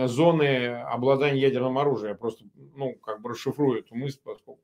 зоны 0.07 0.67
обладания 0.67 1.39
ядерным 1.39 1.77
оружием. 1.77 2.11
Я 2.11 2.15
просто, 2.15 2.45
ну, 2.75 2.93
как 2.95 3.21
бы 3.21 3.29
расшифрую 3.29 3.79
эту 3.79 3.95
мысль, 3.95 4.19
поскольку 4.23 4.61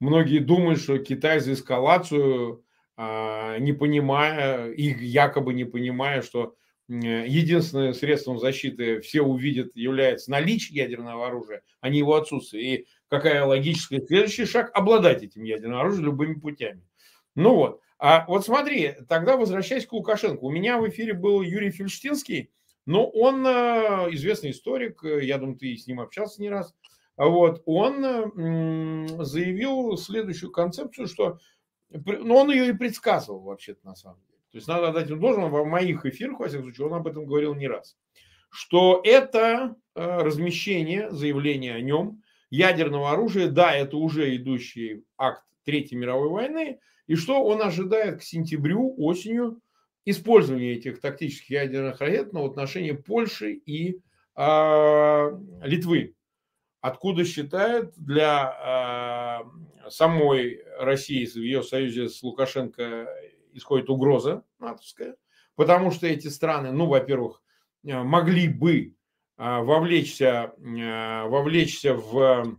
многие 0.00 0.38
думают, 0.38 0.80
что 0.80 0.98
Китай 0.98 1.40
за 1.40 1.54
эскалацию, 1.54 2.64
а, 2.96 3.58
не 3.58 3.72
понимая, 3.72 4.70
их 4.70 5.00
якобы 5.00 5.54
не 5.54 5.64
понимая, 5.64 6.22
что 6.22 6.56
единственным 6.88 7.94
средством 7.94 8.38
защиты 8.38 9.00
все 9.00 9.22
увидят 9.22 9.74
является 9.74 10.30
наличие 10.30 10.82
ядерного 10.82 11.26
оружия, 11.26 11.62
а 11.80 11.88
не 11.88 11.98
его 11.98 12.14
отсутствие. 12.14 12.74
И 12.74 12.86
какая 13.08 13.44
логическая 13.44 14.00
следующий 14.00 14.44
шаг– 14.44 14.70
обладать 14.74 15.22
этим 15.22 15.44
ядерным 15.44 15.78
оружием 15.78 16.06
любыми 16.06 16.34
путями. 16.34 16.86
Ну 17.34 17.54
вот. 17.54 17.80
А 17.98 18.24
вот 18.26 18.44
смотри, 18.44 18.94
тогда 19.08 19.36
возвращаясь 19.36 19.86
к 19.86 19.92
Лукашенко. 19.92 20.42
У 20.42 20.50
меня 20.50 20.78
в 20.78 20.88
эфире 20.88 21.14
был 21.14 21.40
Юрий 21.40 21.70
Фельштинский, 21.70 22.50
но 22.86 23.08
он 23.08 23.46
э, 23.46 24.08
известный 24.12 24.50
историк, 24.50 25.02
я 25.04 25.38
думаю, 25.38 25.56
ты 25.56 25.76
с 25.76 25.86
ним 25.86 26.00
общался 26.00 26.40
не 26.40 26.50
раз. 26.50 26.74
Вот, 27.16 27.62
он 27.66 29.24
заявил 29.24 29.96
следующую 29.98 30.50
концепцию, 30.50 31.06
что 31.06 31.38
ну, 31.90 32.36
он 32.36 32.50
ее 32.50 32.68
и 32.68 32.72
предсказывал 32.72 33.40
вообще-то 33.40 33.84
на 33.84 33.94
самом 33.94 34.20
деле. 34.26 34.38
То 34.50 34.58
есть 34.58 34.68
надо 34.68 34.88
отдать 34.88 35.08
ему 35.08 35.20
должное, 35.20 35.48
в 35.48 35.66
моих 35.66 36.04
эфирах, 36.04 36.40
во 36.40 36.48
всяком 36.48 36.66
случае, 36.66 36.86
он 36.86 36.94
об 36.94 37.06
этом 37.06 37.26
говорил 37.26 37.54
не 37.54 37.68
раз, 37.68 37.96
что 38.50 39.00
это 39.04 39.76
э, 39.94 40.18
размещение, 40.18 41.10
заявление 41.10 41.74
о 41.74 41.80
нем, 41.80 42.22
ядерного 42.50 43.12
оружия, 43.12 43.48
да, 43.48 43.74
это 43.74 43.96
уже 43.96 44.36
идущий 44.36 45.04
акт 45.16 45.42
Третьей 45.64 45.96
мировой 45.96 46.28
войны, 46.28 46.80
и 47.06 47.14
что 47.14 47.42
он 47.42 47.62
ожидает 47.62 48.20
к 48.20 48.22
сентябрю, 48.22 48.94
осенью 48.98 49.60
использования 50.04 50.72
этих 50.72 51.00
тактических 51.00 51.50
ядерных 51.50 52.00
ракет 52.00 52.32
в 52.32 52.44
отношении 52.44 52.92
Польши 52.92 53.52
и 53.52 54.00
э, 54.36 55.30
Литвы, 55.62 56.14
откуда 56.80 57.24
считает 57.24 57.92
для 57.96 59.42
э, 59.84 59.90
самой 59.90 60.62
России 60.78 61.24
в 61.26 61.36
ее 61.36 61.62
союзе 61.62 62.08
с 62.08 62.22
Лукашенко 62.22 63.08
исходит 63.52 63.90
угроза 63.90 64.44
натовская, 64.58 65.16
потому 65.54 65.90
что 65.90 66.06
эти 66.06 66.28
страны, 66.28 66.72
ну, 66.72 66.86
во-первых, 66.86 67.42
э, 67.84 68.02
могли 68.02 68.48
бы 68.48 68.94
вовлечься, 69.38 70.52
вовлечься 70.58 71.94
в 71.94 72.58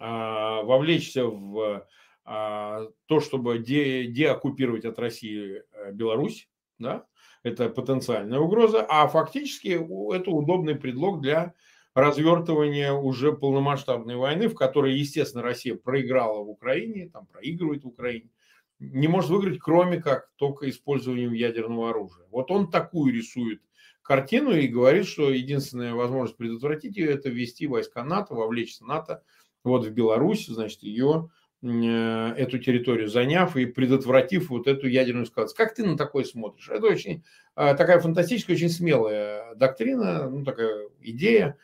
вовлечься 0.00 1.26
в 1.26 1.86
то, 2.24 3.20
чтобы 3.20 3.58
де, 3.58 4.06
деоккупировать 4.06 4.84
от 4.84 4.98
России 4.98 5.62
Беларусь, 5.92 6.48
да, 6.78 7.04
это 7.42 7.68
потенциальная 7.68 8.38
угроза, 8.38 8.86
а 8.88 9.08
фактически 9.08 9.70
это 10.14 10.30
удобный 10.30 10.76
предлог 10.76 11.20
для 11.20 11.54
развертывания 11.94 12.92
уже 12.92 13.32
полномасштабной 13.32 14.16
войны, 14.16 14.48
в 14.48 14.54
которой, 14.54 14.94
естественно, 14.94 15.42
Россия 15.42 15.74
проиграла 15.74 16.42
в 16.42 16.48
Украине, 16.48 17.10
там 17.10 17.26
проигрывает 17.26 17.84
в 17.84 17.88
Украине, 17.88 18.30
не 18.78 19.08
может 19.08 19.30
выиграть, 19.30 19.58
кроме 19.58 20.00
как 20.00 20.30
только 20.36 20.68
использованием 20.70 21.32
ядерного 21.32 21.90
оружия. 21.90 22.26
Вот 22.30 22.50
он 22.50 22.70
такую 22.70 23.12
рисует 23.12 23.62
картину 24.02 24.52
и 24.52 24.68
говорит, 24.68 25.06
что 25.06 25.30
единственная 25.30 25.94
возможность 25.94 26.36
предотвратить 26.36 26.96
ее– 26.96 27.10
это 27.12 27.28
ввести 27.28 27.66
войска 27.66 28.02
НАТО, 28.04 28.34
вовлечь 28.34 28.80
НАТО 28.80 29.22
вот 29.62 29.84
в 29.86 29.90
Беларусь, 29.90 30.46
значит, 30.46 30.82
ее, 30.82 31.30
э, 31.30 31.41
эту 31.62 32.58
территорию 32.58 33.08
заняв 33.08 33.56
и 33.56 33.66
предотвратив 33.66 34.50
вот 34.50 34.66
эту 34.66 34.88
ядерную 34.88 35.26
эскалацию. 35.26 35.56
Как 35.56 35.74
ты 35.74 35.86
на 35.86 35.96
такое 35.96 36.24
смотришь? 36.24 36.68
Это 36.68 36.86
очень 36.86 37.24
э, 37.54 37.76
такая 37.76 38.00
фантастическая, 38.00 38.56
очень 38.56 38.68
смелая 38.68 39.54
доктрина, 39.54 40.28
ну, 40.28 40.44
такая 40.44 40.88
идея. 41.00 41.56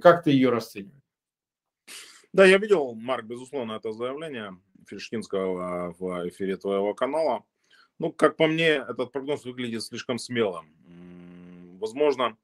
Как 0.00 0.22
ты 0.22 0.30
ее 0.30 0.50
расцениваешь? 0.50 1.02
Да, 2.32 2.44
я 2.44 2.58
видел, 2.58 2.94
Марк, 2.94 3.24
безусловно, 3.24 3.72
это 3.72 3.92
заявление. 3.92 4.56
Фельштинского 4.86 5.94
в 5.98 6.28
эфире 6.28 6.56
твоего 6.56 6.94
канала. 6.94 7.44
Ну, 7.98 8.12
как 8.12 8.36
по 8.36 8.46
мне, 8.46 8.84
этот 8.88 9.12
прогноз 9.12 9.44
выглядит 9.44 9.82
слишком 9.82 10.18
смелым. 10.18 10.66
Возможно, 11.80 12.36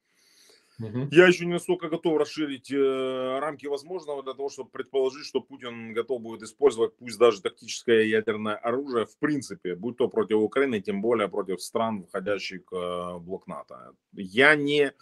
Я 0.79 1.27
еще 1.27 1.47
не 1.47 1.53
настолько 1.53 1.89
готов 1.89 2.18
расширить 2.18 2.70
э, 2.70 3.39
рамки 3.39 3.66
возможного 3.66 4.22
для 4.22 4.35
того, 4.35 4.51
чтобы 4.51 4.70
предположить, 4.70 5.24
что 5.24 5.41
Путин 5.41 5.95
готов 5.95 6.20
будет 6.20 6.43
использовать 6.43 6.97
пусть 6.97 7.18
даже 7.18 7.41
тактическое 7.41 8.03
ядерное 8.03 8.57
оружие 8.57 9.07
в 9.07 9.16
принципе, 9.18 9.74
будь 9.74 9.97
то 9.97 10.09
против 10.09 10.37
Украины, 10.37 10.81
тем 10.81 11.01
более 11.01 11.29
против 11.29 11.62
стран, 11.62 12.05
входящих 12.05 12.62
в 12.70 12.77
э, 12.77 13.18
блок 13.20 13.47
НАТО. 13.47 13.95
Я 14.12 14.55
не 14.55 14.93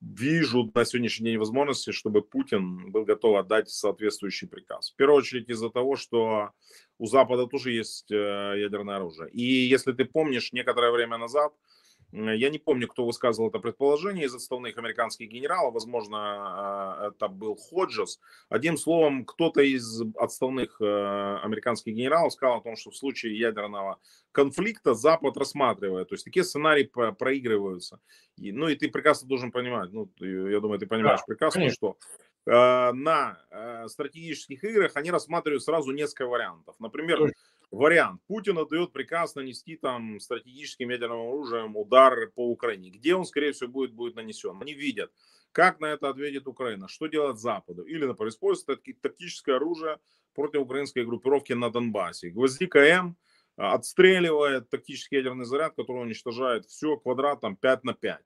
вижу 0.00 0.70
на 0.74 0.84
сегодняшний 0.84 1.30
день 1.30 1.38
возможности, 1.38 1.92
чтобы 1.92 2.20
Путин 2.22 2.90
был 2.90 3.04
готов 3.04 3.36
отдать 3.36 3.70
соответствующий 3.70 4.48
приказ. 4.48 4.90
В 4.90 4.96
первую 4.96 5.18
очередь 5.18 5.48
из-за 5.48 5.70
того, 5.70 5.96
что 5.96 6.50
у 6.98 7.06
Запада 7.06 7.46
тоже 7.46 7.72
есть 7.72 8.10
э, 8.10 8.14
ядерное 8.56 8.96
оружие. 8.96 9.30
И 9.30 9.42
если 9.42 9.92
ты 9.92 10.04
помнишь, 10.04 10.52
некоторое 10.52 10.92
время 10.92 11.16
назад 11.16 11.52
я 12.14 12.48
не 12.48 12.58
помню, 12.58 12.86
кто 12.86 13.04
высказывал 13.04 13.48
это 13.48 13.58
предположение 13.58 14.26
из 14.26 14.34
отставных 14.34 14.78
американских 14.78 15.28
генералов. 15.28 15.74
Возможно, 15.74 16.18
а, 16.18 17.08
это 17.08 17.26
был 17.26 17.56
Ходжес. 17.56 18.20
Одним 18.48 18.76
словом, 18.76 19.24
кто-то 19.24 19.62
из 19.62 20.00
отставных 20.16 20.80
э, 20.80 21.38
американских 21.42 21.92
генералов 21.94 22.32
сказал 22.32 22.58
о 22.58 22.62
том, 22.62 22.76
что 22.76 22.92
в 22.92 22.96
случае 22.96 23.36
ядерного 23.36 23.98
конфликта 24.30 24.94
Запад 24.94 25.36
рассматривает. 25.36 26.08
То 26.08 26.14
есть 26.14 26.24
такие 26.24 26.44
сценарии 26.44 26.84
проигрываются. 26.84 27.98
И, 28.36 28.52
ну 28.52 28.68
и 28.68 28.76
ты 28.76 28.88
прекрасно 28.88 29.28
должен 29.28 29.50
понимать, 29.50 29.92
ну, 29.92 30.08
я 30.20 30.60
думаю, 30.60 30.78
ты 30.78 30.86
понимаешь 30.86 31.20
да, 31.20 31.26
прекрасно, 31.26 31.62
конечно. 31.62 31.74
что 31.74 31.96
э, 32.46 32.92
на 32.92 33.40
э, 33.50 33.88
стратегических 33.88 34.62
играх 34.62 34.92
они 34.94 35.10
рассматривают 35.10 35.64
сразу 35.64 35.90
несколько 35.90 36.26
вариантов. 36.26 36.76
Например, 36.78 37.32
вариант. 37.74 38.20
Путин 38.26 38.58
отдает 38.58 38.92
приказ 38.92 39.34
нанести 39.34 39.76
там 39.76 40.20
стратегическим 40.20 40.90
ядерным 40.90 41.28
оружием 41.28 41.76
удар 41.76 42.30
по 42.34 42.50
Украине. 42.50 42.90
Где 42.90 43.14
он, 43.14 43.24
скорее 43.24 43.52
всего, 43.52 43.70
будет, 43.70 43.92
будет 43.92 44.16
нанесен. 44.16 44.60
Они 44.60 44.74
видят, 44.74 45.12
как 45.52 45.80
на 45.80 45.86
это 45.86 46.08
ответит 46.08 46.46
Украина, 46.46 46.88
что 46.88 47.06
делать 47.06 47.38
Западу. 47.38 47.82
Или, 47.82 48.04
например, 48.04 48.30
используется 48.30 48.76
тактическое 49.00 49.56
оружие 49.56 49.98
против 50.34 50.60
украинской 50.62 51.04
группировки 51.04 51.52
на 51.52 51.70
Донбассе. 51.70 52.30
Гвоздика 52.30 52.80
М 52.80 53.16
а, 53.56 53.74
отстреливает 53.74 54.68
тактический 54.68 55.18
ядерный 55.18 55.44
заряд, 55.44 55.74
который 55.76 56.02
уничтожает 56.02 56.66
все 56.66 56.96
квадратом 56.96 57.56
5 57.56 57.84
на 57.84 57.94
5. 57.94 58.20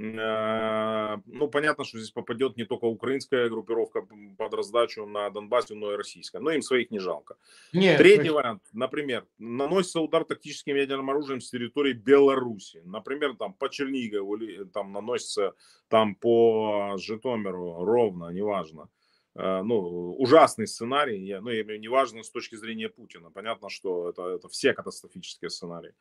Э, 0.00 1.18
ну, 1.26 1.48
понятно, 1.48 1.84
что 1.84 1.98
здесь 1.98 2.10
попадет 2.10 2.56
не 2.56 2.64
только 2.64 2.86
украинская 2.86 3.50
группировка 3.50 4.06
под 4.38 4.54
раздачу 4.54 5.04
на 5.04 5.28
Донбассе, 5.28 5.74
но 5.74 5.92
и 5.92 5.96
российская. 5.96 6.40
Но 6.40 6.50
им 6.52 6.62
своих 6.62 6.90
не 6.90 6.98
жалко. 6.98 7.36
Нет, 7.74 7.98
Третий 7.98 8.22
есть... 8.22 8.34
вариант, 8.34 8.62
например, 8.72 9.26
наносится 9.38 10.00
удар 10.00 10.24
тактическим 10.24 10.76
ядерным 10.76 11.10
оружием 11.10 11.42
с 11.42 11.50
территории 11.50 11.92
Беларуси. 11.92 12.80
Например, 12.86 13.36
там 13.36 13.52
по 13.52 13.68
Чернигову, 13.68 14.36
или 14.36 14.64
там 14.64 14.92
наносится 14.92 15.52
там 15.88 16.14
по 16.14 16.94
Житомиру, 16.96 17.84
ровно, 17.84 18.30
неважно. 18.30 18.88
Э, 19.36 19.62
ну, 19.62 20.14
ужасный 20.18 20.66
сценарий, 20.66 21.38
ну, 21.40 21.50
я 21.50 21.62
имею 21.62 21.80
неважно 21.80 22.22
с 22.22 22.30
точки 22.30 22.56
зрения 22.56 22.88
Путина. 22.88 23.30
Понятно, 23.30 23.68
что 23.68 24.08
это, 24.10 24.22
это 24.26 24.48
все 24.48 24.74
катастрофические 24.74 25.50
сценарии. 25.50 25.94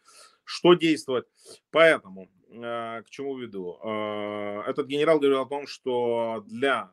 Что 0.44 0.74
действовать? 0.74 1.26
Поэтому, 1.72 2.30
э, 2.50 3.04
к 3.04 3.10
чему 3.10 3.38
веду? 3.38 3.80
Э, 3.84 4.64
этот 4.68 4.88
генерал 4.88 5.20
говорил 5.20 5.42
о 5.42 5.46
том, 5.46 5.68
что 5.68 6.44
для 6.48 6.92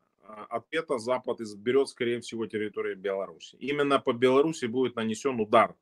ответа 0.50 0.98
Запад 0.98 1.40
изберет, 1.40 1.88
скорее 1.88 2.20
всего, 2.20 2.46
территорию 2.46 2.96
Беларуси. 2.96 3.56
Именно 3.60 4.00
по 4.00 4.12
Беларуси 4.12 4.66
будет 4.66 4.96
нанесен 4.96 5.38
удар 5.40 5.76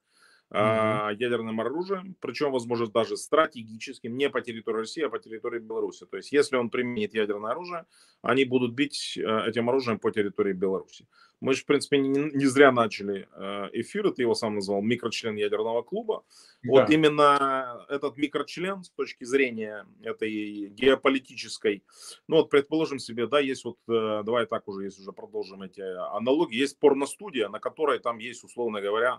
mm-hmm. 0.54 1.16
ядерным 1.18 1.60
оружием, 1.60 2.16
причем, 2.20 2.52
возможно, 2.52 2.86
даже 2.86 3.16
стратегическим, 3.16 4.16
не 4.16 4.30
по 4.30 4.40
территории 4.40 4.78
России, 4.78 5.04
а 5.04 5.08
по 5.08 5.18
территории 5.18 5.58
Беларуси. 5.58 6.06
То 6.06 6.16
есть, 6.16 6.32
если 6.32 6.56
он 6.56 6.70
применит 6.70 7.14
ядерное 7.14 7.52
оружие, 7.52 7.84
они 8.22 8.44
будут 8.44 8.74
бить 8.74 9.18
э, 9.18 9.48
этим 9.48 9.68
оружием 9.68 9.98
по 9.98 10.10
территории 10.10 10.52
Беларуси. 10.52 11.06
Мы 11.44 11.52
же, 11.52 11.60
в 11.60 11.66
принципе, 11.66 11.98
не, 11.98 12.08
не 12.08 12.46
зря 12.46 12.72
начали 12.72 13.28
э, 13.36 13.68
эфир, 13.74 14.10
ты 14.12 14.22
его 14.22 14.34
сам 14.34 14.54
назвал, 14.54 14.80
микрочлен 14.80 15.36
ядерного 15.36 15.82
клуба. 15.82 16.24
Да. 16.62 16.70
Вот 16.70 16.90
именно 16.90 17.84
этот 17.90 18.16
микрочлен 18.16 18.82
с 18.82 18.88
точки 18.88 19.24
зрения 19.24 19.86
этой 20.02 20.68
геополитической, 20.68 21.84
ну 22.28 22.36
вот 22.36 22.48
предположим 22.48 22.98
себе, 22.98 23.26
да, 23.26 23.40
есть 23.40 23.66
вот, 23.66 23.76
э, 23.90 24.22
давай 24.24 24.46
так 24.46 24.66
уже, 24.68 24.84
если 24.84 25.02
уже 25.02 25.12
продолжим 25.12 25.60
эти 25.60 25.82
аналогии, 26.16 26.56
есть 26.56 26.78
порностудия, 26.78 27.50
на 27.50 27.60
которой 27.60 27.98
там 27.98 28.16
есть, 28.20 28.42
условно 28.42 28.80
говоря, 28.80 29.18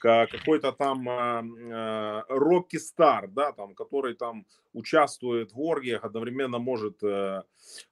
какой-то 0.00 0.72
там 0.72 1.06
Рокки 2.28 2.78
Стар, 2.78 3.28
да, 3.28 3.52
там, 3.52 3.76
который 3.76 4.14
там 4.14 4.44
участвует 4.72 5.52
в 5.52 5.60
оргиях, 5.60 6.04
одновременно 6.04 6.58
может 6.58 7.02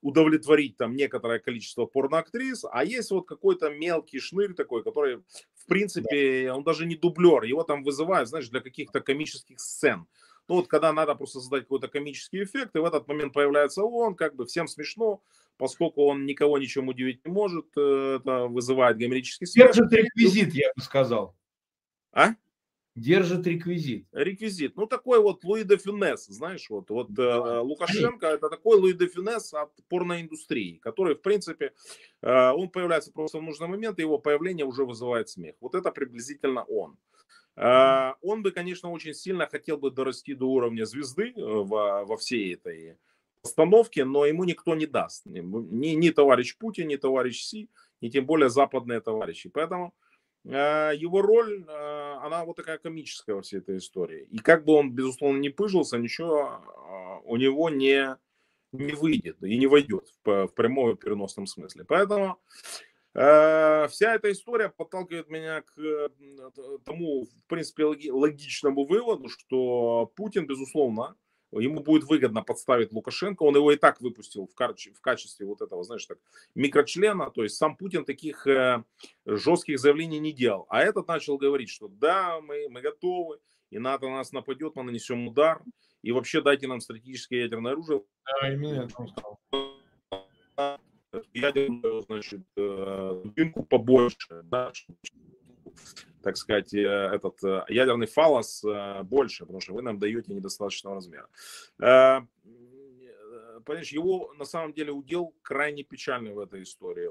удовлетворить 0.00 0.76
там 0.76 0.94
некоторое 0.94 1.38
количество 1.38 1.86
порноактрис, 1.86 2.64
а 2.70 2.84
есть 2.84 3.10
вот 3.10 3.22
какой-то 3.22 3.70
мелкий 3.70 4.20
шнырь 4.20 4.54
такой, 4.54 4.82
который, 4.84 5.18
в 5.54 5.66
принципе, 5.66 6.52
он 6.52 6.64
даже 6.64 6.86
не 6.86 6.96
дублер, 6.96 7.42
его 7.42 7.62
там 7.62 7.82
вызывают, 7.82 8.28
знаешь, 8.28 8.48
для 8.48 8.60
каких-то 8.60 9.00
комических 9.00 9.60
сцен. 9.60 10.06
Ну 10.48 10.54
вот 10.54 10.68
когда 10.68 10.92
надо 10.92 11.14
просто 11.14 11.40
создать 11.40 11.64
какой-то 11.64 11.88
комический 11.88 12.42
эффект, 12.42 12.74
и 12.74 12.78
в 12.78 12.84
этот 12.84 13.06
момент 13.06 13.34
появляется 13.34 13.82
он, 13.82 14.14
как 14.14 14.34
бы 14.34 14.46
всем 14.46 14.66
смешно, 14.66 15.22
поскольку 15.58 16.06
он 16.06 16.24
никого 16.24 16.58
ничем 16.58 16.88
удивить 16.88 17.24
не 17.26 17.30
может, 17.30 17.66
э, 17.76 18.18
это 18.20 18.46
вызывает 18.46 18.96
гомерический 18.96 19.46
смех. 19.46 19.74
Держит 19.74 19.92
реквизит, 19.92 20.54
я 20.54 20.72
бы 20.74 20.82
сказал. 20.82 21.36
А? 22.12 22.30
Держит 22.98 23.46
реквизит. 23.46 24.06
Реквизит. 24.12 24.76
Ну, 24.76 24.86
такой 24.86 25.20
вот 25.20 25.44
Луи 25.44 25.64
де 25.64 25.76
Фюнес, 25.76 26.26
знаешь, 26.26 26.68
вот, 26.70 26.90
вот 26.90 27.18
э, 27.18 27.60
Лукашенко 27.60 28.26
это 28.26 28.48
такой 28.48 28.78
Луи 28.78 28.92
де 28.92 29.06
Фюнес 29.06 29.54
от 29.54 29.72
порноиндустрии, 29.88 30.78
который, 30.78 31.14
в 31.14 31.22
принципе, 31.22 31.72
э, 32.22 32.50
он 32.50 32.68
появляется 32.68 33.12
просто 33.12 33.38
в 33.38 33.42
нужный 33.42 33.68
момент, 33.68 33.98
и 33.98 34.02
его 34.02 34.18
появление 34.18 34.66
уже 34.66 34.84
вызывает 34.84 35.28
смех. 35.28 35.54
Вот 35.60 35.74
это 35.74 35.90
приблизительно 35.90 36.64
он. 36.64 36.96
Э, 37.56 38.14
он 38.22 38.42
бы, 38.42 38.50
конечно, 38.50 38.90
очень 38.90 39.14
сильно 39.14 39.46
хотел 39.46 39.78
бы 39.78 39.90
дорасти 39.90 40.34
до 40.34 40.46
уровня 40.46 40.84
звезды 40.84 41.32
э, 41.36 41.40
во, 41.40 42.04
во 42.04 42.16
всей 42.16 42.54
этой 42.54 42.96
постановке, 43.42 44.04
но 44.04 44.26
ему 44.26 44.44
никто 44.44 44.74
не 44.74 44.86
даст. 44.86 45.26
Ни, 45.26 45.94
ни 45.94 46.10
товарищ 46.10 46.56
Путин, 46.56 46.88
ни 46.88 46.96
товарищ 46.96 47.42
Си, 47.44 47.68
ни 48.00 48.08
тем 48.08 48.26
более 48.26 48.50
западные 48.50 49.00
товарищи. 49.00 49.48
Поэтому 49.48 49.94
его 50.54 51.22
роль, 51.22 51.64
э, 51.68 52.16
она 52.22 52.44
вот 52.44 52.56
такая 52.56 52.78
комическая 52.78 53.36
во 53.36 53.42
всей 53.42 53.58
этой 53.58 53.78
истории. 53.78 54.26
И 54.30 54.38
как 54.38 54.64
бы 54.64 54.72
он, 54.72 54.92
безусловно, 54.92 55.38
не 55.38 55.50
пыжился, 55.50 55.98
ничего 55.98 56.60
э, 56.60 57.20
у 57.24 57.36
него 57.36 57.68
не, 57.68 58.16
не 58.72 58.92
выйдет 58.92 59.42
и 59.42 59.58
не 59.58 59.66
войдет 59.66 60.08
в, 60.24 60.46
в 60.46 60.54
прямом 60.54 60.90
и 60.90 60.96
переносном 60.96 61.46
смысле. 61.46 61.84
Поэтому 61.84 62.40
вся 63.14 64.14
эта 64.14 64.30
история 64.30 64.68
подталкивает 64.68 65.28
меня 65.28 65.62
к 65.62 66.10
тому, 66.84 67.24
в 67.24 67.44
принципе, 67.48 67.84
логичному 67.84 68.84
выводу, 68.84 69.28
что 69.28 70.12
Путин, 70.14 70.46
безусловно, 70.46 71.16
ему 71.52 71.80
будет 71.80 72.04
выгодно 72.04 72.42
подставить 72.42 72.92
Лукашенко, 72.92 73.42
он 73.42 73.56
его 73.56 73.72
и 73.72 73.76
так 73.76 74.00
выпустил 74.00 74.46
в, 74.46 74.54
качестве, 74.54 74.94
в 74.94 75.00
качестве 75.00 75.46
вот 75.46 75.62
этого, 75.62 75.82
знаешь, 75.84 76.06
так, 76.06 76.18
микрочлена, 76.54 77.30
то 77.30 77.42
есть 77.42 77.56
сам 77.56 77.76
Путин 77.76 78.04
таких 78.04 78.46
э, 78.46 78.84
жестких 79.24 79.78
заявлений 79.78 80.18
не 80.18 80.32
делал, 80.32 80.66
а 80.68 80.82
этот 80.82 81.08
начал 81.08 81.38
говорить, 81.38 81.70
что 81.70 81.88
да, 81.88 82.40
мы, 82.40 82.68
мы 82.68 82.80
готовы, 82.80 83.38
и 83.70 83.78
НАТО 83.78 84.08
на 84.08 84.16
нас 84.16 84.32
нападет, 84.32 84.76
мы 84.76 84.82
нанесем 84.82 85.26
удар, 85.28 85.62
и 86.02 86.12
вообще 86.12 86.40
дайте 86.40 86.66
нам 86.66 86.80
стратегическое 86.80 87.42
ядерное 87.42 87.72
оружие. 87.72 88.02
Да, 88.24 88.52
именно 88.52 88.84
это 88.84 88.94
он 88.96 89.08
сказал. 89.08 89.38
Ядерную, 91.32 92.02
значит, 92.02 92.42
э, 92.56 93.20
дубинку 93.24 93.64
побольше, 93.64 94.42
да, 94.44 94.72
так 96.22 96.36
сказать, 96.36 96.74
э, 96.74 96.80
этот 96.80 97.42
э, 97.44 97.64
ядерный 97.68 98.06
фалос 98.06 98.64
э, 98.64 99.02
больше, 99.02 99.44
потому 99.44 99.60
что 99.60 99.74
вы 99.74 99.82
нам 99.82 99.98
даете 99.98 100.34
недостаточного 100.34 100.96
размера. 100.96 101.28
Понимаешь, 103.64 103.92
его 103.92 104.32
на 104.38 104.44
самом 104.44 104.72
деле 104.72 104.92
удел 104.92 105.34
крайне 105.42 105.82
печальный 105.82 106.32
в 106.32 106.38
этой 106.38 106.62
истории 106.62 107.10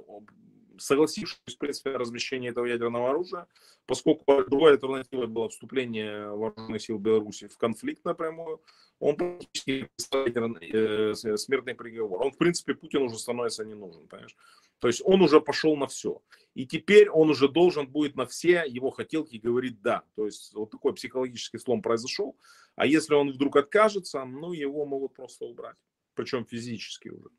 согласившись, 0.79 1.55
в 1.55 1.57
принципе, 1.57 1.91
на 1.91 1.97
размещение 1.97 2.51
этого 2.51 2.65
ядерного 2.65 3.09
оружия, 3.09 3.47
поскольку 3.85 4.43
другой 4.47 4.73
альтернативой 4.73 5.27
было 5.27 5.49
вступление 5.49 6.29
вооруженных 6.29 6.81
сил 6.81 6.99
Беларуси 6.99 7.47
в 7.47 7.57
конфликт 7.57 8.05
напрямую, 8.05 8.61
он 8.99 9.15
практически 9.15 9.89
смертный 9.97 11.75
приговор. 11.75 12.21
Он, 12.21 12.31
в 12.31 12.37
принципе, 12.37 12.73
Путин 12.73 13.03
уже 13.03 13.17
становится 13.17 13.65
не 13.65 13.75
нужен, 13.75 14.07
понимаешь? 14.07 14.35
То 14.79 14.87
есть 14.87 15.01
он 15.03 15.21
уже 15.21 15.41
пошел 15.41 15.75
на 15.75 15.87
все. 15.87 16.21
И 16.53 16.65
теперь 16.65 17.09
он 17.09 17.29
уже 17.29 17.47
должен 17.47 17.87
будет 17.87 18.15
на 18.15 18.25
все 18.25 18.63
его 18.67 18.89
хотелки 18.89 19.37
говорить 19.37 19.81
«да». 19.81 20.03
То 20.15 20.25
есть 20.25 20.53
вот 20.53 20.71
такой 20.71 20.93
психологический 20.93 21.59
слом 21.59 21.81
произошел. 21.81 22.35
А 22.75 22.85
если 22.85 23.13
он 23.13 23.31
вдруг 23.31 23.57
откажется, 23.57 24.23
ну, 24.25 24.53
его 24.53 24.85
могут 24.85 25.13
просто 25.13 25.45
убрать. 25.45 25.77
Причем 26.13 26.45
физически 26.45 27.09
уже. 27.09 27.29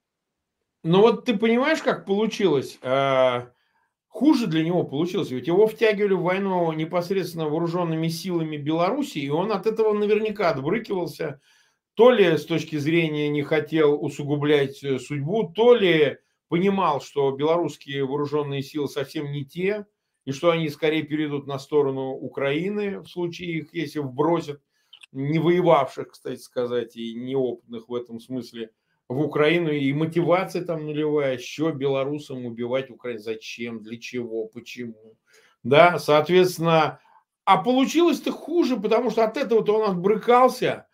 Ну 0.85 1.01
вот 1.01 1.25
ты 1.25 1.37
понимаешь, 1.37 1.83
как 1.83 2.07
получилось? 2.07 2.79
А, 2.83 3.51
хуже 4.07 4.47
для 4.47 4.65
него 4.65 4.85
получилось. 4.85 5.31
Ведь 5.31 5.47
его 5.47 5.67
втягивали 5.67 6.15
в 6.15 6.23
войну 6.23 6.73
непосредственно 6.73 7.49
вооруженными 7.49 8.09
силами 8.09 8.57
Беларуси, 8.57 9.19
и 9.19 9.29
он 9.29 9.53
от 9.53 9.67
этого 9.67 9.93
наверняка 9.93 10.51
отбрыкивался. 10.51 11.41
То 11.95 12.11
ли 12.13 12.37
с 12.37 12.45
точки 12.45 12.77
зрения 12.77 13.29
не 13.29 13.43
хотел 13.43 14.01
усугублять 14.03 14.85
э, 14.85 15.01
судьбу, 15.01 15.53
то 15.53 15.75
ли 15.75 16.19
понимал, 16.49 17.01
что 17.01 17.31
белорусские 17.31 18.05
вооруженные 18.05 18.63
силы 18.63 18.89
совсем 18.89 19.31
не 19.33 19.45
те, 19.45 19.87
и 20.25 20.33
что 20.33 20.51
они 20.51 20.69
скорее 20.69 21.03
перейдут 21.03 21.47
на 21.47 21.59
сторону 21.59 22.11
Украины 22.11 23.01
в 23.01 23.07
случае 23.07 23.59
их, 23.59 23.75
если 23.75 24.01
вбросят 24.01 24.61
не 25.13 25.39
воевавших, 25.39 26.11
кстати 26.11 26.41
сказать, 26.41 26.97
и 26.97 27.15
неопытных 27.15 27.89
в 27.89 27.95
этом 27.95 28.21
смысле 28.21 28.71
в 29.09 29.21
Украину, 29.21 29.71
и 29.71 29.91
мотивация 29.93 30.65
там 30.65 30.85
нулевая, 30.85 31.39
еще 31.39 31.73
белорусам 31.73 32.45
убивать 32.45 32.91
Украину. 32.91 33.21
Зачем, 33.21 33.83
для 33.83 33.99
чего, 33.99 34.47
почему. 34.47 35.17
Да, 35.63 35.99
соответственно, 35.99 37.01
а 37.45 37.57
получилось-то 37.57 38.31
хуже, 38.31 38.77
потому 38.77 39.11
что 39.11 39.25
от 39.25 39.39
этого-то 39.39 39.79
он 39.79 39.91
отбрыкался, 39.91 40.87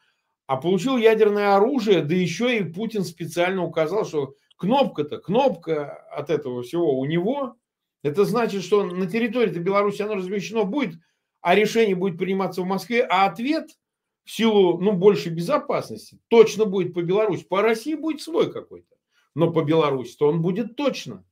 а 0.47 0.57
получил 0.57 0.97
ядерное 0.97 1.57
оружие, 1.57 2.03
да 2.03 2.15
еще 2.15 2.57
и 2.57 2.63
Путин 2.63 3.03
специально 3.03 3.65
указал, 3.65 4.05
что 4.05 4.35
кнопка-то, 4.57 5.19
кнопка 5.19 5.93
от 6.11 6.31
этого 6.31 6.63
всего 6.63 6.99
у 6.99 7.05
него, 7.05 7.57
это 8.03 8.25
значит, 8.25 8.63
что 8.63 8.85
на 8.85 9.07
территории 9.07 9.59
Беларуси 9.59 10.03
оно 10.03 10.15
размещено 10.17 10.65
будет, 10.65 10.97
а 11.41 11.55
решение 11.55 11.97
будет 11.97 12.19
приниматься 12.19 12.63
в 12.63 12.67
Москве, 12.67 13.03
а 13.03 13.27
ответ– 13.27 13.71
в 14.25 14.31
силу, 14.31 14.79
ну, 14.81 14.93
большей 14.93 15.33
безопасности, 15.33 16.19
точно 16.29 16.65
будет 16.65 16.95
по 16.95 17.03
Беларуси. 17.03 17.45
По 17.45 17.63
России 17.63 17.95
будет 17.95 18.23
свой 18.23 18.51
какой-то, 18.51 18.97
но 19.35 19.53
по 19.53 19.63
Беларуси 19.63 20.17
то 20.19 20.29
он 20.29 20.43
будет 20.43 20.77
точно. 20.77 21.25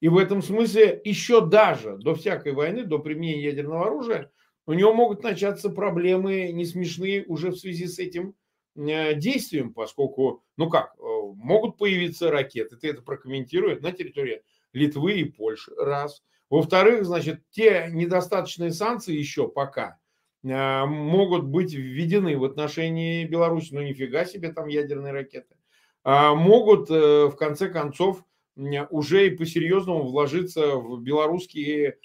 И 0.00 0.08
в 0.08 0.16
этом 0.16 0.42
смысле 0.42 1.00
еще 1.04 1.44
даже 1.44 1.96
до 1.96 2.14
всякой 2.14 2.52
войны, 2.52 2.84
до 2.84 2.98
применения 2.98 3.44
ядерного 3.44 3.86
оружия, 3.86 4.30
у 4.66 4.74
него 4.74 4.94
могут 4.94 5.22
начаться 5.22 5.70
проблемы 5.70 6.52
не 6.52 6.64
смешные 6.64 7.24
уже 7.26 7.50
в 7.50 7.56
связи 7.56 7.86
с 7.86 7.98
этим 7.98 8.34
э, 8.76 9.14
действием, 9.14 9.72
поскольку, 9.72 10.42
ну 10.56 10.68
как, 10.68 10.94
э, 10.98 11.02
могут 11.02 11.78
появиться 11.78 12.30
ракеты, 12.30 12.76
ты 12.76 12.90
это 12.90 13.02
прокомментируешь, 13.02 13.80
на 13.80 13.92
территории 13.92 14.42
Литвы 14.72 15.20
и 15.20 15.24
Польши, 15.24 15.72
раз. 15.76 16.22
Во-вторых, 16.50 17.04
значит, 17.04 17.42
те 17.50 17.88
недостаточные 17.92 18.72
санкции 18.72 19.16
еще 19.16 19.48
пока– 19.48 19.98
а, 20.52 20.86
могут 20.86 21.44
быть 21.44 21.72
введены 21.72 22.38
в 22.38 22.44
отношении 22.44 23.24
Беларуси, 23.24 23.70
ну 23.72 23.82
нифига 23.82 24.24
себе 24.24 24.52
там 24.52 24.68
ядерные 24.68 25.12
ракеты, 25.12 25.56
а 26.04 26.34
могут 26.34 26.90
э, 26.90 27.26
в 27.26 27.36
конце 27.36 27.68
концов 27.68 28.24
уже 28.90 29.26
и 29.26 29.36
по-серьезному 29.36 30.04
вложиться 30.04 30.76
в 30.76 31.02
белорусские 31.02 31.98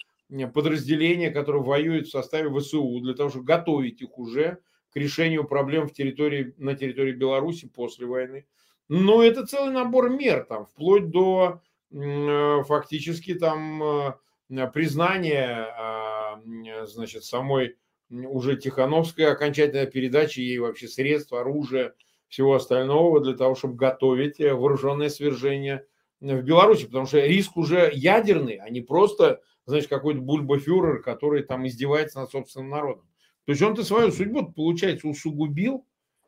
подразделения, 0.52 1.30
которые 1.30 1.62
воюют 1.62 2.08
в 2.08 2.10
составе 2.10 2.50
ВСУ, 2.58 3.00
для 3.00 3.14
того, 3.14 3.30
чтобы 3.30 3.44
готовить 3.44 4.02
их 4.02 4.18
уже 4.18 4.58
к 4.92 4.96
решению 4.96 5.44
проблем 5.44 5.88
в 5.88 5.92
территории, 5.92 6.54
на 6.58 6.74
территории 6.74 7.12
Беларуси 7.12 7.66
после 7.66 8.06
войны. 8.06 8.46
Но 8.88 9.22
это 9.22 9.46
целый 9.46 9.72
набор 9.72 10.10
мер, 10.10 10.44
там, 10.44 10.66
вплоть 10.66 11.10
до 11.10 11.60
э, 11.90 12.62
фактически 12.66 13.34
там 13.34 13.82
э, 13.82 14.68
признания 14.72 15.66
а, 15.78 16.42
значит, 16.84 17.24
самой 17.24 17.76
уже 18.10 18.56
Тихановская 18.56 19.32
окончательная 19.32 19.86
передача 19.86 20.40
ей 20.42 20.58
вообще 20.58 20.88
средств, 20.88 21.32
оружия, 21.32 21.94
всего 22.28 22.54
остального 22.54 23.20
для 23.20 23.34
того, 23.34 23.54
чтобы 23.54 23.76
готовить 23.76 24.40
э, 24.40 24.54
вооруженное 24.54 25.08
свержение 25.08 25.86
в 26.20 26.42
Беларуси, 26.42 26.86
потому 26.86 27.06
что 27.06 27.20
риск 27.20 27.56
уже 27.56 27.90
ядерный, 27.92 28.56
а 28.56 28.70
не 28.70 28.80
просто, 28.80 29.40
значит, 29.66 29.88
какой-то 29.88 30.20
бульбафюрер, 30.20 31.02
который 31.02 31.42
там 31.42 31.66
издевается 31.66 32.20
над 32.20 32.30
собственным 32.30 32.70
народом. 32.70 33.06
То 33.44 33.52
есть 33.52 33.62
он-то 33.62 33.84
свою 33.84 34.12
судьбу, 34.12 34.52
получается, 34.52 35.08
усугубил 35.08 35.86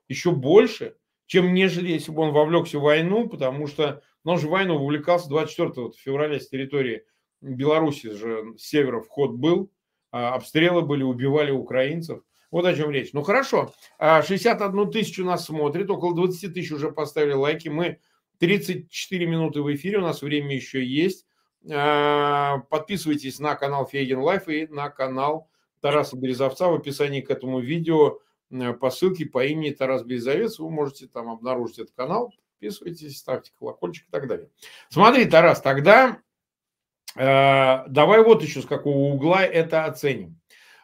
еще 0.08 0.32
больше, 0.32 0.96
чем 1.26 1.54
нежели 1.54 1.92
если 1.92 2.12
бы 2.12 2.22
он 2.22 2.32
вовлекся 2.32 2.78
в 2.78 2.82
войну, 2.82 3.28
потому 3.28 3.66
что 3.66 4.02
ну, 4.24 4.32
он 4.32 4.38
же 4.38 4.48
в 4.48 4.50
войну 4.50 4.78
вовлекался 4.78 5.28
24 5.28 5.92
февраля 5.96 6.40
с 6.40 6.48
территории 6.48 7.04
Беларуси 7.40 8.10
же 8.10 8.54
с 8.56 8.62
севера 8.62 9.00
вход 9.00 9.32
был, 9.32 9.70
а, 10.10 10.34
обстрелы 10.34 10.82
были, 10.82 11.02
убивали 11.02 11.50
украинцев. 11.50 12.22
Вот 12.50 12.64
о 12.66 12.74
чем 12.74 12.90
речь. 12.90 13.12
Ну 13.12 13.22
хорошо, 13.22 13.72
61 13.98 14.78
а, 14.78 14.86
тысячу 14.86 15.24
нас 15.24 15.46
смотрит, 15.46 15.90
около 15.90 16.14
20 16.14 16.54
тысяч 16.54 16.72
уже 16.72 16.92
поставили 16.92 17.32
лайки. 17.32 17.68
Мы 17.68 17.98
34 18.38 19.26
минуты 19.26 19.60
в 19.60 19.74
эфире, 19.74 19.98
у 19.98 20.02
нас 20.02 20.22
время 20.22 20.54
еще 20.54 20.84
есть. 20.84 21.26
А, 21.70 22.58
подписывайтесь 22.70 23.38
на 23.40 23.56
канал 23.56 23.86
Фейгин 23.86 24.20
Live 24.20 24.48
и 24.48 24.66
на 24.66 24.88
канал 24.88 25.50
Тараса 25.84 26.16
Березовца 26.16 26.68
в 26.68 26.74
описании 26.74 27.20
к 27.20 27.30
этому 27.30 27.60
видео 27.60 28.20
по 28.80 28.90
ссылке 28.90 29.26
по 29.26 29.44
имени 29.44 29.70
Тарас 29.70 30.02
Березовец. 30.02 30.58
Вы 30.58 30.70
можете 30.70 31.06
там 31.06 31.28
обнаружить 31.28 31.78
этот 31.78 31.94
канал. 31.94 32.32
Подписывайтесь, 32.52 33.18
ставьте 33.18 33.52
колокольчик 33.58 34.08
и 34.08 34.10
так 34.10 34.26
далее. 34.26 34.48
Смотри, 34.88 35.26
Тарас, 35.26 35.60
тогда 35.60 36.20
Э, 37.16 37.86
давай 37.88 38.22
вот 38.22 38.42
еще 38.42 38.60
с 38.60 38.66
какого 38.66 39.12
угла 39.12 39.44
это 39.44 39.84
оценим. 39.84 40.40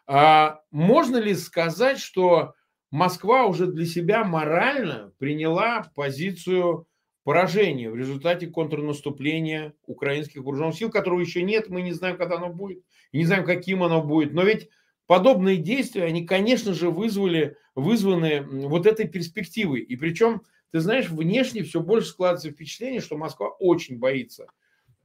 А, 0.07 0.61
можно 0.71 1.17
ли 1.17 1.35
сказать, 1.35 1.99
что 1.99 2.55
Москва 2.91 3.47
уже 3.47 3.67
для 3.67 3.87
себя 3.87 4.25
морально 4.25 5.13
приняла 5.19 5.91
позицию 5.95 6.87
поражения 7.23 7.91
в 7.91 7.97
результате 7.97 8.49
контрнаступления 8.49 9.75
украинских 9.87 10.43
вооруженных 10.43 10.77
сил, 10.77 10.91
которого 10.91 11.21
еще 11.21 11.43
нет, 11.43 11.69
мы 11.69 11.83
не 11.83 11.93
знаем, 11.93 12.17
когда 12.17 12.37
оно 12.37 12.49
будет, 12.49 12.83
не 13.13 13.25
знаем, 13.25 13.45
каким 13.45 13.83
оно 13.83 14.03
будет. 14.03 14.33
Но 14.33 14.43
ведь 14.43 14.69
подобные 15.11 15.57
действия, 15.57 16.05
они, 16.05 16.25
конечно 16.25 16.73
же, 16.73 16.89
вызвали, 16.89 17.57
вызваны 17.75 18.43
вот 18.69 18.87
этой 18.87 19.09
перспективой. 19.09 19.81
И 19.81 19.97
причем, 19.97 20.43
ты 20.71 20.79
знаешь, 20.79 21.09
внешне 21.09 21.65
все 21.65 21.81
больше 21.81 22.11
складывается 22.11 22.53
впечатление, 22.53 23.01
что 23.01 23.17
Москва 23.17 23.49
очень 23.49 23.99
боится 23.99 24.47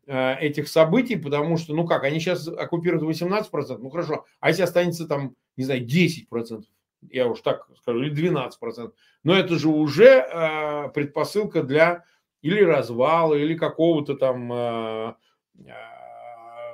э, 0.06 0.36
этих 0.42 0.68
событий, 0.68 1.16
потому 1.16 1.58
что, 1.58 1.74
ну 1.74 1.88
как, 1.88 2.04
они 2.04 2.20
сейчас 2.20 2.48
оккупируют 2.48 3.02
18%, 3.04 3.80
ну 3.80 3.90
хорошо, 3.90 4.26
а 4.40 4.50
если 4.50 4.62
останется 4.62 5.08
там, 5.08 5.36
не 5.58 5.64
знаю, 5.64 5.84
10%, 5.84 6.62
я 7.10 7.28
уж 7.28 7.42
так 7.42 7.68
скажу, 7.82 8.04
или 8.04 8.14
12%, 8.14 8.92
но 9.24 9.34
это 9.34 9.58
же 9.58 9.70
уже 9.70 10.06
э, 10.06 10.90
предпосылка 10.90 11.64
для 11.64 12.06
или 12.44 12.62
развала, 12.62 13.34
или 13.34 13.56
какого-то 13.56 14.14
там, 14.14 14.54
э, 14.54 15.14
э, 15.66 15.95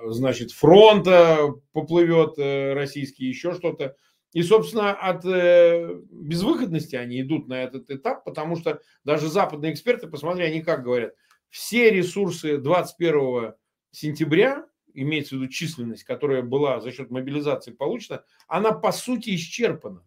значит, 0.07 0.51
фронта 0.51 1.53
поплывет 1.73 2.37
э, 2.37 2.73
российский, 2.73 3.25
еще 3.25 3.53
что-то. 3.53 3.95
И, 4.33 4.43
собственно, 4.43 4.93
от 4.93 5.25
э, 5.25 5.99
безвыходности 6.09 6.95
они 6.95 7.21
идут 7.21 7.47
на 7.47 7.63
этот 7.63 7.89
этап, 7.89 8.23
потому 8.23 8.55
что 8.55 8.81
даже 9.03 9.27
западные 9.27 9.73
эксперты, 9.73 10.07
посмотри, 10.07 10.43
они 10.43 10.61
как 10.61 10.83
говорят, 10.83 11.13
все 11.49 11.91
ресурсы 11.91 12.57
21 12.57 13.53
сентября, 13.91 14.65
имеется 14.93 15.35
в 15.35 15.39
виду 15.39 15.51
численность, 15.51 16.03
которая 16.03 16.41
была 16.41 16.79
за 16.79 16.91
счет 16.91 17.11
мобилизации 17.11 17.71
получена, 17.71 18.23
она 18.47 18.71
по 18.71 18.91
сути 18.91 19.35
исчерпана. 19.35 20.03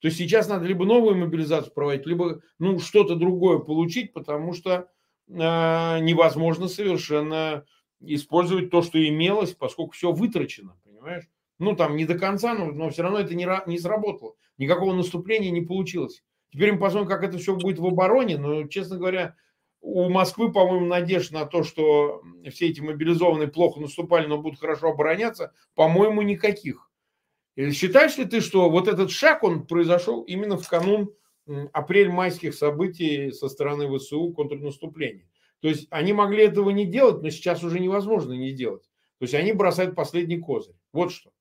То 0.00 0.08
есть 0.08 0.18
сейчас 0.18 0.48
надо 0.48 0.66
либо 0.66 0.84
новую 0.84 1.16
мобилизацию 1.16 1.72
проводить, 1.72 2.06
либо 2.06 2.40
ну, 2.58 2.78
что-то 2.78 3.14
другое 3.14 3.58
получить, 3.58 4.12
потому 4.12 4.52
что 4.52 4.88
а, 5.30 5.98
невозможно 6.00 6.68
совершенно 6.68 7.64
использовать 8.00 8.70
то, 8.70 8.82
что 8.82 9.04
имелось, 9.04 9.52
поскольку 9.52 9.92
все 9.92 10.12
вытрачено, 10.12 10.76
понимаешь? 10.84 11.24
Ну, 11.58 11.74
там 11.74 11.96
не 11.96 12.04
до 12.04 12.18
конца, 12.18 12.54
но, 12.54 12.66
но 12.66 12.90
все 12.90 13.02
равно 13.02 13.18
это 13.18 13.34
не, 13.34 13.48
не 13.66 13.78
сработало. 13.78 14.34
Никакого 14.58 14.94
наступления 14.94 15.50
не 15.50 15.62
получилось. 15.62 16.22
Теперь 16.52 16.72
мы 16.72 16.78
посмотрим, 16.78 17.08
как 17.08 17.22
это 17.22 17.38
все 17.38 17.56
будет 17.56 17.78
в 17.78 17.86
обороне, 17.86 18.38
но, 18.38 18.66
честно 18.66 18.98
говоря, 18.98 19.36
у 19.80 20.08
Москвы, 20.08 20.52
по-моему, 20.52 20.86
надежда 20.86 21.34
на 21.34 21.46
то, 21.46 21.62
что 21.62 22.22
все 22.50 22.68
эти 22.68 22.80
мобилизованные 22.80 23.48
плохо 23.48 23.80
наступали, 23.80 24.26
но 24.26 24.38
будут 24.38 24.60
хорошо 24.60 24.88
обороняться, 24.88 25.52
по-моему, 25.74 26.22
никаких. 26.22 26.90
Считаешь 27.72 28.18
ли 28.18 28.24
ты, 28.24 28.40
что 28.40 28.68
вот 28.68 28.88
этот 28.88 29.10
шаг, 29.10 29.42
он 29.42 29.66
произошел 29.66 30.22
именно 30.22 30.58
в 30.58 30.68
канун 30.68 31.12
апрель-майских 31.72 32.54
событий 32.54 33.30
со 33.32 33.48
стороны 33.48 33.96
ВСУ 33.96 34.32
контрнаступления. 34.32 35.28
То 35.66 35.70
есть 35.70 35.88
они 35.90 36.12
могли 36.12 36.44
этого 36.44 36.70
не 36.70 36.86
делать, 36.86 37.24
но 37.24 37.30
сейчас 37.30 37.64
уже 37.64 37.80
невозможно 37.80 38.34
не 38.34 38.52
делать. 38.52 38.84
То 39.18 39.24
есть 39.24 39.34
они 39.34 39.52
бросают 39.52 39.96
последний 39.96 40.38
козырь. 40.38 40.76
Вот 40.92 41.10
что. 41.10 41.32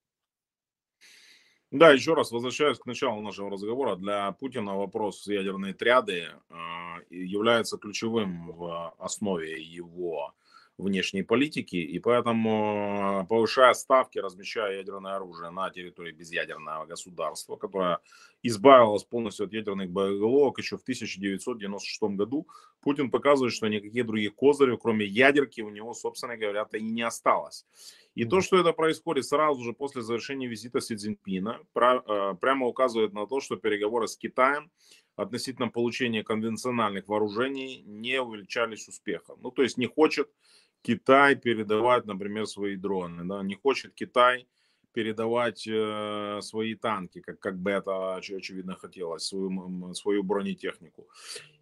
Да, 1.70 1.92
еще 1.92 2.16
раз 2.16 2.32
возвращаюсь 2.32 2.80
к 2.80 2.88
началу 2.88 3.22
нашего 3.22 3.52
разговора. 3.52 3.98
Для 3.98 4.32
Путина 4.32 4.78
вопрос 4.78 5.28
ядерной 5.28 5.74
триады 5.74 6.24
э, 6.50 6.56
является 7.12 7.78
ключевым 7.78 8.52
в 8.52 8.96
основе 8.98 9.62
его 9.62 10.34
внешней 10.78 11.24
политики, 11.24 11.78
и 11.78 12.00
поэтому, 12.00 13.22
э, 13.24 13.28
повышая 13.28 13.74
ставки, 13.74 14.20
размещая 14.20 14.78
ядерное 14.78 15.16
оружие 15.16 15.50
на 15.50 15.70
территории 15.70 16.12
безъядерного 16.12 16.86
государства, 16.86 17.56
которое 17.56 18.00
избавилось 18.44 19.04
полностью 19.04 19.46
от 19.46 19.54
ядерных 19.54 19.90
боеголовок 19.90 20.58
еще 20.58 20.78
в 20.78 20.82
1996 20.82 22.16
году, 22.16 22.48
Путин 22.82 23.10
показывает, 23.10 23.54
что 23.54 23.68
никаких 23.68 24.06
других 24.06 24.36
козырей, 24.36 24.78
кроме 24.78 25.06
ядерки, 25.06 25.62
у 25.62 25.70
него, 25.70 25.94
собственно 25.94 26.38
говоря, 26.38 26.68
и 26.74 26.82
не 26.82 27.04
осталось. 27.04 27.66
И 28.14 28.26
то, 28.26 28.42
что 28.42 28.58
это 28.58 28.74
происходит 28.74 29.26
сразу 29.26 29.64
же 29.64 29.74
после 29.74 30.02
завершения 30.02 30.48
визита 30.48 30.82
Си 30.82 30.96
Цзиньпина, 30.96 31.60
э, 31.74 32.36
прямо 32.40 32.68
указывает 32.68 33.14
на 33.14 33.28
то, 33.28 33.40
что 33.40 33.56
переговоры 33.56 34.08
с 34.08 34.18
Китаем 34.18 34.70
относительно 35.16 35.70
получения 35.70 36.24
конвенциональных 36.24 37.08
вооружений 37.08 37.84
не 37.86 38.22
увеличались 38.22 38.88
успехом. 38.88 39.40
Ну, 39.42 39.52
то 39.52 39.64
есть 39.64 39.78
не 39.78 39.88
хочет 39.88 40.30
Китай 40.86 41.36
передавать, 41.36 42.06
например, 42.06 42.46
свои 42.46 42.76
дроны. 42.76 43.24
Да? 43.24 43.44
Не 43.44 43.56
хочет 43.56 43.94
Китай 43.96 44.48
передавать 44.94 45.68
э, 45.68 46.40
свои 46.42 46.76
танки, 46.76 47.22
как, 47.22 47.40
как 47.40 47.58
бы 47.58 47.72
это 47.72 48.16
очевидно 48.16 48.76
хотелось, 48.76 49.28
свою, 49.28 49.94
свою 49.94 50.24
бронетехнику. 50.24 51.08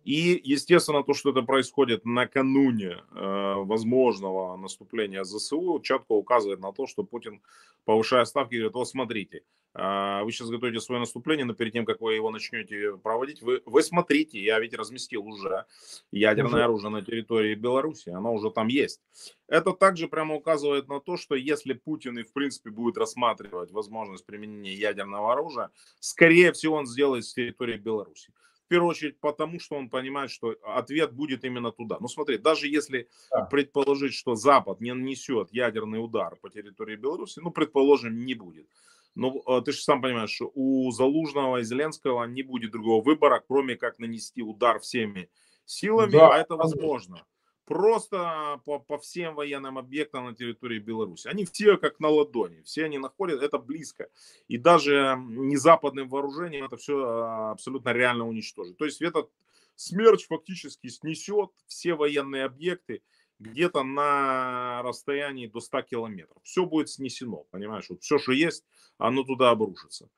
И, 0.05 0.41
естественно, 0.43 1.03
то, 1.03 1.13
что 1.13 1.32
это 1.32 1.41
происходит 1.41 2.05
накануне 2.05 2.97
э, 3.15 3.53
возможного 3.65 4.57
наступления 4.57 5.24
ЗСУ, 5.24 5.80
четко 5.82 6.11
указывает 6.13 6.59
на 6.59 6.71
то, 6.74 6.86
что 6.86 7.03
Путин, 7.03 7.41
повышая 7.86 8.26
ставки, 8.26 8.55
говорит, 8.55 8.76
вот 8.76 8.89
смотрите, 8.89 9.41
вы 9.74 10.32
сейчас 10.32 10.49
готовите 10.49 10.80
свое 10.80 10.99
наступление, 10.99 11.45
но 11.45 11.53
перед 11.53 11.74
тем, 11.74 11.86
как 11.86 11.99
вы 11.99 12.13
его 12.13 12.30
начнете 12.30 12.95
проводить, 12.97 13.41
вы, 13.41 13.61
вы 13.65 13.82
смотрите, 13.82 14.39
я 14.39 14.59
ведь 14.59 14.76
разместил 14.76 15.26
уже 15.26 15.65
ядерное 16.11 16.53
уже. 16.53 16.63
оружие 16.63 16.91
на 16.91 17.01
территории 17.01 17.55
Беларуси, 17.55 18.09
оно 18.09 18.34
уже 18.34 18.51
там 18.51 18.67
есть. 18.67 19.01
Это 19.47 19.74
также 19.74 20.07
прямо 20.07 20.36
указывает 20.36 20.88
на 20.88 20.99
то, 20.99 21.17
что 21.17 21.34
если 21.34 21.74
Путин 21.74 22.19
и 22.19 22.24
в 22.24 22.32
принципе 22.34 22.69
будет 22.69 22.97
рассматривать 22.97 23.71
возможность 23.71 24.26
применения 24.26 24.76
ядерного 24.76 25.34
оружия, 25.34 25.71
скорее 25.99 26.51
всего 26.51 26.76
он 26.76 26.86
сделает 26.86 27.26
с 27.26 27.34
территории 27.34 27.78
Беларуси 27.78 28.32
первую 28.74 28.89
очередь 28.89 29.19
потому, 29.19 29.59
что 29.59 29.76
он 29.76 29.88
понимает, 29.88 30.32
что 30.32 30.55
ответ 30.63 31.13
будет 31.13 31.43
именно 31.43 31.71
туда. 31.71 31.97
Ну 31.99 32.07
смотри, 32.07 32.39
даже 32.39 32.67
если 32.67 33.07
да. 33.30 33.45
предположить, 33.45 34.15
что 34.15 34.34
Запад 34.34 34.82
не 34.82 34.91
нанесет 34.95 35.49
ядерный 35.51 36.03
удар 36.03 36.36
по 36.41 36.49
территории 36.49 36.95
Беларуси, 36.95 37.39
ну 37.39 37.51
предположим, 37.51 38.26
не 38.26 38.34
будет. 38.34 38.67
Но 39.16 39.41
э, 39.45 39.61
ты 39.64 39.72
же 39.72 39.82
сам 39.82 40.01
понимаешь, 40.01 40.32
что 40.32 40.51
у 40.53 40.91
Залужного 40.91 41.57
и 41.57 41.64
Зеленского 41.64 42.26
не 42.26 42.43
будет 42.43 42.72
другого 42.72 43.03
выбора, 43.03 43.43
кроме 43.45 43.76
как 43.76 43.99
нанести 43.99 44.41
удар 44.41 44.80
всеми 44.80 45.30
силами, 45.66 46.11
да. 46.11 46.30
а 46.30 46.38
это 46.38 46.55
возможно 46.55 47.26
просто 47.66 48.61
по, 48.66 48.80
по 48.80 48.97
всем 48.97 49.36
военным 49.36 49.78
объектам 49.78 50.26
на 50.26 50.36
территории 50.36 50.80
Беларуси. 50.80 51.28
Они 51.28 51.45
все 51.45 51.78
как 51.78 51.99
на 51.99 52.09
ладони, 52.09 52.61
все 52.64 52.86
они 52.86 52.97
находят, 52.97 53.41
это 53.41 53.57
близко. 53.57 54.09
И 54.47 54.57
даже 54.57 55.18
не 55.18 55.57
западным 55.57 56.09
вооружением 56.09 56.66
это 56.66 56.78
все 56.78 57.03
а, 57.03 57.51
абсолютно 57.51 57.89
реально 57.89 58.28
уничтожить. 58.28 58.78
То 58.78 58.86
есть 58.86 59.01
этот 59.01 59.30
смерч 59.76 60.28
фактически 60.28 60.88
снесет 60.88 61.51
все 61.68 61.95
военные 61.95 62.45
объекты, 62.45 63.01
где-то 63.44 63.84
на 63.84 64.82
расстоянии 64.84 65.48
до 65.48 65.60
100 65.60 65.82
километров. 65.84 66.38
Все 66.44 66.66
будет 66.66 66.89
снесено, 66.89 67.46
понимаешь? 67.52 67.86
Вот 67.89 68.02
все, 68.02 68.18
что 68.18 68.32
есть, 68.32 68.64
оно 68.98 69.24
туда 69.24 69.52
обрушится. 69.52 70.10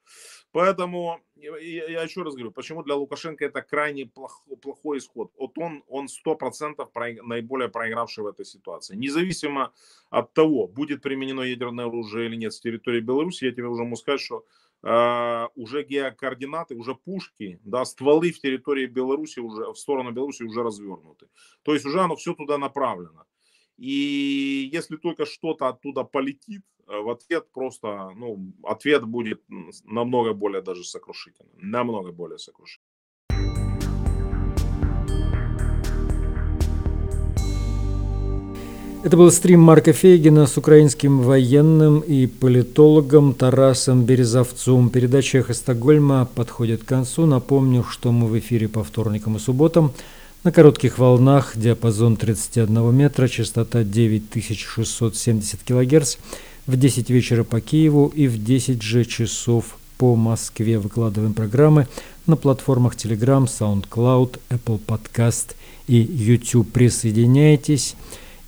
Поэтому 0.51 1.19
я, 1.35 2.01
еще 2.01 2.23
раз 2.23 2.33
говорю, 2.33 2.51
почему 2.51 2.83
для 2.83 2.95
Лукашенко 2.95 3.43
это 3.43 3.61
крайне 3.61 4.05
плох, 4.05 4.45
плохой 4.61 4.99
исход. 4.99 5.31
Вот 5.37 5.57
он, 5.57 5.83
он 5.87 6.05
100% 6.05 6.85
про, 6.93 7.13
наиболее 7.23 7.67
проигравший 7.67 8.23
в 8.23 8.27
этой 8.27 8.45
ситуации. 8.45 8.95
Независимо 8.95 9.73
от 10.09 10.33
того, 10.33 10.67
будет 10.67 11.01
применено 11.01 11.41
ядерное 11.41 11.87
оружие 11.87 12.27
или 12.27 12.37
нет 12.37 12.53
с 12.53 12.61
территории 12.61 13.01
Беларуси, 13.01 13.45
я 13.45 13.51
тебе 13.51 13.67
уже 13.67 13.83
могу 13.83 13.97
сказать, 13.97 14.21
что 14.21 14.45
уже 14.85 15.83
геокоординаты, 15.83 16.75
уже 16.75 16.93
пушки, 16.93 17.59
да, 17.63 17.85
стволы 17.85 18.31
в 18.31 18.39
территории 18.39 18.85
Беларуси 18.85 19.39
уже 19.39 19.71
в 19.71 19.75
сторону 19.75 20.11
Беларуси 20.11 20.43
уже 20.43 20.61
развернуты. 20.61 21.27
То 21.63 21.73
есть 21.73 21.85
уже 21.85 21.99
оно 21.99 22.15
все 22.15 22.35
туда 22.35 22.59
направлено. 22.59 23.25
И 23.77 24.69
если 24.71 24.97
только 24.97 25.25
что-то 25.25 25.67
оттуда 25.67 26.03
полетит, 26.03 26.63
э, 26.87 26.97
в 26.97 27.09
ответ 27.09 27.51
просто, 27.51 28.11
ну, 28.15 28.53
ответ 28.63 29.03
будет 29.03 29.43
намного 29.83 30.33
более 30.33 30.61
даже 30.61 30.83
сокрушительным, 30.83 31.57
намного 31.57 32.11
более 32.11 32.37
сокрушительным. 32.37 32.94
Это 39.05 39.17
был 39.17 39.31
стрим 39.31 39.59
Марка 39.59 39.93
Фейгина 39.93 40.47
с 40.47 40.57
украинским 40.57 41.21
военным 41.21 41.99
и 41.99 42.25
политологом 42.25 43.35
Тарасом 43.35 44.03
Березовцом. 44.03 44.89
Передача 44.89 45.37
«Эхо 45.37 45.53
Стокгольма» 45.53 46.27
подходит 46.33 46.81
к 46.81 46.87
концу. 46.87 47.27
Напомню, 47.27 47.85
что 47.87 48.11
мы 48.11 48.25
в 48.25 48.39
эфире 48.39 48.67
по 48.67 48.83
вторникам 48.83 49.35
и 49.35 49.39
субботам 49.39 49.93
на 50.43 50.51
коротких 50.51 50.97
волнах, 50.97 51.51
диапазон 51.55 52.17
31 52.17 52.95
метра, 52.95 53.27
частота 53.27 53.83
9670 53.83 55.59
кГц, 55.61 56.15
в 56.65 56.75
10 56.75 57.09
вечера 57.11 57.43
по 57.43 57.61
Киеву 57.61 58.07
и 58.07 58.27
в 58.27 58.43
10 58.43 58.81
же 58.81 59.05
часов 59.05 59.77
по 59.99 60.15
Москве. 60.15 60.79
Выкладываем 60.79 61.35
программы 61.35 61.87
на 62.25 62.37
платформах 62.37 62.95
Telegram, 62.95 63.45
SoundCloud, 63.45 64.39
Apple 64.49 64.79
Podcast 64.83 65.53
и 65.85 65.97
YouTube. 65.97 66.71
Присоединяйтесь 66.71 67.95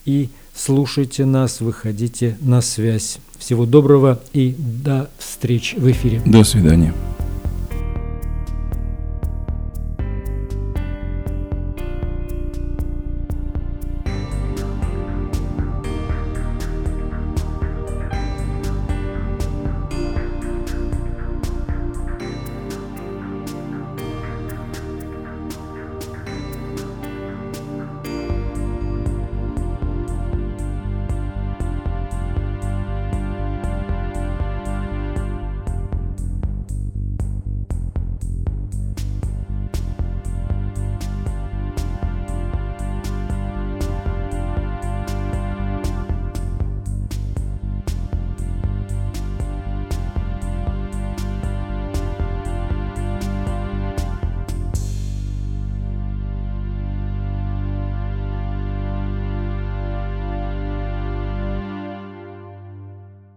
и 0.03 0.29
слушайте 0.57 1.25
нас, 1.25 1.61
выходите 1.61 2.37
на 2.41 2.61
связь. 2.61 3.19
Всего 3.37 3.65
доброго 3.65 4.19
и 4.33 4.55
до 4.57 5.09
встречи 5.19 5.75
в 5.75 5.89
эфире. 5.91 6.21
До 6.25 6.43
свидания. 6.43 6.93